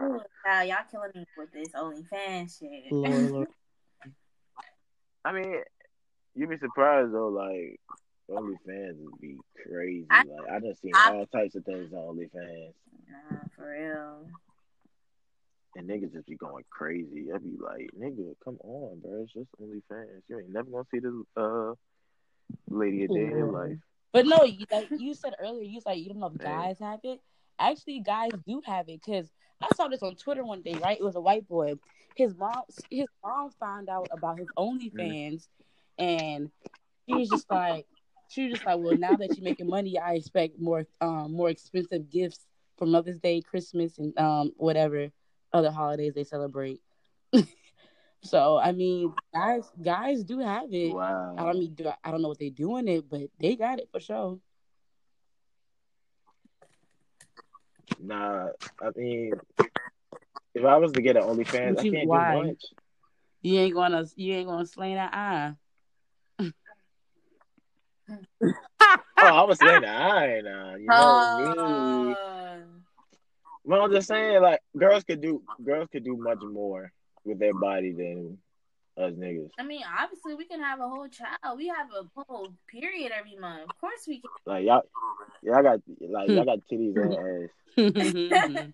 Ooh, 0.01 0.21
wow, 0.45 0.61
y'all 0.61 0.77
killing 0.91 1.11
me 1.15 1.25
with 1.37 1.51
this 1.51 1.69
OnlyFans 1.69 2.59
shit. 2.59 2.91
Lord, 2.91 3.31
Lord. 3.31 3.47
I 5.25 5.31
mean, 5.33 5.61
you'd 6.35 6.49
be 6.49 6.57
surprised 6.57 7.13
though. 7.13 7.27
Like 7.29 7.79
OnlyFans 8.29 8.97
would 8.99 9.19
be 9.21 9.37
crazy. 9.65 10.05
I- 10.09 10.23
like 10.23 10.49
I 10.51 10.59
just 10.59 10.81
seen 10.81 10.91
I- 10.95 11.11
all 11.13 11.25
types 11.27 11.55
of 11.55 11.65
things 11.65 11.91
on 11.93 12.15
OnlyFans, 12.17 12.73
Nah, 13.09 13.39
for 13.55 13.71
real. 13.71 14.27
and 15.75 15.89
niggas 15.89 16.13
just 16.13 16.27
be 16.27 16.35
going 16.35 16.63
crazy. 16.69 17.27
I'd 17.33 17.43
be 17.43 17.57
like, 17.61 17.89
nigga, 17.99 18.33
come 18.43 18.57
on, 18.63 18.99
bro. 18.99 19.23
It's 19.23 19.33
just 19.33 19.49
OnlyFans. 19.61 20.21
You 20.27 20.39
ain't 20.39 20.49
never 20.53 20.69
gonna 20.69 20.85
see 20.91 20.99
this 20.99 21.13
uh 21.35 21.73
lady 22.69 23.03
a 23.03 23.07
day 23.07 23.25
in 23.25 23.37
your 23.37 23.51
life. 23.51 23.77
But 24.11 24.25
no, 24.25 24.43
you, 24.43 24.65
like 24.71 24.89
you 24.97 25.13
said 25.13 25.35
earlier, 25.39 25.63
you 25.63 25.75
was 25.75 25.85
like 25.85 25.99
you 25.99 26.07
don't 26.09 26.19
know 26.19 26.27
if 26.33 26.37
guys 26.37 26.79
have 26.79 26.99
it. 27.03 27.19
Actually, 27.59 27.99
guys 27.99 28.31
do 28.47 28.61
have 28.65 28.87
it 28.89 29.01
because 29.05 29.29
I 29.61 29.69
saw 29.75 29.87
this 29.87 30.01
on 30.03 30.15
Twitter 30.15 30.45
one 30.45 30.61
day. 30.61 30.77
Right, 30.81 30.99
it 30.99 31.03
was 31.03 31.15
a 31.15 31.21
white 31.21 31.47
boy. 31.47 31.75
His 32.15 32.35
mom, 32.35 32.63
his 32.89 33.07
mom 33.23 33.51
found 33.59 33.89
out 33.89 34.07
about 34.11 34.39
his 34.39 34.49
OnlyFans, 34.57 35.47
and 35.97 36.49
she 37.07 37.15
was 37.15 37.29
just 37.29 37.49
like, 37.51 37.85
she 38.29 38.43
was 38.43 38.53
just 38.53 38.65
like, 38.65 38.77
well, 38.79 38.95
now 38.95 39.17
that 39.17 39.37
you're 39.37 39.43
making 39.43 39.67
money, 39.67 39.97
I 39.97 40.13
expect 40.13 40.59
more, 40.59 40.85
um, 41.01 41.33
more 41.33 41.49
expensive 41.49 42.09
gifts 42.09 42.47
for 42.77 42.85
Mother's 42.85 43.19
Day, 43.19 43.41
Christmas, 43.41 43.97
and 43.97 44.17
um, 44.19 44.53
whatever 44.57 45.11
other 45.53 45.71
holidays 45.71 46.13
they 46.13 46.23
celebrate. 46.23 46.79
so 48.23 48.57
I 48.57 48.71
mean, 48.71 49.13
guys, 49.33 49.71
guys 49.81 50.23
do 50.23 50.39
have 50.39 50.71
it. 50.73 50.91
I 50.91 50.95
Wow. 50.95 51.35
don't 51.43 51.59
mean, 51.59 51.73
do 51.73 51.91
I 52.03 52.11
don't 52.11 52.21
know 52.21 52.29
what 52.29 52.39
they 52.39 52.49
do 52.49 52.77
in 52.77 52.87
it, 52.87 53.09
but 53.09 53.29
they 53.39 53.55
got 53.55 53.79
it 53.79 53.89
for 53.91 53.99
sure. 53.99 54.39
Nah, 58.01 58.49
I 58.81 58.89
mean, 58.95 59.33
if 60.53 60.63
I 60.65 60.77
was 60.77 60.91
to 60.93 61.01
get 61.01 61.17
an 61.17 61.23
OnlyFans, 61.23 61.75
What 61.75 61.79
I 61.79 61.83
you- 61.83 61.91
can't 61.91 62.07
why? 62.07 62.33
do 62.33 62.47
much. 62.47 62.65
You 63.41 63.59
ain't 63.59 63.73
gonna, 63.73 64.05
you 64.15 64.33
ain't 64.33 64.47
gonna 64.49 64.65
slay 64.65 64.95
that 64.95 65.13
eye. 65.13 65.53
Oh, 69.21 69.27
I 69.27 69.43
was 69.43 69.59
saying 69.59 69.81
that 69.81 70.01
I 70.01 70.39
uh, 70.39 70.75
you 70.77 70.87
know 70.87 71.35
me. 71.35 72.11
Uh, 72.13 72.57
Well, 73.65 73.81
I'm 73.83 73.91
just 73.91 74.07
saying, 74.07 74.41
like, 74.41 74.61
girls 74.77 75.03
could 75.03 75.19
do 75.21 75.43
girls 75.63 75.89
could 75.91 76.05
do 76.05 76.15
much 76.15 76.41
more 76.41 76.91
with 77.25 77.37
their 77.37 77.53
body 77.53 77.91
than 77.91 78.37
us 78.99 79.13
niggas. 79.13 79.49
I 79.57 79.63
mean, 79.63 79.83
obviously, 79.99 80.35
we 80.35 80.45
can 80.45 80.61
have 80.61 80.79
a 80.79 80.87
whole 80.87 81.07
child. 81.07 81.57
We 81.57 81.67
have 81.67 81.87
a 81.87 82.03
whole 82.15 82.53
period 82.67 83.11
every 83.17 83.35
month. 83.35 83.69
Of 83.69 83.79
course, 83.79 84.05
we 84.07 84.21
can. 84.21 84.29
Like 84.45 84.65
y'all, 84.65 84.83
y'all 85.41 85.63
got 85.63 85.79
like 86.01 86.29
y'all 86.29 86.45
got 86.45 86.59
titties 86.71 86.95
and 86.97 87.13
ass 88.57 88.73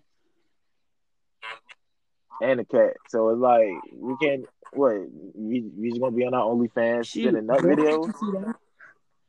and 2.42 2.60
a 2.60 2.64
cat. 2.64 2.94
So 3.08 3.30
it's 3.30 3.40
like 3.40 3.68
we 3.94 4.16
can't. 4.20 4.44
what 4.72 4.96
we 5.34 5.64
we 5.76 5.90
just 5.90 6.00
gonna 6.00 6.16
be 6.16 6.26
on 6.26 6.34
our 6.34 6.46
OnlyFans 6.46 7.06
Shoot, 7.06 7.24
sending 7.24 7.46
nut 7.46 7.62
girl, 7.62 7.76
videos 7.76 8.06
you 8.06 8.12
see 8.12 8.38
that? 8.38 8.56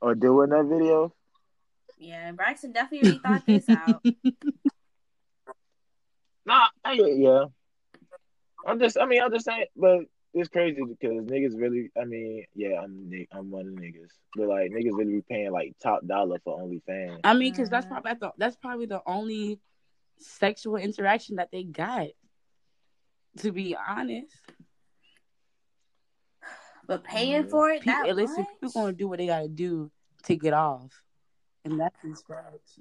or 0.01 0.15
doing 0.15 0.49
that 0.49 0.65
video. 0.65 1.13
Yeah, 1.99 2.31
Braxton 2.31 2.73
definitely 2.73 3.19
thought 3.19 3.45
this 3.45 3.67
out. 3.69 4.03
Nah, 6.47 6.67
I, 6.83 6.93
yeah. 6.93 7.45
I'm 8.65 8.79
just, 8.79 8.97
I 8.97 9.05
mean, 9.05 9.21
I'm 9.21 9.31
just 9.33 9.43
saying, 9.43 9.65
but 9.75 10.05
it's 10.33 10.49
crazy 10.49 10.81
because 10.83 11.23
niggas 11.25 11.59
really, 11.59 11.89
I 11.99 12.05
mean, 12.05 12.45
yeah, 12.53 12.81
I'm 12.81 13.09
ni- 13.09 13.27
I'm 13.31 13.49
one 13.51 13.67
of 13.67 13.75
the 13.75 13.81
niggas, 13.81 14.11
but 14.35 14.47
like 14.47 14.71
niggas 14.71 14.97
really 14.97 15.13
be 15.15 15.21
paying 15.21 15.51
like 15.51 15.75
top 15.81 16.05
dollar 16.05 16.37
for 16.43 16.59
OnlyFans. 16.59 17.21
I 17.23 17.33
mean, 17.33 17.51
because 17.51 17.69
that's 17.69 17.85
Mhm. 17.85 17.89
probably 17.89 18.13
the, 18.19 18.31
that's 18.37 18.55
probably 18.57 18.85
the 18.85 19.01
only 19.05 19.59
sexual 20.19 20.75
interaction 20.77 21.37
that 21.37 21.49
they 21.51 21.63
got. 21.63 22.07
To 23.39 23.51
be 23.51 23.75
honest, 23.75 24.33
But 26.87 27.03
paying 27.03 27.43
Mhm. 27.43 27.49
for 27.49 27.69
it, 27.69 27.81
people, 27.81 28.03
that 28.05 28.15
listen, 28.15 28.37
much? 28.43 28.47
people 28.61 28.81
gonna 28.81 28.93
do 28.93 29.07
what 29.07 29.19
they 29.19 29.27
gotta 29.27 29.47
do 29.49 29.91
to 30.23 30.35
get 30.35 30.53
off, 30.53 31.03
and 31.67 31.79
that's 31.79 32.01
his 32.01 32.23
facts. 32.27 32.79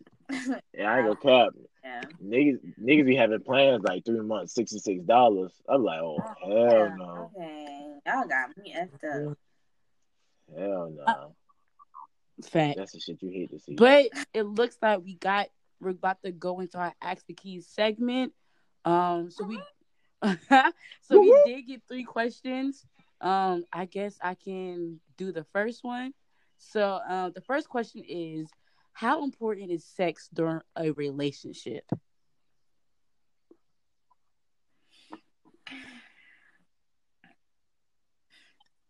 Yeah, 0.76 0.90
I 0.92 0.98
ain't 0.98 1.20
gonna 1.22 1.44
cap. 1.46 1.54
yeah. 1.84 2.02
Niggas, 2.24 2.58
niggas 2.80 3.06
be 3.06 3.16
having 3.16 3.40
plans 3.40 3.82
like 3.82 4.04
three 4.04 4.20
months, 4.20 4.54
sixty 4.54 4.78
six 4.78 5.02
dollars. 5.04 5.52
I'm 5.68 5.82
like, 5.84 6.00
oh 6.00 6.18
hell 6.42 6.50
Yeah, 6.50 6.94
no, 6.96 7.30
Okay, 7.36 7.94
y'all 8.06 8.26
got 8.26 8.56
me 8.56 8.74
effed 8.76 9.30
up. 9.30 9.38
hell 10.56 10.92
no. 10.96 11.02
Uh, 11.06 11.28
Fact. 12.42 12.76
That's 12.76 12.92
the 12.92 13.00
shit 13.00 13.22
you 13.22 13.30
hate 13.30 13.50
to 13.50 13.58
see. 13.58 13.74
But 13.74 14.08
it 14.34 14.42
looks 14.42 14.76
like 14.82 15.02
we 15.02 15.14
got 15.14 15.48
we're 15.80 15.90
about 15.90 16.22
to 16.22 16.32
go 16.32 16.60
into 16.60 16.78
our 16.78 16.92
Ask 17.00 17.26
the 17.26 17.34
Keys 17.34 17.66
segment. 17.66 18.32
Um, 18.84 19.30
so 19.30 19.44
we 19.44 19.58
so 21.00 21.18
we 21.20 21.34
did 21.44 21.62
get 21.62 21.82
three 21.88 22.04
questions. 22.04 22.84
Um, 23.20 23.64
I 23.72 23.86
guess 23.86 24.18
I 24.22 24.34
can 24.34 25.00
do 25.16 25.32
the 25.32 25.44
first 25.44 25.82
one. 25.82 26.12
So 26.58 27.00
um, 27.08 27.32
the 27.34 27.40
first 27.40 27.68
question 27.68 28.02
is, 28.06 28.48
how 28.96 29.22
important 29.24 29.70
is 29.70 29.84
sex 29.84 30.26
during 30.32 30.62
a 30.74 30.90
relationship? 30.92 31.84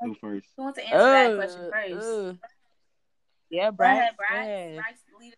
Who 0.01 0.15
first? 0.21 0.47
Who 0.57 0.63
wants 0.63 0.79
to 0.79 0.85
answer 0.85 0.99
that 0.99 1.33
Uh, 1.33 1.35
question 1.37 1.71
first? 1.73 2.07
uh. 2.09 2.35
Yeah, 3.51 3.71
Go 3.73 3.85
ahead, 3.85 4.11
go 4.17 4.37
Brax. 4.37 4.43
ahead. 4.43 4.79
Brax, 4.79 5.19
lead. 5.21 5.35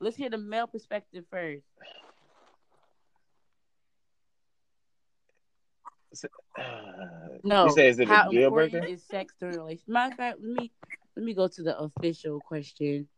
Let's 0.00 0.16
hear 0.16 0.30
the 0.30 0.38
male 0.38 0.66
perspective 0.66 1.24
first. 1.30 1.64
Uh, 6.56 6.62
No, 7.44 7.66
you 7.66 7.70
say 7.72 7.88
is 7.88 7.98
it 7.98 8.08
how 8.08 8.28
a 8.28 8.30
deal 8.32 8.44
important 8.46 8.72
breaker? 8.72 8.86
is 8.86 9.04
sex 9.04 9.34
during 9.38 9.56
a 9.56 9.58
relationship? 9.58 9.88
Matter 9.88 10.12
of 10.12 10.16
fact, 10.16 10.38
let 10.40 10.50
me 10.62 10.72
let 11.16 11.24
me 11.24 11.34
go 11.34 11.48
to 11.48 11.62
the 11.62 11.78
official 11.78 12.40
question. 12.40 13.08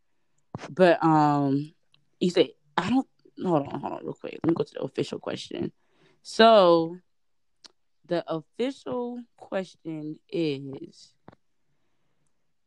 But 0.70 1.02
um, 1.02 1.72
you 2.18 2.30
say 2.30 2.54
I 2.76 2.90
don't. 2.90 3.06
Hold 3.42 3.68
on, 3.68 3.80
hold 3.80 3.92
on, 3.94 4.04
real 4.04 4.14
quick. 4.14 4.38
Let 4.42 4.48
me 4.50 4.54
go 4.54 4.64
to 4.64 4.74
the 4.74 4.82
official 4.82 5.18
question. 5.18 5.72
So, 6.22 6.96
the 8.06 8.24
official 8.30 9.22
question 9.36 10.18
is: 10.28 11.14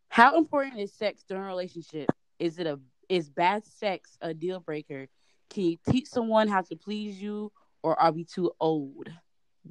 How 0.07 0.37
important 0.37 0.79
is 0.79 0.93
sex 0.93 1.23
during 1.27 1.43
a 1.43 1.47
relationship? 1.47 2.09
Is 2.39 2.59
it 2.59 2.67
a 2.67 2.79
is 3.09 3.29
bad 3.29 3.65
sex 3.65 4.17
a 4.21 4.33
deal 4.33 4.59
breaker? 4.59 5.07
Can 5.49 5.63
you 5.63 5.77
teach 5.89 6.07
someone 6.07 6.47
how 6.47 6.61
to 6.61 6.75
please 6.75 7.21
you, 7.21 7.51
or 7.83 7.99
are 7.99 8.11
we 8.11 8.23
too 8.23 8.51
old? 8.59 9.09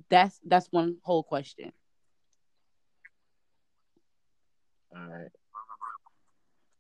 That's 0.08 0.38
that's 0.44 0.68
one 0.70 0.98
whole 1.02 1.22
question. 1.22 1.72
All 4.94 5.06
right. 5.06 5.30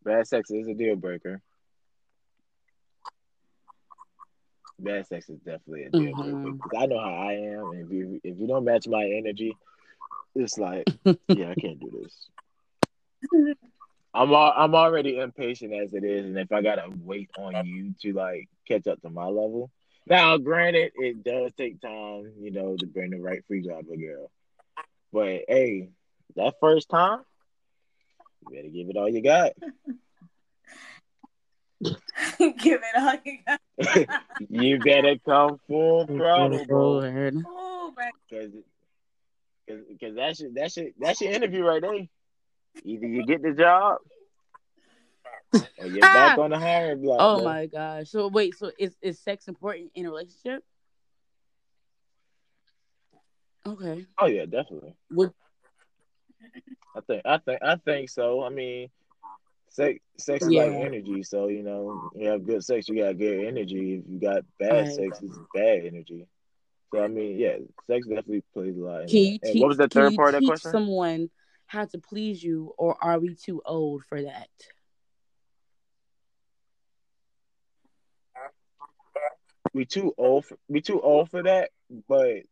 Bad 0.04 0.26
sex 0.26 0.50
is 0.50 0.68
a 0.68 0.74
deal 0.74 0.96
breaker. 0.96 1.42
Bad 4.78 5.06
sex 5.06 5.28
is 5.28 5.38
definitely 5.40 5.84
a 5.84 5.90
deal 5.90 6.14
breaker 6.14 6.36
Mhm. 6.36 6.56
because 6.62 6.72
I 6.76 6.86
know 6.86 6.98
how 6.98 7.14
I 7.14 7.32
am, 7.34 7.70
and 7.70 7.86
if 7.86 7.90
you 7.92 8.20
if 8.24 8.38
you 8.38 8.46
don't 8.46 8.64
match 8.64 8.86
my 8.88 9.04
energy, 9.04 9.56
it's 10.34 10.58
like, 10.58 10.88
yeah, 11.32 11.50
I 11.50 11.54
can't 11.56 11.78
do 11.80 11.90
this. 12.02 12.28
I'm 14.14 14.32
al- 14.32 14.54
I'm 14.56 14.74
already 14.74 15.18
impatient 15.18 15.72
as 15.72 15.94
it 15.94 16.04
is, 16.04 16.26
and 16.26 16.38
if 16.38 16.52
I 16.52 16.62
gotta 16.62 16.90
wait 17.02 17.30
on 17.36 17.64
you 17.64 17.94
to 18.02 18.12
like 18.12 18.48
catch 18.66 18.86
up 18.86 19.00
to 19.02 19.10
my 19.10 19.26
level, 19.26 19.70
now 20.06 20.36
granted, 20.38 20.92
it 20.96 21.22
does 21.24 21.52
take 21.54 21.80
time, 21.80 22.32
you 22.40 22.50
know, 22.50 22.76
to 22.76 22.86
bring 22.86 23.10
the 23.10 23.18
right 23.20 23.44
free 23.46 23.62
grabber 23.62 23.96
girl. 23.96 24.30
But 25.12 25.42
hey, 25.48 25.90
that 26.36 26.54
first 26.60 26.88
time, 26.90 27.20
you 28.42 28.56
better 28.56 28.68
give 28.68 28.88
it 28.88 28.96
all 28.96 29.08
you 29.08 29.22
got. 29.22 29.52
Give 32.38 32.80
it 32.80 32.96
all 32.96 33.14
you 33.24 33.38
got. 33.44 33.60
you 34.48 34.78
better 34.78 35.16
come 35.24 35.58
full 35.66 36.06
throttle, 36.06 36.64
bro. 36.66 36.90
Lord. 36.90 37.36
oh, 37.44 37.92
bro. 37.94 38.04
Because 38.30 38.52
because 39.88 40.14
that's 40.14 40.40
your 40.40 40.50
that's 40.54 40.76
your 40.76 40.86
that's 41.00 41.20
your 41.20 41.32
interview 41.32 41.64
right 41.64 41.82
there. 41.82 42.06
Either 42.84 43.06
you 43.06 43.26
get 43.26 43.42
the 43.42 43.52
job 43.52 43.98
or 45.54 45.86
you're 45.86 46.04
ah! 46.04 46.12
back 46.12 46.38
on 46.38 46.50
the 46.50 46.58
hiring 46.58 47.02
block. 47.02 47.18
Oh 47.20 47.36
bro. 47.36 47.44
my 47.44 47.66
gosh. 47.66 48.10
So 48.10 48.28
wait, 48.28 48.54
so 48.56 48.70
is 48.78 48.96
is 49.02 49.18
sex 49.18 49.48
important 49.48 49.90
in 49.94 50.06
a 50.06 50.10
relationship? 50.10 50.62
Okay. 53.66 54.06
Oh 54.18 54.26
yeah, 54.26 54.44
definitely. 54.44 54.94
Would 55.10 55.32
I 56.96 57.00
think 57.00 57.22
I 57.24 57.38
think 57.38 57.62
I 57.62 57.76
think 57.76 58.10
so. 58.10 58.44
I 58.44 58.48
mean, 58.50 58.88
sex 59.68 59.98
sex 60.18 60.44
is 60.44 60.52
like 60.52 60.72
energy. 60.72 61.22
So 61.22 61.48
you 61.48 61.62
know, 61.62 62.10
you 62.14 62.28
have 62.28 62.44
good 62.44 62.64
sex, 62.64 62.88
you 62.88 63.02
got 63.02 63.18
good 63.18 63.46
energy. 63.46 63.94
If 63.94 64.10
you 64.10 64.20
got 64.20 64.44
bad 64.58 64.86
I 64.86 64.88
sex, 64.88 65.20
it's 65.22 65.38
bad 65.54 65.86
energy. 65.86 66.26
So 66.92 67.02
I 67.02 67.08
mean, 67.08 67.38
yeah, 67.38 67.56
sex 67.86 68.06
definitely 68.06 68.44
plays 68.52 68.76
a 68.76 68.80
lot. 68.80 69.08
Can 69.08 69.18
you 69.18 69.38
teach 69.38 69.60
what 69.60 69.68
was 69.68 69.78
the 69.78 69.88
third 69.88 70.14
part 70.14 70.34
of 70.34 70.40
that 70.40 70.46
question? 70.46 70.70
someone 70.70 71.30
how 71.66 71.86
to 71.86 71.98
please 71.98 72.42
you 72.42 72.74
or 72.76 72.96
are 73.02 73.18
we 73.18 73.34
too 73.34 73.62
old 73.64 74.04
for 74.04 74.22
that? 74.22 74.48
we 79.74 79.84
too 79.84 80.14
old 80.18 80.44
for, 80.44 80.58
we 80.68 80.80
too 80.80 81.00
old 81.00 81.30
for 81.30 81.42
that 81.42 81.70
but 82.08 82.42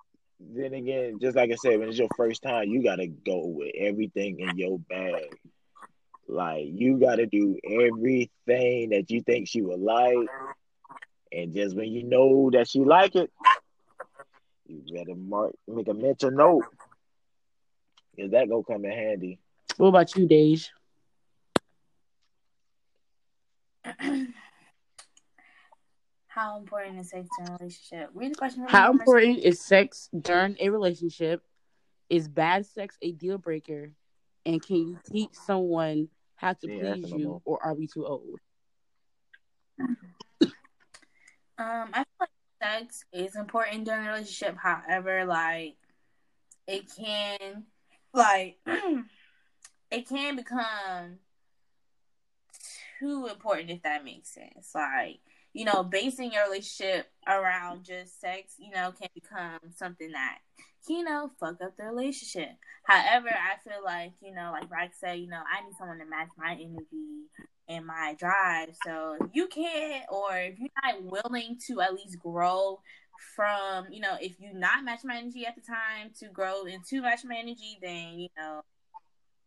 then 0.40 0.74
again 0.74 1.18
just 1.20 1.36
like 1.36 1.50
i 1.52 1.54
said 1.54 1.78
when 1.78 1.88
it's 1.88 1.98
your 1.98 2.08
first 2.16 2.42
time 2.42 2.68
you 2.68 2.82
gotta 2.82 3.06
go 3.06 3.46
with 3.46 3.72
everything 3.78 4.40
in 4.40 4.56
your 4.56 4.78
bag. 4.78 5.38
Like 6.28 6.66
you 6.66 6.98
gotta 6.98 7.26
do 7.26 7.58
everything 7.64 8.90
that 8.90 9.06
you 9.08 9.22
think 9.22 9.48
she 9.48 9.62
would 9.62 9.80
like. 9.80 10.28
And 11.32 11.52
just 11.52 11.76
when 11.76 11.92
you 11.92 12.04
know 12.04 12.50
that 12.52 12.68
she 12.68 12.80
like 12.80 13.16
it 13.16 13.30
you 14.66 14.82
better 14.94 15.14
mark 15.16 15.52
make 15.66 15.88
a 15.88 15.94
mental 15.94 16.30
note. 16.30 16.64
Because 18.14 18.30
that 18.32 18.48
gonna 18.48 18.62
come 18.62 18.84
in 18.84 18.92
handy? 18.92 19.38
What 19.76 19.88
about 19.88 20.14
you, 20.16 20.26
Dej? 20.28 20.68
How 26.30 26.58
important 26.58 27.00
is 27.00 27.10
sex 27.10 27.28
during 27.36 27.50
a 27.50 27.58
relationship? 27.58 28.10
Read 28.14 28.30
the 28.30 28.36
question. 28.36 28.64
How 28.68 28.90
one 28.90 28.98
more 28.98 29.18
important 29.18 29.38
is 29.44 29.60
sex 29.60 30.08
during 30.16 30.56
a 30.60 30.68
relationship? 30.70 31.42
Is 32.08 32.28
bad 32.28 32.66
sex 32.66 32.96
a 33.02 33.10
deal 33.10 33.36
breaker? 33.36 33.90
And 34.46 34.62
can 34.62 34.76
you 34.76 34.98
teach 35.10 35.32
someone 35.32 36.08
how 36.36 36.52
to 36.52 36.58
She 36.62 36.70
ain't 36.70 37.02
please 37.02 37.12
you 37.12 37.42
or 37.44 37.60
are 37.64 37.74
we 37.74 37.88
too 37.88 38.06
old? 38.06 38.38
Um, 39.80 39.90
I 41.58 42.04
feel 42.04 42.06
like 42.20 42.30
sex 42.62 43.04
is 43.12 43.34
important 43.34 43.84
during 43.84 44.06
a 44.06 44.10
relationship. 44.12 44.56
However, 44.56 45.24
like 45.24 45.78
it 46.68 46.88
can, 46.96 47.64
like 48.14 48.56
it 49.90 50.08
can 50.08 50.36
become 50.36 51.18
too 53.00 53.26
important 53.26 53.70
if 53.70 53.82
that 53.82 54.04
makes 54.04 54.28
sense. 54.28 54.70
Like 54.76 55.18
you 55.52 55.64
know, 55.64 55.82
basing 55.82 56.32
your 56.32 56.44
relationship 56.44 57.06
around 57.26 57.84
just 57.84 58.20
sex, 58.20 58.54
you 58.58 58.70
know, 58.70 58.92
can 58.92 59.08
become 59.14 59.58
something 59.74 60.12
that 60.12 60.38
you 60.88 61.04
know 61.04 61.30
fuck 61.38 61.60
up 61.62 61.76
the 61.76 61.84
relationship. 61.84 62.50
However, 62.84 63.28
I 63.28 63.58
feel 63.62 63.84
like 63.84 64.12
you 64.20 64.34
know, 64.34 64.52
like 64.52 64.68
Brax 64.68 64.94
said, 65.00 65.18
you 65.18 65.28
know, 65.28 65.38
I 65.40 65.64
need 65.64 65.74
someone 65.78 65.98
to 65.98 66.06
match 66.06 66.30
my 66.38 66.52
energy 66.52 67.28
and 67.68 67.86
my 67.86 68.14
drive. 68.18 68.70
So 68.84 69.16
if 69.20 69.28
you 69.32 69.46
can't, 69.46 70.04
or 70.10 70.36
if 70.36 70.58
you're 70.58 70.68
not 70.82 71.02
willing 71.02 71.58
to 71.68 71.80
at 71.80 71.94
least 71.94 72.18
grow 72.18 72.80
from, 73.36 73.86
you 73.90 74.00
know, 74.00 74.16
if 74.20 74.40
you 74.40 74.52
not 74.54 74.84
match 74.84 75.00
my 75.04 75.16
energy 75.16 75.46
at 75.46 75.54
the 75.54 75.60
time 75.60 76.10
to 76.20 76.28
grow 76.28 76.64
into 76.64 77.02
match 77.02 77.20
my 77.24 77.36
energy, 77.36 77.78
then 77.82 78.18
you 78.18 78.28
know 78.36 78.62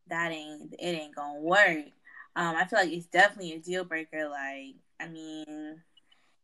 that 0.08 0.32
ain't 0.32 0.74
it 0.74 0.86
ain't 0.86 1.16
gonna 1.16 1.40
work. 1.40 1.86
Um, 2.36 2.56
I 2.56 2.66
feel 2.66 2.80
like 2.80 2.92
it's 2.92 3.06
definitely 3.06 3.54
a 3.54 3.60
deal 3.60 3.84
breaker. 3.84 4.28
Like, 4.28 4.76
I 5.00 5.08
mean, 5.08 5.82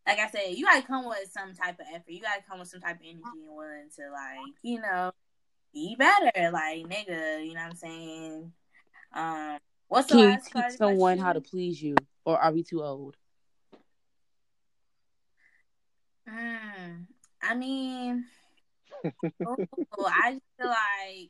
like 0.10 0.20
I 0.20 0.30
said, 0.32 0.56
you 0.56 0.66
gotta 0.66 0.82
come 0.82 1.08
with 1.08 1.30
some 1.32 1.54
type 1.54 1.80
of 1.80 1.86
effort. 1.94 2.10
You 2.10 2.20
gotta 2.20 2.42
come 2.50 2.60
with 2.60 2.68
some 2.68 2.82
type 2.82 2.96
of 2.96 3.06
energy 3.06 3.22
and 3.24 3.56
willing 3.56 3.90
to 3.96 4.12
like, 4.12 4.56
you 4.64 4.82
know, 4.82 5.12
be 5.72 5.96
better. 5.96 6.52
Like, 6.52 6.84
nigga, 6.88 7.46
you 7.46 7.54
know 7.54 7.62
what 7.62 7.70
I'm 7.70 7.76
saying? 7.76 8.52
Um, 9.14 9.58
what's 9.88 10.08
the 10.08 10.16
Can 10.16 10.24
you 10.24 10.30
last 10.30 10.52
part 10.52 10.66
teach 10.66 10.74
of 10.74 10.80
the 10.80 10.88
someone 10.88 11.20
how 11.20 11.34
to 11.34 11.42
please 11.42 11.80
you 11.80 11.96
or 12.26 12.40
are 12.40 12.52
we 12.52 12.64
too 12.64 12.84
old? 12.84 13.18
Mm, 16.28 17.06
I 17.44 17.56
mean, 17.56 18.26
oh, 19.46 19.58
I 20.08 20.32
just 20.32 20.44
feel 20.58 20.70
like 20.70 21.30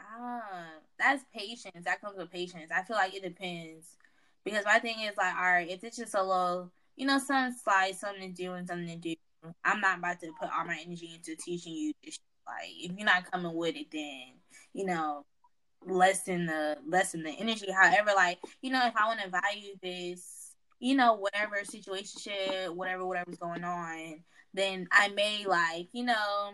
uh, 0.00 0.80
that's 1.00 1.24
patience. 1.34 1.84
That 1.84 2.00
comes 2.00 2.16
with 2.16 2.30
patience. 2.30 2.70
I 2.72 2.82
feel 2.82 2.96
like 2.96 3.14
it 3.14 3.24
depends 3.24 3.96
because 4.44 4.64
my 4.64 4.78
thing 4.78 5.00
is 5.00 5.16
like, 5.16 5.34
all 5.34 5.42
right, 5.42 5.68
if 5.68 5.82
it's 5.82 5.96
just 5.96 6.14
a 6.14 6.22
little, 6.22 6.70
you 7.00 7.06
know, 7.06 7.18
something 7.18 7.58
slight, 7.64 7.96
something 7.96 8.34
to 8.34 8.42
do 8.42 8.52
and 8.52 8.68
something 8.68 8.86
to 8.86 8.96
do. 8.96 9.14
I'm 9.64 9.80
not 9.80 9.98
about 9.98 10.20
to 10.20 10.32
put 10.38 10.50
all 10.54 10.66
my 10.66 10.78
energy 10.84 11.12
into 11.14 11.34
teaching 11.34 11.72
you. 11.72 11.92
Like, 12.04 12.68
if 12.78 12.92
you're 12.94 13.06
not 13.06 13.30
coming 13.30 13.54
with 13.54 13.74
it, 13.74 13.86
then 13.90 14.34
you 14.74 14.84
know, 14.84 15.24
lessen 15.86 16.44
the 16.44 16.76
lessen 16.86 17.22
the 17.22 17.30
energy. 17.30 17.72
However, 17.72 18.10
like 18.14 18.38
you 18.60 18.70
know, 18.70 18.86
if 18.86 18.94
I 18.94 19.06
want 19.06 19.20
to 19.20 19.30
value 19.30 19.76
this, 19.82 20.54
you 20.78 20.94
know, 20.94 21.14
whatever 21.14 21.64
situation, 21.64 22.76
whatever 22.76 23.06
whatever's 23.06 23.38
going 23.38 23.64
on, 23.64 24.22
then 24.52 24.86
I 24.92 25.08
may 25.08 25.46
like 25.46 25.88
you 25.92 26.04
know 26.04 26.52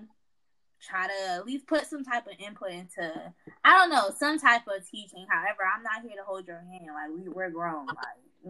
try 0.81 1.09
to 1.09 1.33
at 1.33 1.47
least 1.47 1.67
put 1.67 1.87
some 1.87 2.05
type 2.05 2.29
of 2.29 2.35
input 2.39 2.71
into 2.71 3.33
I 3.65 3.79
don't 3.79 3.91
know 3.91 4.15
some 4.17 4.39
type 4.39 4.63
of 4.69 4.89
teaching. 4.89 5.27
However, 5.29 5.63
I'm 5.75 5.83
not 5.83 6.03
here 6.03 6.21
to 6.21 6.25
hold 6.25 6.47
your 6.47 6.59
hand. 6.59 6.87
Like 6.95 7.11
we 7.13 7.29
we're 7.29 7.51
grown. 7.51 7.87
Like 7.87 7.97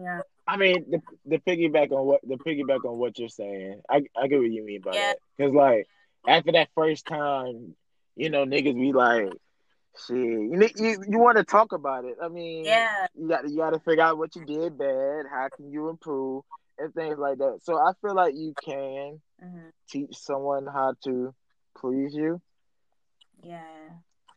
know, 0.03 0.21
I 0.47 0.57
mean, 0.57 0.85
the 0.89 1.01
the 1.25 1.37
piggyback 1.39 1.91
on 1.91 2.05
what 2.05 2.21
the 2.23 2.35
piggyback 2.37 2.85
on 2.85 2.97
what 2.97 3.17
you're 3.19 3.29
saying, 3.29 3.81
I 3.89 4.03
I 4.17 4.27
get 4.27 4.39
what 4.39 4.51
you 4.51 4.63
mean 4.65 4.81
by 4.81 4.93
Yeah. 4.93 5.13
that. 5.13 5.17
Cause 5.39 5.53
like 5.53 5.87
after 6.27 6.51
that 6.53 6.69
first 6.75 7.05
time, 7.05 7.75
you 8.15 8.29
know, 8.29 8.45
niggas 8.45 8.75
be 8.75 8.93
like, 8.93 9.27
shit, 10.07 10.15
you 10.17 10.69
you, 10.77 11.03
you 11.09 11.19
want 11.19 11.37
to 11.37 11.43
talk 11.43 11.73
about 11.73 12.05
it. 12.05 12.17
I 12.21 12.29
mean, 12.29 12.65
Yeah. 12.65 13.07
you 13.15 13.27
got 13.29 13.49
you 13.49 13.57
got 13.57 13.71
to 13.71 13.79
figure 13.79 14.03
out 14.03 14.17
what 14.17 14.35
you 14.35 14.45
did 14.45 14.77
bad, 14.77 15.25
how 15.31 15.49
can 15.55 15.71
you 15.71 15.89
improve, 15.89 16.43
and 16.77 16.93
things 16.93 17.17
like 17.17 17.37
that. 17.39 17.59
So 17.63 17.77
I 17.77 17.91
feel 18.01 18.15
like 18.15 18.35
you 18.35 18.55
can 18.63 19.21
hmm 19.41 19.69
teach 19.89 20.15
someone 20.17 20.65
how 20.67 20.93
to 21.05 21.33
please 21.77 22.13
you. 22.15 22.41
yeah, 23.43 23.89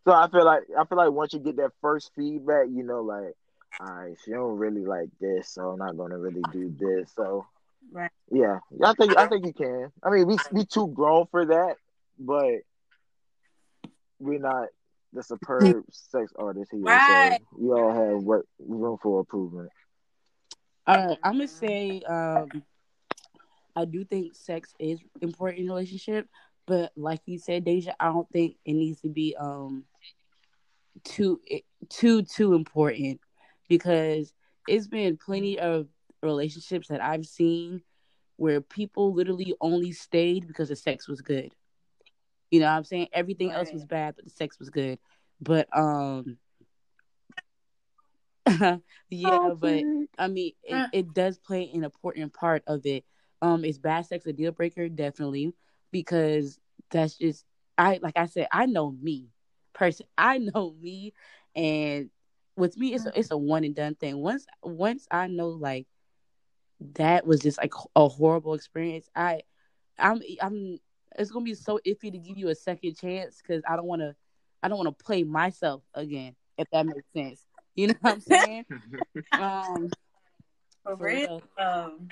So 0.07 0.13
I 0.13 0.29
feel 0.31 0.45
like 0.45 0.63
I 0.79 0.85
feel 0.85 0.99
like 0.99 1.11
once 1.13 1.33
you 1.33 1.41
get 1.41 1.57
that 1.57 1.73
first 1.81 2.11
feedback, 2.17 2.67
you 2.71 2.83
know, 2.85 3.03
like, 3.03 3.35
all 3.79 3.87
right, 3.87 4.17
she 4.25 4.33
don't 4.33 4.57
really 4.57 4.85
like 4.85 5.09
this, 5.21 5.51
so 5.51 5.71
I'm 5.71 5.79
not 5.79 5.97
gonna 5.97 6.19
really 6.19 6.43
do 6.53 6.75
this. 6.79 7.13
So 7.15 7.47
right. 7.93 8.11
yeah, 8.31 8.59
I 8.85 8.95
think 8.95 9.17
I 9.17 9.27
think 9.27 9.47
you 9.47 9.53
can. 9.53 9.93
I 10.03 10.11
mean, 10.11 10.27
we 10.27 10.39
we 10.53 10.65
too 10.65 10.89
grown 10.89 11.27
for 11.31 11.47
that, 11.47 11.77
but 12.19 12.61
we're 14.19 14.39
not 14.39 14.69
the 15.13 15.23
superb 15.23 15.85
sex 15.91 16.33
artist 16.39 16.71
here. 16.73 16.83
Right. 16.83 17.03
So 17.07 17.59
we 17.59 17.71
all 17.71 17.93
have 17.93 18.23
work 18.23 18.47
room 18.59 18.99
for 19.03 19.21
improvement. 19.21 19.71
All 20.87 20.97
right, 20.97 21.19
I'm 21.23 21.35
gonna 21.35 21.49
say 21.49 22.03
um, 22.03 22.49
I 23.77 23.85
do 23.85 24.05
think 24.05 24.35
sex 24.35 24.75
is 24.79 25.01
important 25.21 25.61
in 25.61 25.69
a 25.69 25.73
relationship, 25.73 26.29
but 26.67 26.93
like 26.97 27.21
you 27.27 27.39
said, 27.39 27.65
Deja, 27.65 27.93
I 28.01 28.07
don't 28.07 28.29
think 28.31 28.57
it 28.65 28.75
needs 28.75 29.01
to 29.03 29.09
be 29.09 29.37
um 29.39 29.85
too 31.05 31.41
too 31.89 32.23
too 32.23 32.55
important 32.55 33.21
because 33.71 34.35
it's 34.69 34.89
been 34.89 35.17
plenty 35.17 35.59
of 35.59 35.89
relationships 36.23 36.89
that 36.89 37.03
I've 37.03 37.27
seen 37.27 37.83
where 38.37 38.61
people 38.61 39.15
literally 39.15 39.55
only 39.63 39.93
stayed 39.93 40.47
because 40.49 40.69
the 40.69 40.77
sex 40.77 41.09
was 41.09 41.23
good. 41.23 41.55
You 42.51 42.61
know 42.61 42.67
what 42.67 42.73
I'm 42.73 42.85
saying? 42.85 43.09
Everything 43.13 43.53
else 43.53 43.73
was 43.73 43.87
bad, 43.87 44.17
but 44.17 44.25
the 44.27 44.31
sex 44.31 44.59
was 44.59 44.71
good. 44.71 44.99
But 45.41 45.69
um 45.77 46.39
yeah, 49.11 49.55
but 49.59 49.85
I 50.19 50.29
mean, 50.29 50.53
it, 50.65 50.75
Mm. 50.75 50.89
it 50.93 51.15
does 51.15 51.39
play 51.39 51.71
an 51.73 51.85
important 51.85 52.35
part 52.35 52.63
of 52.67 52.85
it. 52.87 53.05
Um, 53.43 53.65
is 53.65 53.79
bad 53.79 54.07
sex 54.07 54.27
a 54.27 54.33
deal 54.33 54.53
breaker? 54.53 54.89
Definitely, 54.89 55.55
because 55.93 56.59
that's 56.91 57.17
just 57.17 57.45
I 57.79 58.01
like 58.03 58.17
I 58.17 58.27
said, 58.27 58.49
I 58.53 58.67
know 58.67 58.91
me, 58.91 59.29
person. 59.73 60.07
I 60.19 60.39
know 60.39 60.75
me, 60.81 61.15
and 61.55 62.11
with 62.61 62.77
me, 62.77 62.95
it's 62.95 63.07
a, 63.07 63.19
it's 63.19 63.31
a 63.31 63.37
one 63.37 63.65
and 63.65 63.75
done 63.75 63.95
thing. 63.97 64.19
Once 64.19 64.47
once 64.63 65.07
I 65.11 65.27
know 65.27 65.49
like 65.49 65.87
that 66.95 67.27
was 67.27 67.41
just 67.41 67.59
like 67.59 67.73
a 67.97 68.09
horrible 68.09 68.55
experience. 68.55 69.09
I 69.15 69.43
I'm 69.99 70.21
I'm 70.41 70.79
it's 71.19 71.31
gonna 71.31 71.45
be 71.45 71.55
so 71.55 71.81
iffy 71.87 72.13
to 72.13 72.19
give 72.19 72.39
you 72.39 72.49
a 72.49 72.55
second 72.55 72.97
chance 72.97 73.41
because 73.43 73.63
I 73.69 73.77
don't 73.77 73.87
want 73.87 74.03
to 74.03 74.15
I 74.63 74.69
don't 74.69 74.79
want 74.79 74.97
to 74.97 75.05
play 75.05 75.25
myself 75.25 75.83
again. 75.95 76.37
If 76.59 76.69
that 76.73 76.87
makes 76.87 77.07
sense, 77.15 77.47
you 77.75 77.89
know 77.89 77.95
what 78.01 78.15
I'm 78.15 78.21
saying? 78.21 78.65
um, 79.39 79.91
For 80.83 80.97
For 80.97 81.05
real. 81.05 81.43
real. 81.59 81.67
Um, 81.67 82.11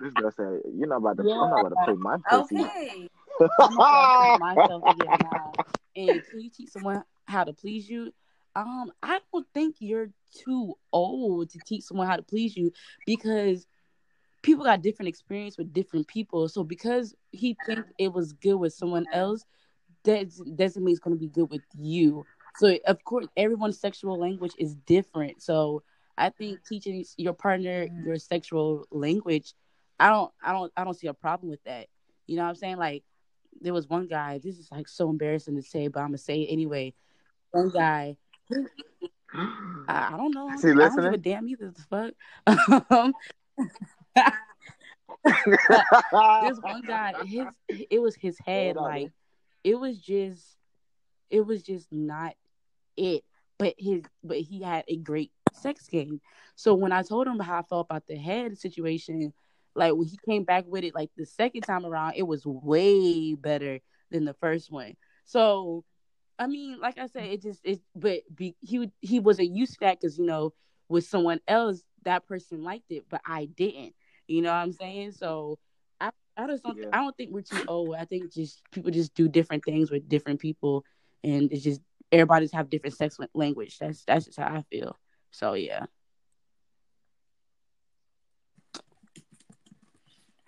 This 0.00 0.14
girl 0.14 0.30
said, 0.30 0.60
"You're 0.76 0.88
not 0.88 0.96
about 0.98 1.16
to. 1.18 1.24
Yeah. 1.24 1.40
I'm 1.40 1.50
not 1.50 1.60
about 1.60 1.80
to 1.80 1.84
play 1.84 1.94
my 1.98 2.16
pussy." 2.30 2.56
okay. 2.56 3.08
I'm 3.40 3.74
not 3.74 4.18
gonna 4.18 4.32
put 4.32 4.40
myself 4.40 4.82
again 4.88 5.18
now. 5.20 5.54
And 5.96 6.24
can 6.24 6.40
you 6.40 6.50
teach 6.50 6.70
someone 6.70 7.02
how 7.26 7.44
to 7.44 7.52
please 7.52 7.88
you? 7.88 8.12
Um, 8.58 8.90
I 9.04 9.20
don't 9.32 9.46
think 9.54 9.76
you're 9.78 10.10
too 10.34 10.74
old 10.92 11.50
to 11.50 11.60
teach 11.64 11.84
someone 11.84 12.08
how 12.08 12.16
to 12.16 12.22
please 12.22 12.56
you 12.56 12.72
because 13.06 13.68
people 14.42 14.64
got 14.64 14.82
different 14.82 15.08
experience 15.08 15.56
with 15.56 15.72
different 15.72 16.08
people. 16.08 16.48
So 16.48 16.64
because 16.64 17.14
he 17.30 17.56
thinks 17.66 17.88
it 17.98 18.12
was 18.12 18.32
good 18.32 18.56
with 18.56 18.72
someone 18.72 19.06
else, 19.12 19.44
that 20.02 20.28
doesn't 20.56 20.82
mean 20.82 20.92
it's 20.92 20.98
gonna 20.98 21.14
be 21.14 21.28
good 21.28 21.50
with 21.50 21.62
you. 21.78 22.26
So 22.56 22.76
of 22.86 23.04
course, 23.04 23.26
everyone's 23.36 23.78
sexual 23.78 24.18
language 24.18 24.54
is 24.58 24.74
different. 24.74 25.40
So 25.40 25.84
I 26.16 26.30
think 26.30 26.58
teaching 26.68 27.04
your 27.16 27.34
partner 27.34 27.86
your 28.04 28.16
sexual 28.16 28.86
language, 28.90 29.54
I 30.00 30.10
don't, 30.10 30.32
I 30.42 30.52
don't, 30.52 30.72
I 30.76 30.82
don't 30.82 30.98
see 30.98 31.06
a 31.06 31.14
problem 31.14 31.48
with 31.48 31.62
that. 31.62 31.86
You 32.26 32.36
know 32.36 32.42
what 32.42 32.48
I'm 32.48 32.54
saying? 32.56 32.78
Like 32.78 33.04
there 33.60 33.72
was 33.72 33.88
one 33.88 34.08
guy. 34.08 34.40
This 34.42 34.58
is 34.58 34.68
like 34.72 34.88
so 34.88 35.10
embarrassing 35.10 35.54
to 35.54 35.62
say, 35.62 35.86
but 35.86 36.00
I'm 36.00 36.08
gonna 36.08 36.18
say 36.18 36.40
it 36.40 36.52
anyway. 36.52 36.94
One 37.52 37.70
guy. 37.70 38.16
I, 39.34 40.08
I 40.12 40.16
don't 40.16 40.34
know. 40.34 40.50
Is 40.50 40.62
he 40.62 40.70
I 40.70 40.74
don't 40.74 40.96
give 40.96 41.12
a 41.12 41.18
damn 41.18 41.48
either. 41.48 41.70
The 41.70 41.82
fuck. 41.82 42.86
Um, 42.90 43.14
this 45.24 46.58
one 46.60 46.82
guy, 46.86 47.12
his 47.24 47.46
it 47.90 48.00
was 48.00 48.14
his 48.14 48.38
head. 48.38 48.76
Like 48.76 49.10
it 49.64 49.78
was 49.78 49.98
just, 49.98 50.56
it 51.30 51.44
was 51.44 51.62
just 51.62 51.92
not 51.92 52.34
it. 52.96 53.24
But 53.58 53.74
his, 53.76 54.02
but 54.22 54.38
he 54.38 54.62
had 54.62 54.84
a 54.86 54.96
great 54.96 55.32
sex 55.52 55.88
game. 55.88 56.20
So 56.54 56.74
when 56.74 56.92
I 56.92 57.02
told 57.02 57.26
him 57.26 57.40
how 57.40 57.58
I 57.58 57.62
felt 57.62 57.86
about 57.90 58.06
the 58.06 58.16
head 58.16 58.56
situation, 58.56 59.32
like 59.74 59.94
when 59.94 60.06
he 60.06 60.18
came 60.24 60.44
back 60.44 60.64
with 60.66 60.84
it, 60.84 60.94
like 60.94 61.10
the 61.16 61.26
second 61.26 61.62
time 61.62 61.84
around, 61.84 62.14
it 62.16 62.22
was 62.22 62.46
way 62.46 63.34
better 63.34 63.80
than 64.10 64.24
the 64.24 64.34
first 64.34 64.70
one. 64.70 64.94
So, 65.24 65.84
I 66.38 66.46
mean, 66.46 66.78
like 66.80 66.98
I 66.98 67.06
said, 67.06 67.24
it 67.24 67.42
just 67.42 67.60
it, 67.64 67.80
but 67.94 68.20
be, 68.34 68.54
he 68.60 68.90
he 69.00 69.20
wasn't 69.20 69.50
used 69.50 69.74
to 69.74 69.78
that 69.80 70.00
because 70.00 70.18
you 70.18 70.26
know 70.26 70.52
with 70.88 71.06
someone 71.06 71.40
else 71.48 71.82
that 72.04 72.26
person 72.26 72.62
liked 72.62 72.90
it, 72.90 73.04
but 73.08 73.20
I 73.26 73.46
didn't. 73.46 73.94
You 74.26 74.42
know 74.42 74.50
what 74.50 74.58
I'm 74.58 74.72
saying? 74.72 75.12
So 75.12 75.58
I 76.00 76.10
I 76.36 76.46
just 76.46 76.62
don't 76.62 76.78
Yeah. 76.78 76.88
I 76.92 76.98
don't 76.98 77.16
think 77.16 77.32
we're 77.32 77.42
too 77.42 77.64
old. 77.66 77.96
I 77.96 78.04
think 78.04 78.32
just 78.32 78.62
people 78.70 78.90
just 78.90 79.14
do 79.14 79.28
different 79.28 79.64
things 79.64 79.90
with 79.90 80.08
different 80.08 80.40
people, 80.40 80.84
and 81.24 81.50
it's 81.52 81.64
just 81.64 81.80
everybody's 82.12 82.52
have 82.52 82.70
different 82.70 82.96
sex 82.96 83.18
language. 83.34 83.78
That's 83.78 84.04
that's 84.04 84.26
just 84.26 84.38
how 84.38 84.46
I 84.46 84.62
feel. 84.70 84.96
So 85.30 85.54
yeah. 85.54 85.86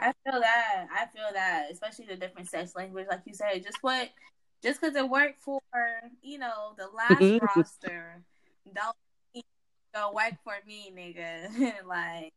I 0.01 0.14
feel 0.24 0.41
that. 0.41 0.86
I 0.91 1.07
feel 1.14 1.28
that, 1.34 1.66
especially 1.70 2.07
the 2.07 2.16
different 2.16 2.49
sex 2.49 2.74
language, 2.74 3.07
like 3.11 3.20
you 3.26 3.34
said. 3.34 3.62
Just 3.62 3.78
what, 3.82 4.09
just 4.62 4.80
because 4.80 4.96
it 4.96 5.08
worked 5.08 5.40
for 5.40 5.61
you 6.22 6.38
know 6.38 6.74
the 6.76 6.86
last 6.94 7.56
roster, 7.56 8.22
don't 8.72 8.96
mean 9.34 9.42
it 9.94 10.14
work 10.14 10.34
for 10.44 10.54
me, 10.66 10.92
nigga. 10.96 11.72
like, 11.86 12.32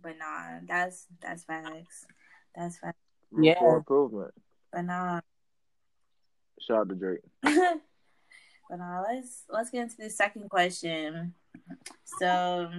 but 0.00 0.18
nah, 0.18 0.60
that's 0.66 1.06
that's 1.20 1.44
facts. 1.44 2.06
That's 2.54 2.78
facts. 2.78 2.98
Yeah. 3.40 3.58
for 3.58 3.78
improvement. 3.78 4.32
But 4.72 4.82
nah, 4.82 5.20
Shout 6.60 6.78
out 6.78 6.88
to 6.88 6.94
Drake. 6.94 7.20
but 7.42 8.76
nah. 8.76 9.02
Let's 9.02 9.44
let's 9.48 9.70
get 9.70 9.82
into 9.82 9.96
the 9.98 10.10
second 10.10 10.50
question. 10.50 11.34
So, 12.18 12.70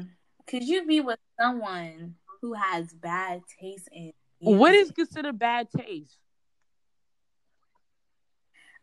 could 0.47 0.64
you 0.64 0.86
be 0.86 1.01
with 1.01 1.20
someone 1.39 2.16
who 2.41 2.53
has 2.53 2.93
bad 2.93 3.41
taste 3.60 3.89
in? 3.91 4.12
What 4.39 4.74
is 4.74 4.91
considered 4.91 5.38
bad 5.38 5.68
taste? 5.76 6.18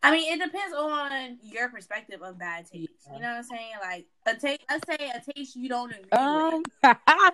I 0.06 0.12
mean, 0.12 0.32
it 0.32 0.44
depends 0.44 0.72
on 0.72 1.38
your 1.42 1.68
perspective 1.68 2.22
of 2.22 2.38
bad 2.38 2.66
taste. 2.70 2.90
You 3.12 3.20
know 3.20 3.28
what 3.28 3.36
I'm 3.38 3.42
saying? 3.42 3.72
Like 3.82 4.06
a 4.26 4.36
taste, 4.36 4.60
let's 4.70 4.86
say 4.86 5.10
a 5.12 5.32
taste 5.32 5.56
you 5.56 5.68
don't 5.68 5.90
agree 5.90 6.08
Um, 6.12 6.62
with. 6.82 6.96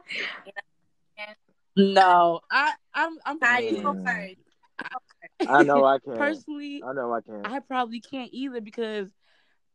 no, 1.77 2.41
I 2.51 2.73
I'm 2.95 3.18
I'm 3.27 3.39
How 3.43 3.59
you 3.59 3.83
first? 3.83 4.37
I 5.47 5.62
know 5.64 5.85
I 5.85 5.99
can. 5.99 6.16
personally 6.16 6.83
I 6.83 6.95
know 6.95 7.12
I 7.12 7.20
can. 7.20 7.45
I 7.45 7.59
probably 7.61 8.01
can't 8.01 8.31
either 8.33 8.62
because 8.62 9.11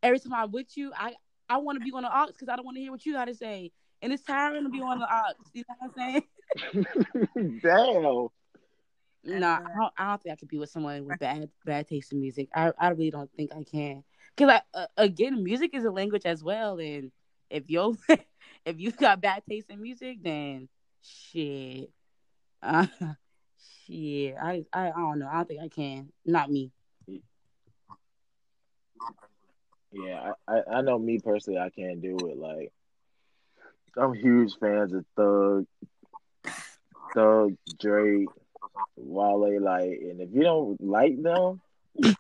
every 0.02 0.20
time 0.20 0.34
I'm 0.34 0.52
with 0.52 0.76
you, 0.76 0.92
I 0.98 1.14
I 1.50 1.58
want 1.58 1.80
to 1.80 1.86
be 1.86 1.92
on 1.92 2.02
the 2.02 2.10
aux 2.10 2.28
because 2.28 2.50
I 2.50 2.56
don't 2.56 2.66
want 2.66 2.78
to 2.78 2.82
hear 2.82 2.92
what 2.92 3.06
you 3.06 3.14
got 3.14 3.26
to 3.26 3.36
say, 3.36 3.72
and 4.02 4.12
it's 4.12 4.24
tiring 4.24 4.64
to 4.64 4.70
be 4.70 4.82
on 4.82 4.98
the 4.98 5.06
aux. 5.06 5.34
You 5.54 5.64
know 5.70 5.76
what 5.80 5.92
I'm 5.96 6.24
saying? 7.36 7.60
Damn. 7.62 8.28
No, 9.28 9.48
I 9.48 9.60
don't, 9.76 9.94
I 9.98 10.08
don't 10.08 10.22
think 10.22 10.34
I 10.34 10.36
could 10.38 10.48
be 10.48 10.58
with 10.58 10.70
someone 10.70 11.06
with 11.06 11.20
bad 11.20 11.50
bad 11.66 11.88
taste 11.88 12.14
in 12.14 12.22
music. 12.22 12.48
I 12.56 12.72
I 12.80 12.90
really 12.90 13.12
don't 13.12 13.30
think 13.34 13.52
I 13.54 13.64
can. 13.64 14.04
Cause 14.38 14.48
like 14.48 14.64
uh, 14.74 14.88
again, 14.96 15.44
music 15.44 15.72
is 15.74 15.84
a 15.84 15.92
language 15.92 16.26
as 16.26 16.42
well, 16.42 16.80
and 16.80 17.12
if 17.50 17.64
you 17.70 17.98
if 18.66 18.80
you've 18.80 18.98
got 18.98 19.22
bad 19.22 19.44
taste 19.48 19.70
in 19.70 19.82
music, 19.82 20.20
then 20.24 20.70
shit, 21.02 21.90
uh, 22.64 22.88
shit. 23.86 24.36
I, 24.42 24.64
I 24.72 24.88
I 24.88 24.92
don't 24.92 25.20
know. 25.20 25.28
I 25.28 25.36
don't 25.36 25.48
think 25.48 25.62
I 25.62 25.68
can. 25.68 26.10
Not 26.26 26.50
me. 26.50 26.72
Yeah, 29.92 30.34
I, 30.48 30.54
I, 30.54 30.62
I 30.78 30.82
know 30.82 31.00
me 31.00 31.20
personally, 31.20 31.60
I 31.60 31.70
can't 31.70 32.02
do 32.02 32.18
it. 32.18 32.38
Like, 32.38 32.72
I'm 33.98 34.14
huge 34.14 34.54
fans 34.60 34.94
of 34.94 35.06
Thug, 35.16 35.66
Thug, 37.16 37.56
Drake, 37.80 38.28
Wale. 38.96 39.62
Like, 39.62 40.00
and 40.02 40.22
if 40.22 40.30
you 40.34 40.44
don't 40.44 40.80
like 40.82 41.22
them, 41.22 41.62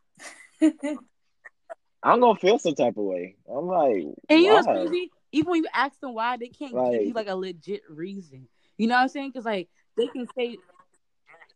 I'm 2.03 2.19
gonna 2.19 2.35
feel 2.39 2.59
some 2.59 2.75
type 2.75 2.97
of 2.97 3.03
way. 3.03 3.35
I'm 3.49 3.67
like, 3.67 4.03
And 4.29 4.39
you 4.41 4.47
know 4.49 4.55
what's 4.55 4.67
crazy? 4.67 5.11
Even 5.31 5.51
when 5.51 5.63
you 5.63 5.69
ask 5.73 5.99
them 5.99 6.13
why, 6.13 6.37
they 6.37 6.47
can't 6.47 6.71
give 6.73 7.01
you 7.01 7.13
Like- 7.13 7.25
like 7.25 7.27
a 7.27 7.35
legit 7.35 7.81
reason. 7.89 8.47
You 8.77 8.87
know 8.87 8.95
what 8.95 9.01
I'm 9.01 9.09
saying? 9.09 9.29
Because 9.31 9.45
like 9.45 9.69
they 9.97 10.07
can 10.07 10.27
say, 10.37 10.57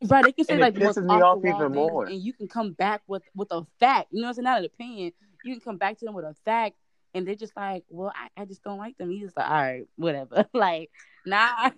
right? 0.07 0.25
They 0.25 0.31
can 0.31 0.45
say 0.45 0.57
like 0.57 0.73
pisses 0.73 1.03
me 1.05 1.15
off 1.15 1.37
off 1.37 1.41
the 1.41 1.49
wall 1.51 1.61
even 1.61 1.71
more. 1.73 2.05
and 2.05 2.15
you 2.21 2.33
can 2.33 2.47
come 2.47 2.73
back 2.73 3.01
with 3.07 3.23
with 3.35 3.51
a 3.51 3.65
fact. 3.79 4.07
You 4.11 4.21
know 4.21 4.25
what 4.25 4.29
I'm 4.29 4.33
saying? 4.35 4.43
Not 4.43 4.59
an 4.59 4.65
opinion. 4.65 5.13
You 5.43 5.53
can 5.53 5.61
come 5.61 5.77
back 5.77 5.99
to 5.99 6.05
them 6.05 6.13
with 6.15 6.25
a 6.25 6.35
fact, 6.43 6.75
and 7.13 7.27
they're 7.27 7.35
just 7.35 7.55
like, 7.55 7.83
"Well, 7.89 8.11
I, 8.15 8.41
I 8.41 8.45
just 8.45 8.63
don't 8.63 8.77
like 8.79 8.97
them." 8.97 9.11
You 9.11 9.21
just 9.21 9.37
like, 9.37 9.47
"All 9.47 9.55
right, 9.55 9.87
whatever." 9.95 10.45
like, 10.53 10.89
nah, 11.25 11.69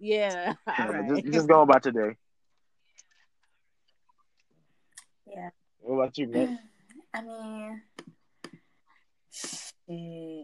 yeah, 0.00 0.54
Yeah, 0.66 0.86
right. 0.88 1.08
just, 1.08 1.24
just 1.32 1.48
go 1.48 1.62
about 1.62 1.84
your 1.84 1.92
day. 1.92 2.16
Yeah. 5.26 5.50
What 5.80 5.94
about 5.94 6.18
you, 6.18 6.26
Nick? 6.26 6.50
I 7.14 7.22
mean, 7.22 7.82
shit. 9.32 9.72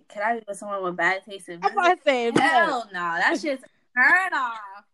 Can 0.09 0.23
I 0.23 0.35
be 0.39 0.45
with 0.47 0.57
someone 0.59 0.83
with 0.83 0.97
bad 0.97 1.25
taste 1.25 1.49
in 1.49 1.57
I'm 1.57 1.61
music? 1.63 1.77
not 1.77 1.99
saying. 2.05 2.37
Hell 2.37 2.89
no. 2.93 3.01
That 3.01 3.39
shit's 3.41 3.63
a 3.63 3.67
turn 3.99 4.33
off. 4.35 4.85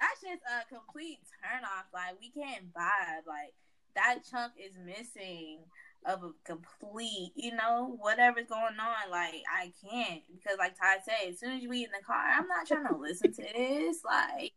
That 0.00 0.14
shit's 0.20 0.42
a 0.46 0.74
complete 0.74 1.18
turn 1.42 1.64
off. 1.64 1.86
Like 1.92 2.16
we 2.20 2.30
can't 2.30 2.72
vibe. 2.72 3.26
Like 3.26 3.52
that 3.96 4.18
chunk 4.30 4.52
is 4.58 4.72
missing. 4.84 5.58
Of 6.06 6.22
a 6.22 6.30
complete, 6.44 7.32
you 7.34 7.54
know, 7.54 7.96
whatever's 8.00 8.46
going 8.48 8.78
on. 8.78 9.10
Like 9.10 9.42
I 9.52 9.72
can't 9.84 10.22
because, 10.32 10.58
like 10.58 10.78
Ty 10.78 10.98
said, 11.04 11.30
as 11.32 11.40
soon 11.40 11.58
as 11.58 11.66
we 11.66 11.84
in 11.84 11.90
the 11.90 12.04
car, 12.04 12.16
I'm 12.16 12.48
not 12.48 12.66
trying 12.66 12.86
to 12.88 12.96
listen 12.96 13.32
to 13.32 13.42
this. 13.42 13.98
Like 14.04 14.52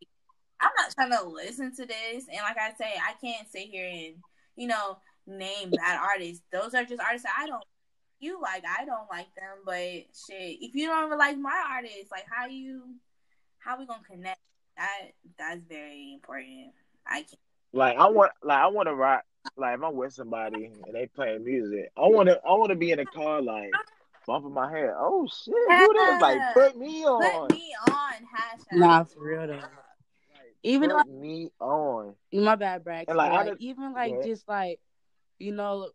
I'm 0.60 0.70
not 0.78 0.94
trying 0.94 1.10
to 1.10 1.28
listen 1.28 1.74
to 1.76 1.86
this. 1.86 2.26
And 2.28 2.38
like 2.42 2.58
I 2.58 2.72
say, 2.78 2.94
I 2.96 3.14
can't 3.20 3.50
sit 3.50 3.68
here 3.68 3.88
and 3.88 4.16
you 4.56 4.68
know 4.68 4.98
name 5.26 5.70
bad 5.70 5.98
artists. 6.00 6.42
Those 6.52 6.74
are 6.74 6.84
just 6.84 7.02
artists 7.02 7.26
I 7.38 7.46
don't. 7.46 7.64
You 8.20 8.40
like 8.40 8.64
I 8.64 8.84
don't 8.84 9.10
like 9.10 9.34
them, 9.34 9.58
but 9.64 9.74
shit, 9.74 10.58
if 10.60 10.74
you 10.74 10.86
don't 10.86 11.06
even 11.06 11.18
like 11.18 11.36
my 11.38 11.64
artists, 11.72 12.12
like 12.12 12.26
how 12.30 12.46
you, 12.46 12.94
how 13.58 13.78
we 13.78 13.86
gonna 13.86 14.02
connect? 14.08 14.38
That 14.76 15.10
that's 15.38 15.60
very 15.68 16.14
important. 16.14 16.72
I 17.06 17.22
can't. 17.22 17.38
Like 17.72 17.98
I 17.98 18.08
want, 18.08 18.30
like 18.42 18.58
I 18.58 18.68
want 18.68 18.88
to 18.88 18.94
rock. 18.94 19.24
Like 19.56 19.76
if 19.76 19.82
I'm 19.84 19.94
with 19.96 20.12
somebody 20.12 20.64
and 20.86 20.94
they 20.94 21.06
playing 21.06 21.44
music, 21.44 21.90
I 21.96 22.02
want 22.02 22.28
to, 22.28 22.40
I 22.46 22.52
want 22.54 22.70
to 22.70 22.76
be 22.76 22.90
in 22.90 22.98
the 22.98 23.06
car 23.06 23.42
like 23.42 23.72
bumping 24.26 24.52
my 24.52 24.70
head. 24.70 24.90
Oh 24.96 25.28
shit, 25.28 25.54
who 25.54 25.92
this? 25.94 26.20
Like 26.20 26.40
put 26.54 26.76
me 26.78 27.04
on. 27.04 27.48
Put 27.48 27.56
me 27.58 27.74
on. 27.86 28.12
Hashtag. 28.14 28.78
Nah, 28.78 29.04
for 29.04 29.24
real 29.24 29.46
though. 29.46 29.54
Like, 29.54 29.66
Even 30.62 30.90
put 30.90 30.96
like 30.96 31.06
me 31.06 31.50
on. 31.60 32.14
my 32.32 32.56
bad, 32.56 32.84
Brax. 32.84 33.08
Like, 33.08 33.16
like, 33.32 33.46
did- 33.46 33.60
even 33.60 33.92
like 33.92 34.14
Yeah. 34.14 34.22
just 34.22 34.48
like 34.48 34.80
you 35.38 35.52
know 35.52 35.90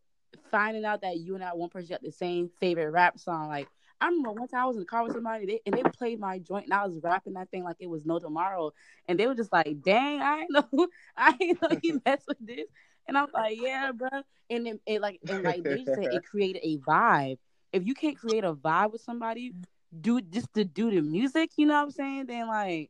finding 0.51 0.85
out 0.85 1.01
that 1.01 1.17
you 1.17 1.33
and 1.33 1.41
that 1.41 1.57
one 1.57 1.69
person 1.69 1.89
got 1.89 2.01
the 2.03 2.11
same 2.11 2.49
favorite 2.59 2.91
rap 2.91 3.17
song. 3.17 3.47
Like 3.47 3.67
I 3.99 4.07
remember 4.07 4.33
one 4.33 4.47
time 4.47 4.61
I 4.61 4.65
was 4.65 4.75
in 4.75 4.81
the 4.81 4.85
car 4.85 5.03
with 5.03 5.13
somebody 5.13 5.45
they, 5.47 5.61
and 5.65 5.73
they 5.75 5.81
played 5.97 6.19
my 6.19 6.37
joint 6.37 6.65
and 6.65 6.73
I 6.73 6.85
was 6.85 6.99
rapping 7.01 7.33
that 7.33 7.49
thing 7.49 7.63
like 7.63 7.77
it 7.79 7.89
was 7.89 8.05
no 8.05 8.19
tomorrow, 8.19 8.71
and 9.07 9.19
they 9.19 9.25
were 9.25 9.33
just 9.33 9.51
like, 9.51 9.81
"Dang, 9.81 10.21
I 10.21 10.45
know, 10.49 10.87
I 11.17 11.35
ain't 11.41 11.59
know 11.61 11.69
you 11.81 12.01
mess 12.05 12.21
with 12.27 12.37
this." 12.39 12.67
And 13.07 13.17
I 13.17 13.21
was 13.21 13.31
like, 13.33 13.57
"Yeah, 13.59 13.91
bro." 13.91 14.09
And 14.49 14.65
then 14.65 14.79
it 14.85 15.01
like 15.01 15.19
and 15.29 15.43
like 15.43 15.63
they 15.63 15.85
said 15.85 15.99
it 16.11 16.25
created 16.29 16.61
a 16.63 16.77
vibe. 16.79 17.37
If 17.73 17.85
you 17.85 17.93
can't 17.93 18.17
create 18.17 18.43
a 18.43 18.53
vibe 18.53 18.93
with 18.93 19.01
somebody, 19.01 19.53
do 20.01 20.21
just 20.21 20.53
to 20.53 20.63
do 20.63 20.91
the 20.91 21.01
music, 21.01 21.51
you 21.57 21.65
know 21.65 21.75
what 21.75 21.83
I'm 21.83 21.91
saying? 21.91 22.25
Then 22.27 22.47
like, 22.47 22.89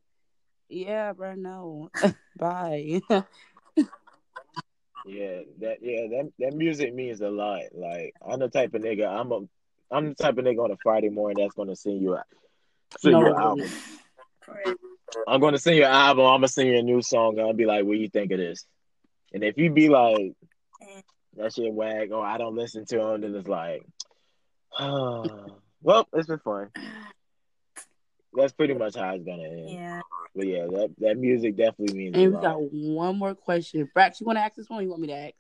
yeah, 0.70 1.14
bro, 1.14 1.36
no, 1.36 1.90
bye. 2.38 3.02
Yeah, 5.08 5.40
that 5.62 5.78
yeah, 5.82 6.08
that 6.10 6.32
that 6.38 6.54
music 6.54 6.94
means 6.94 7.22
a 7.22 7.30
lot. 7.30 7.62
Like 7.74 8.14
I'm 8.22 8.40
the 8.40 8.50
type 8.50 8.74
of 8.74 8.82
nigga. 8.82 9.08
I'm 9.08 9.32
a, 9.32 9.40
I'm 9.90 10.10
the 10.10 10.16
type 10.16 10.38
of 10.38 10.44
nigga 10.44 10.62
on 10.62 10.72
a 10.72 10.78
Friday 10.84 11.08
morning 11.08 11.42
that's 11.42 11.56
gonna 11.56 11.78
send 11.78 12.02
you 12.02 12.16
a, 12.16 12.24
send 13.00 13.14
No 13.14 13.20
you 13.22 13.28
an 13.28 13.40
album. 13.40 13.72
I'm 15.26 15.40
gonna 15.40 15.60
send 15.60 15.78
you 15.78 15.86
an 15.86 15.92
album. 15.92 16.26
I'm 16.26 16.42
gonna 16.42 16.50
send 16.50 16.68
you 16.68 16.78
a 16.78 16.82
new 16.82 17.02
song. 17.02 17.40
And 17.40 17.48
I'll 17.48 17.54
be 17.54 17.66
like, 17.66 17.86
what 17.86 17.94
do 17.94 18.00
you 18.00 18.10
think 18.10 18.34
of 18.34 18.38
this? 18.40 18.66
And 19.38 19.44
if 19.44 19.56
you 19.60 19.70
be 19.70 19.88
like, 19.88 20.34
that 21.36 21.54
shit 21.54 21.72
wag, 21.72 22.12
or 22.12 22.26
I 22.26 22.40
don't 22.40 22.56
listen 22.56 22.86
to 22.88 23.00
him, 23.00 23.22
then 23.22 23.36
it's 23.36 23.48
like, 23.48 23.84
oh, 24.80 25.60
well, 25.84 26.08
it's 26.12 26.26
been 26.26 26.40
fun. 26.40 26.72
That's 28.34 28.52
pretty 28.54 28.74
much 28.74 28.96
how 28.96 29.14
it's 29.14 29.24
gonna 29.24 29.44
end. 29.44 29.70
Yeah. 29.70 30.02
But 30.36 30.48
yeah, 30.48 30.66
that 30.66 30.96
that 30.98 31.18
music 31.20 31.56
definitely 31.56 31.96
means 31.96 32.16
And 32.16 32.24
a 32.24 32.28
we 32.30 32.34
lot. 32.34 32.42
got 32.42 32.60
one 32.72 33.16
more 33.20 33.36
question. 33.36 33.88
Brax, 33.96 34.20
you 34.20 34.26
want 34.26 34.38
to 34.38 34.42
ask 34.44 34.56
this 34.56 34.68
one? 34.72 34.80
Or 34.80 34.82
you 34.82 34.90
want 34.90 35.02
me 35.04 35.08
to 35.10 35.14
ask? 35.14 35.36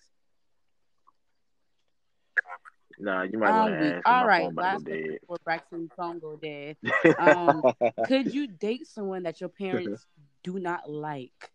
Nah, 3.00 3.24
you 3.24 3.40
might 3.40 3.50
I'm 3.50 3.56
want 3.58 3.74
to 3.74 3.80
weak. 3.82 3.94
ask. 3.96 4.04
'cause 4.04 4.14
All 4.14 4.22
my 4.22 4.28
right, 4.28 4.42
phone 4.44 4.52
about 4.52 4.64
last 4.64 4.78
to 4.86 4.92
question 4.92 5.08
dead. 5.10 5.20
before 5.22 5.38
Braxton's 5.44 5.92
phone 5.98 6.20
go 6.20 6.36
dead. 6.36 6.78
Um, 7.18 7.64
Could 8.06 8.28
you 8.34 8.46
date 8.46 8.86
someone 8.86 9.24
that 9.24 9.42
your 9.42 9.50
parents 9.50 10.06
do 10.44 10.60
not 10.60 10.88
like? 10.88 11.52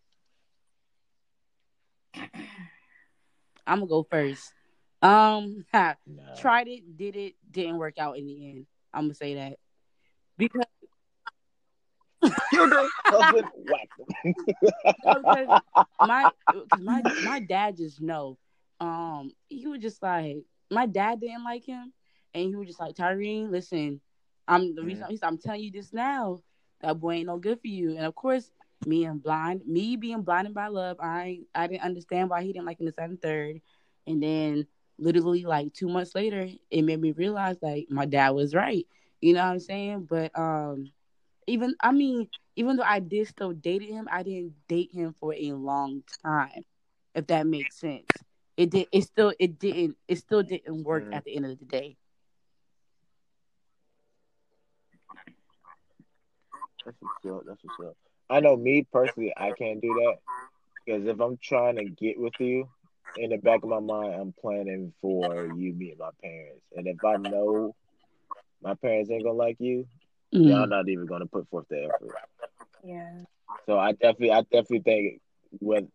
I'm 3.67 3.79
gonna 3.79 3.87
go 3.87 4.03
first. 4.09 4.53
Um, 5.01 5.65
Nah. 5.73 5.95
tried 6.37 6.67
it, 6.67 6.97
did 6.97 7.15
it, 7.15 7.35
didn't 7.49 7.77
work 7.77 7.97
out 7.97 8.17
in 8.17 8.25
the 8.25 8.49
end. 8.49 8.65
I'm 8.93 9.05
gonna 9.05 9.13
say 9.15 9.35
that 9.35 9.57
because 10.37 10.65
Killed 12.51 12.73
husband, 13.05 13.47
whacked 13.55 13.99
him. 13.99 14.33
because 15.03 15.47
my 16.01 16.31
my 16.79 17.03
my 17.23 17.39
dad 17.39 17.77
just 17.77 18.01
know. 18.01 18.37
Um, 18.79 19.31
he 19.49 19.67
was 19.67 19.81
just 19.81 20.01
like 20.01 20.37
my 20.71 20.85
dad 20.85 21.19
didn't 21.19 21.43
like 21.43 21.65
him, 21.65 21.93
and 22.33 22.45
he 22.49 22.55
was 22.55 22.67
just 22.67 22.79
like 22.79 22.95
Tyrene, 22.95 23.51
listen, 23.51 23.99
I'm 24.47 24.75
the 24.75 24.83
reason 24.83 25.05
he's 25.09 25.23
I'm 25.23 25.37
telling 25.37 25.61
you 25.61 25.71
this 25.71 25.93
now. 25.93 26.39
That 26.81 26.99
boy 26.99 27.13
ain't 27.15 27.27
no 27.27 27.37
good 27.37 27.61
for 27.61 27.67
you. 27.67 27.95
And 27.95 28.05
of 28.05 28.15
course, 28.15 28.51
me 28.85 29.05
and 29.05 29.21
blind, 29.21 29.65
me 29.67 29.95
being 29.97 30.21
blinded 30.23 30.53
by 30.53 30.67
love, 30.67 30.97
I 31.01 31.41
I 31.55 31.67
didn't 31.67 31.83
understand 31.83 32.29
why 32.29 32.43
he 32.43 32.53
didn't 32.53 32.65
like 32.65 32.79
me 32.79 32.87
the 32.87 32.93
second 32.93 33.21
third, 33.21 33.61
and 34.07 34.21
then 34.21 34.67
literally 34.97 35.43
like 35.45 35.73
two 35.73 35.87
months 35.89 36.15
later, 36.15 36.47
it 36.71 36.81
made 36.83 37.01
me 37.01 37.11
realize 37.11 37.57
like 37.61 37.87
my 37.89 38.05
dad 38.05 38.31
was 38.31 38.53
right. 38.55 38.87
You 39.21 39.33
know 39.33 39.43
what 39.45 39.51
I'm 39.53 39.59
saying? 39.59 40.07
But 40.09 40.37
um, 40.37 40.91
even 41.47 41.75
I 41.81 41.91
mean, 41.91 42.29
even 42.55 42.77
though 42.77 42.83
I 42.83 42.99
did 42.99 43.27
still 43.27 43.53
dated 43.53 43.89
him, 43.89 44.07
I 44.11 44.23
didn't 44.23 44.53
date 44.67 44.91
him 44.93 45.13
for 45.13 45.33
a 45.33 45.53
long 45.53 46.03
time. 46.23 46.63
If 47.15 47.27
that 47.27 47.47
makes 47.47 47.77
sense, 47.79 48.07
it 48.57 48.69
did. 48.71 48.87
It 48.91 49.03
still 49.03 49.33
it 49.39 49.59
didn't. 49.59 49.97
It 50.07 50.17
still 50.17 50.43
didn't 50.43 50.83
work 50.83 51.05
Mhm. 51.05 51.13
at 51.13 51.23
the 51.25 51.35
end 51.35 51.45
of 51.45 51.59
the 51.59 51.65
day. 51.65 51.97
That's 56.85 56.97
what's 57.01 57.25
up. 57.25 57.43
That's 57.45 57.63
what's 57.63 57.79
up. 57.79 57.97
I 58.29 58.39
know 58.39 58.55
me 58.55 58.85
personally, 58.91 59.33
I 59.35 59.53
can't 59.53 59.81
do 59.81 59.93
that 59.93 60.15
because 60.85 61.05
if 61.07 61.19
I'm 61.19 61.37
trying 61.37 61.75
to 61.77 61.85
get 61.85 62.19
with 62.19 62.33
you, 62.39 62.67
in 63.15 63.29
the 63.29 63.37
back 63.37 63.63
of 63.63 63.69
my 63.69 63.79
mind, 63.79 64.13
I'm 64.15 64.33
planning 64.41 64.91
for 65.01 65.45
you 65.45 65.73
meeting 65.73 65.99
my 65.99 66.09
parents, 66.21 66.65
and 66.75 66.87
if 66.87 67.03
I 67.03 67.17
know 67.17 67.75
my 68.61 68.73
parents 68.75 69.11
ain't 69.11 69.23
gonna 69.23 69.37
like 69.37 69.57
you, 69.59 69.87
Mm. 70.33 70.49
y'all 70.49 70.65
not 70.67 70.89
even 70.89 71.05
gonna 71.05 71.27
put 71.27 71.47
forth 71.49 71.67
the 71.69 71.83
effort. 71.83 72.15
Yeah. 72.83 73.21
So 73.67 73.77
I 73.77 73.91
definitely, 73.91 74.31
I 74.31 74.41
definitely 74.41 74.79
think 74.79 75.21
with, 75.61 75.85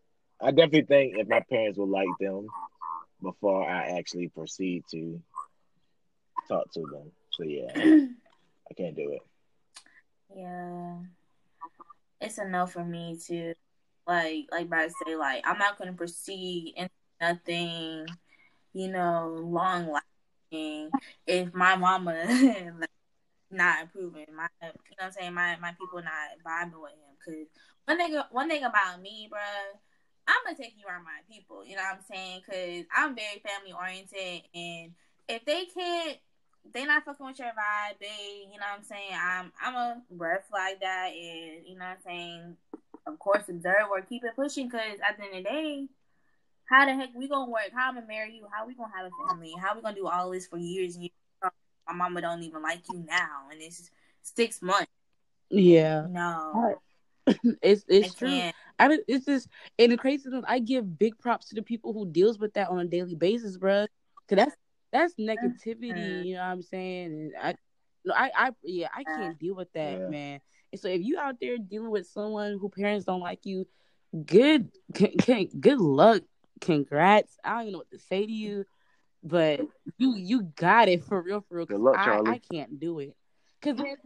I 0.41 0.53
definitely 0.53 0.83
think 0.85 1.15
if 1.17 1.27
my 1.29 1.41
parents 1.51 1.77
would 1.77 1.89
like 1.89 2.17
them 2.21 2.47
before 3.21 3.69
I 3.69 3.99
actually 3.99 4.29
proceed 4.29 4.85
to 4.93 5.21
talk 6.47 6.71
to 6.75 6.81
them. 6.83 7.11
So 7.33 7.43
yeah, 7.43 7.73
I 7.75 8.75
can't 8.77 8.95
do 8.95 9.11
it. 9.13 9.23
Yeah. 10.37 10.99
It's 12.21 12.39
a 12.39 12.47
no 12.49 12.67
for 12.67 12.85
me 12.85 13.19
to 13.29 13.55
Like 14.07 14.47
like 14.53 14.69
Brad 14.69 14.91
say, 15.07 15.17
like 15.17 15.45
I'm 15.47 15.59
not 15.59 15.79
gonna 15.79 15.93
proceed 15.95 16.75
in 16.77 16.89
nothing, 17.21 18.07
you 18.73 18.89
know, 18.91 19.37
long 19.41 19.91
lasting 19.93 20.95
if 21.27 21.55
my 21.55 21.77
mama 21.77 22.25
like, 22.81 22.91
not 23.51 23.85
approving. 23.85 24.27
My 24.37 24.49
you 24.63 24.69
know 24.69 24.73
what 24.99 25.05
I'm 25.07 25.13
saying, 25.13 25.35
my 25.35 25.57
my 25.61 25.73
people 25.73 26.03
not 26.03 26.39
vibing 26.47 26.81
with 26.83 26.93
him. 26.93 27.17
Cause 27.25 27.47
one 27.87 27.99
thing 27.99 28.21
one 28.33 28.49
thing 28.49 28.65
about 28.65 29.01
me, 29.03 29.29
bruh, 29.33 29.79
I'm 30.27 30.37
gonna 30.45 30.57
take 30.57 30.75
you 30.79 30.87
around 30.89 31.05
my 31.05 31.21
people, 31.31 31.65
you 31.67 31.77
know 31.77 31.83
what 31.83 31.97
I'm 31.99 32.05
saying? 32.11 32.43
Cause 32.49 32.87
I'm 32.97 33.17
very 33.17 33.43
family 33.45 33.73
oriented 33.73 34.43
and 34.55 34.93
if 35.29 35.45
they 35.45 35.67
can't 35.67 36.19
they 36.73 36.85
not 36.85 37.05
fucking 37.05 37.27
with 37.27 37.39
your 37.39 37.49
vibe, 37.49 37.99
they, 38.01 38.45
you 38.53 38.59
know 38.59 38.67
what 38.71 38.79
I'm 38.79 38.83
saying? 38.85 39.13
I'm 39.15 39.53
I'm 39.63 39.75
a 39.75 40.03
red 40.11 40.41
like 40.53 40.81
that 40.81 41.11
and 41.13 41.67
you 41.67 41.75
know 41.79 41.85
what 41.85 41.99
I'm 41.99 42.03
saying, 42.05 42.57
of 43.07 43.19
course 43.19 43.49
observe 43.49 43.89
or 43.91 44.03
keep 44.03 44.25
it 44.25 44.37
pushing 44.37 44.69
because 44.69 44.99
at 45.09 45.17
the 45.17 45.25
end 45.25 45.37
of 45.37 45.45
the 45.45 45.49
day, 45.51 45.87
how 46.67 46.85
the 46.85 46.95
heck 46.95 47.11
we 47.15 47.29
gonna 47.29 47.51
work? 47.51 47.71
How 47.75 47.89
I'm 47.89 47.95
gonna 47.95 48.07
marry 48.07 48.35
you? 48.35 48.47
How 48.53 48.67
we 48.67 48.75
gonna 48.75 48.93
have 48.95 49.07
a 49.07 49.29
family? 49.29 49.55
How 49.61 49.75
we 49.75 49.83
gonna 49.83 49.97
do 49.97 50.07
all 50.07 50.31
this 50.31 50.47
for 50.47 50.59
years 50.59 50.95
and 50.95 51.05
years? 51.05 51.13
Um, 51.43 51.51
my 51.87 51.95
mama 51.95 52.21
don't 52.21 52.43
even 52.43 52.63
like 52.63 52.83
you 52.93 53.05
now 53.09 53.49
and 53.51 53.61
it's 53.63 53.91
six 54.23 54.61
months. 54.61 54.91
Yeah, 55.51 56.07
No. 56.11 56.79
it's 57.63 57.85
it's 57.89 58.15
I 58.15 58.19
true. 58.19 58.29
can't. 58.29 58.57
I 58.79 58.89
mean, 58.89 59.01
it's 59.09 59.27
just 59.27 59.49
and 59.79 59.93
the 59.93 59.97
crazy 59.97 60.31
thing 60.31 60.43
I 60.47 60.59
give 60.59 60.99
big 60.99 61.19
props 61.19 61.49
to 61.49 61.55
the 61.55 61.63
people 61.63 61.93
who 61.93 62.11
deals 62.11 62.39
with 62.39 62.55
that 62.55 62.69
on 62.69 62.79
a 62.79 62.85
daily 62.85 63.15
basis, 63.15 63.59
bruh. 63.59 63.87
Cause 64.29 64.37
that's 64.37 64.57
that's 64.93 65.15
negativity, 65.15 66.27
you 66.27 66.35
know 66.35 66.41
what 66.41 66.47
I'm 66.47 66.63
saying? 66.63 67.07
And 67.13 67.33
I, 67.41 67.55
no, 68.05 68.15
I, 68.15 68.31
I, 68.35 68.51
yeah, 68.63 68.89
I 68.95 69.05
can't 69.05 69.39
deal 69.39 69.55
with 69.55 69.73
that, 69.75 70.01
Yeah. 70.01 70.09
man. 70.09 70.41
And 70.73 70.81
so 70.81 70.89
if 70.89 71.03
you 71.03 71.19
out 71.19 71.37
there 71.41 71.59
dealing 71.59 71.91
with 71.91 72.07
someone 72.07 72.59
who 72.61 72.69
parents 72.69 73.05
don't 73.05 73.21
like 73.21 73.45
you, 73.45 73.67
good, 74.27 74.71
can, 74.95 75.13
can, 75.19 75.49
good 75.61 75.81
luck, 75.81 76.23
congrats. 76.61 77.37
I 77.45 77.51
don't 77.51 77.61
even 77.63 77.73
know 77.73 77.79
what 77.79 77.91
to 77.91 77.99
say 77.99 78.27
to 78.27 78.33
you, 78.33 78.65
but 79.23 79.61
you 79.99 80.17
you 80.17 80.43
got 80.43 80.89
it 80.89 81.05
for 81.05 81.21
real, 81.21 81.45
for 81.49 81.57
real. 81.57 81.67
Good 81.67 81.81
luck, 81.81 81.97
I, 81.99 82.05
Charlie. 82.05 82.31
I 82.31 82.41
can't 82.53 82.79
do 82.79 82.99
it. 83.01 83.17
Cause 83.61 83.77
then, 83.77 83.97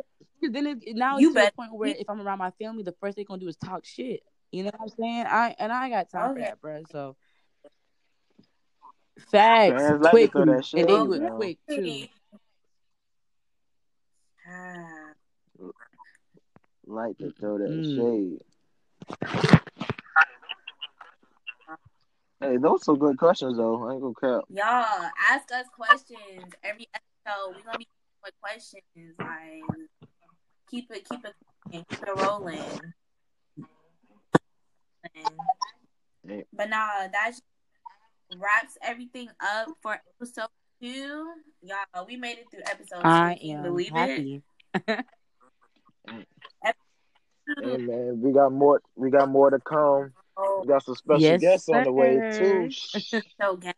cause 0.43 0.51
then 0.51 0.67
it, 0.67 0.97
now 0.97 1.19
You 1.19 1.29
it's 1.29 1.37
to 1.37 1.45
the 1.45 1.53
point 1.55 1.75
where 1.75 1.95
if 1.97 2.09
I'm 2.09 2.21
around 2.21 2.39
my 2.39 2.53
family, 2.53 2.83
the 2.83 2.95
first 3.01 3.17
thing 3.17 3.25
they're 3.29 3.37
gonna 3.37 3.41
do 3.41 3.49
is 3.49 3.57
talk 3.57 3.85
shit. 3.85 4.23
You 4.51 4.65
know 4.65 4.71
what 4.77 4.81
I'm 4.83 4.97
saying? 4.99 5.27
I 5.29 5.55
and 5.59 5.73
I 5.73 5.89
got 5.91 6.11
time 6.11 6.35
for 6.35 6.41
that, 6.41 6.61
bro. 6.61 6.83
So 6.91 7.17
facts, 9.31 9.73
Parents 9.73 10.03
like 10.05 10.11
to 10.11 10.11
quick, 10.11 10.33
throw 10.33 10.45
that 10.47 10.53
and 10.55 10.65
shit 10.65 10.87
they 10.89 10.95
out, 10.95 11.07
do 11.07 11.13
it 11.15 11.23
man. 11.23 11.37
quick 11.37 11.59
too. 11.69 12.07
Ah. 14.49 15.13
Like 16.87 17.17
to 17.19 17.31
throw 17.33 17.59
that 17.59 17.69
Mm. 17.71 17.97
shade. 17.97 18.43
Hey, 22.41 22.57
those 22.57 22.89
are 22.89 22.97
good 22.97 23.17
questions 23.19 23.57
though. 23.57 23.89
I 23.89 23.93
ain't 23.93 24.03
gonna 24.03 24.15
cap. 24.15 24.45
Y'all 24.49 25.11
ask 25.31 25.51
us 25.53 25.67
questions 25.73 26.53
every 26.65 26.89
episode. 26.93 27.55
We're 27.57 27.63
gonna 27.63 27.79
be 27.79 27.89
with 28.25 28.35
questions. 28.41 28.83
Like 29.19 29.63
keep 30.69 30.91
it, 30.91 31.09
keep 31.09 31.25
it, 31.25 31.35
keep 31.71 31.93
it 31.93 32.09
rolling. 32.17 32.59
Yeah. 36.25 36.43
But 36.53 36.69
nah, 36.69 37.09
that 37.13 37.27
just 37.29 37.43
wraps 38.39 38.77
everything 38.83 39.29
up 39.41 39.69
for 39.83 40.01
episode 40.21 40.49
two. 40.81 41.27
Y'all, 41.63 42.07
we 42.07 42.17
made 42.17 42.39
it 42.39 42.51
through 42.51 42.63
episode 42.67 43.03
two. 43.03 43.09
I 43.09 43.39
am 43.43 43.63
believe 43.63 43.93
it? 43.95 44.43
happy. 44.85 45.03
Hey 47.61 47.77
man, 47.77 48.21
we 48.21 48.33
got 48.33 48.53
more. 48.53 48.81
We 48.95 49.11
got 49.11 49.29
more 49.29 49.51
to 49.51 49.59
come. 49.59 50.13
Oh, 50.37 50.61
We 50.63 50.69
got 50.69 50.85
some 50.85 50.95
special 50.95 51.21
Yes, 51.21 51.41
guests 51.41 51.69
on 51.69 51.85
the 51.85 51.93
way 51.93 52.21
too. 52.39 52.71
sir. 52.71 53.23
so 53.41 53.57
ga- 53.57 53.73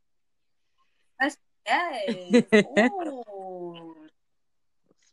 Yes. 1.67 2.45
Ooh. 2.55 3.95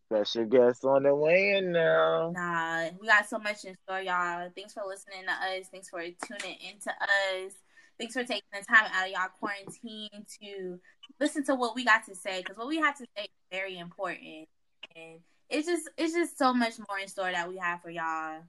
Special 0.09 0.45
guests 0.45 0.83
on 0.83 1.03
the 1.03 1.15
way 1.15 1.55
in 1.57 1.71
now. 1.71 2.31
Nah, 2.31 2.89
we 2.99 3.07
got 3.07 3.27
so 3.29 3.39
much 3.39 3.63
in 3.63 3.75
store, 3.85 4.01
y'all. 4.01 4.49
Thanks 4.53 4.73
for 4.73 4.83
listening 4.85 5.23
to 5.25 5.31
us. 5.31 5.67
Thanks 5.71 5.87
for 5.89 6.01
tuning 6.01 6.57
into 6.59 6.89
us. 6.91 7.53
Thanks 8.01 8.15
for 8.15 8.23
taking 8.23 8.41
the 8.51 8.65
time 8.65 8.89
out 8.95 9.05
of 9.05 9.11
y'all 9.11 9.27
quarantine 9.39 10.25
to 10.41 10.79
listen 11.19 11.43
to 11.43 11.53
what 11.53 11.75
we 11.75 11.85
got 11.85 12.03
to 12.07 12.15
say 12.15 12.39
because 12.39 12.57
what 12.57 12.67
we 12.67 12.77
have 12.77 12.97
to 12.97 13.05
say 13.15 13.25
is 13.25 13.29
very 13.51 13.77
important, 13.77 14.47
and 14.95 15.19
it's 15.51 15.67
just 15.67 15.87
it's 15.99 16.11
just 16.11 16.35
so 16.35 16.51
much 16.51 16.79
more 16.89 16.97
in 16.97 17.07
store 17.07 17.31
that 17.31 17.47
we 17.47 17.57
have 17.57 17.79
for 17.83 17.91
y'all. 17.91 18.39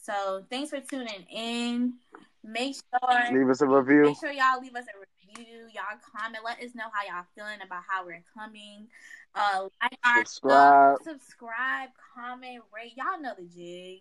So 0.00 0.46
thanks 0.48 0.70
for 0.70 0.80
tuning 0.80 1.26
in. 1.30 1.92
Make 2.42 2.76
sure 2.76 3.38
Leave 3.38 3.50
us 3.50 3.60
a 3.60 3.66
review. 3.66 4.04
Make 4.04 4.18
sure 4.18 4.32
y'all 4.32 4.62
leave 4.62 4.74
us 4.76 4.86
a 4.86 5.36
review. 5.36 5.68
Y'all 5.74 6.00
comment. 6.16 6.42
Let 6.42 6.62
us 6.62 6.74
know 6.74 6.84
how 6.90 7.14
y'all 7.14 7.26
feeling 7.34 7.58
about 7.62 7.82
how 7.86 8.06
we're 8.06 8.24
coming. 8.32 8.86
Uh, 9.34 9.68
like 9.82 9.98
our 10.06 10.24
Subscribe. 10.24 11.02
stuff, 11.02 11.20
subscribe, 11.20 11.90
comment, 12.14 12.62
rate. 12.74 12.94
Y'all 12.96 13.20
know 13.20 13.34
the 13.38 13.44
jig. 13.44 14.00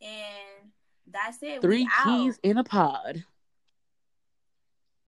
And 0.00 0.70
that's 1.12 1.42
it. 1.42 1.60
Three 1.60 1.82
we 1.82 1.90
out. 1.98 2.04
keys 2.04 2.38
in 2.44 2.56
a 2.56 2.62
pod. 2.62 3.24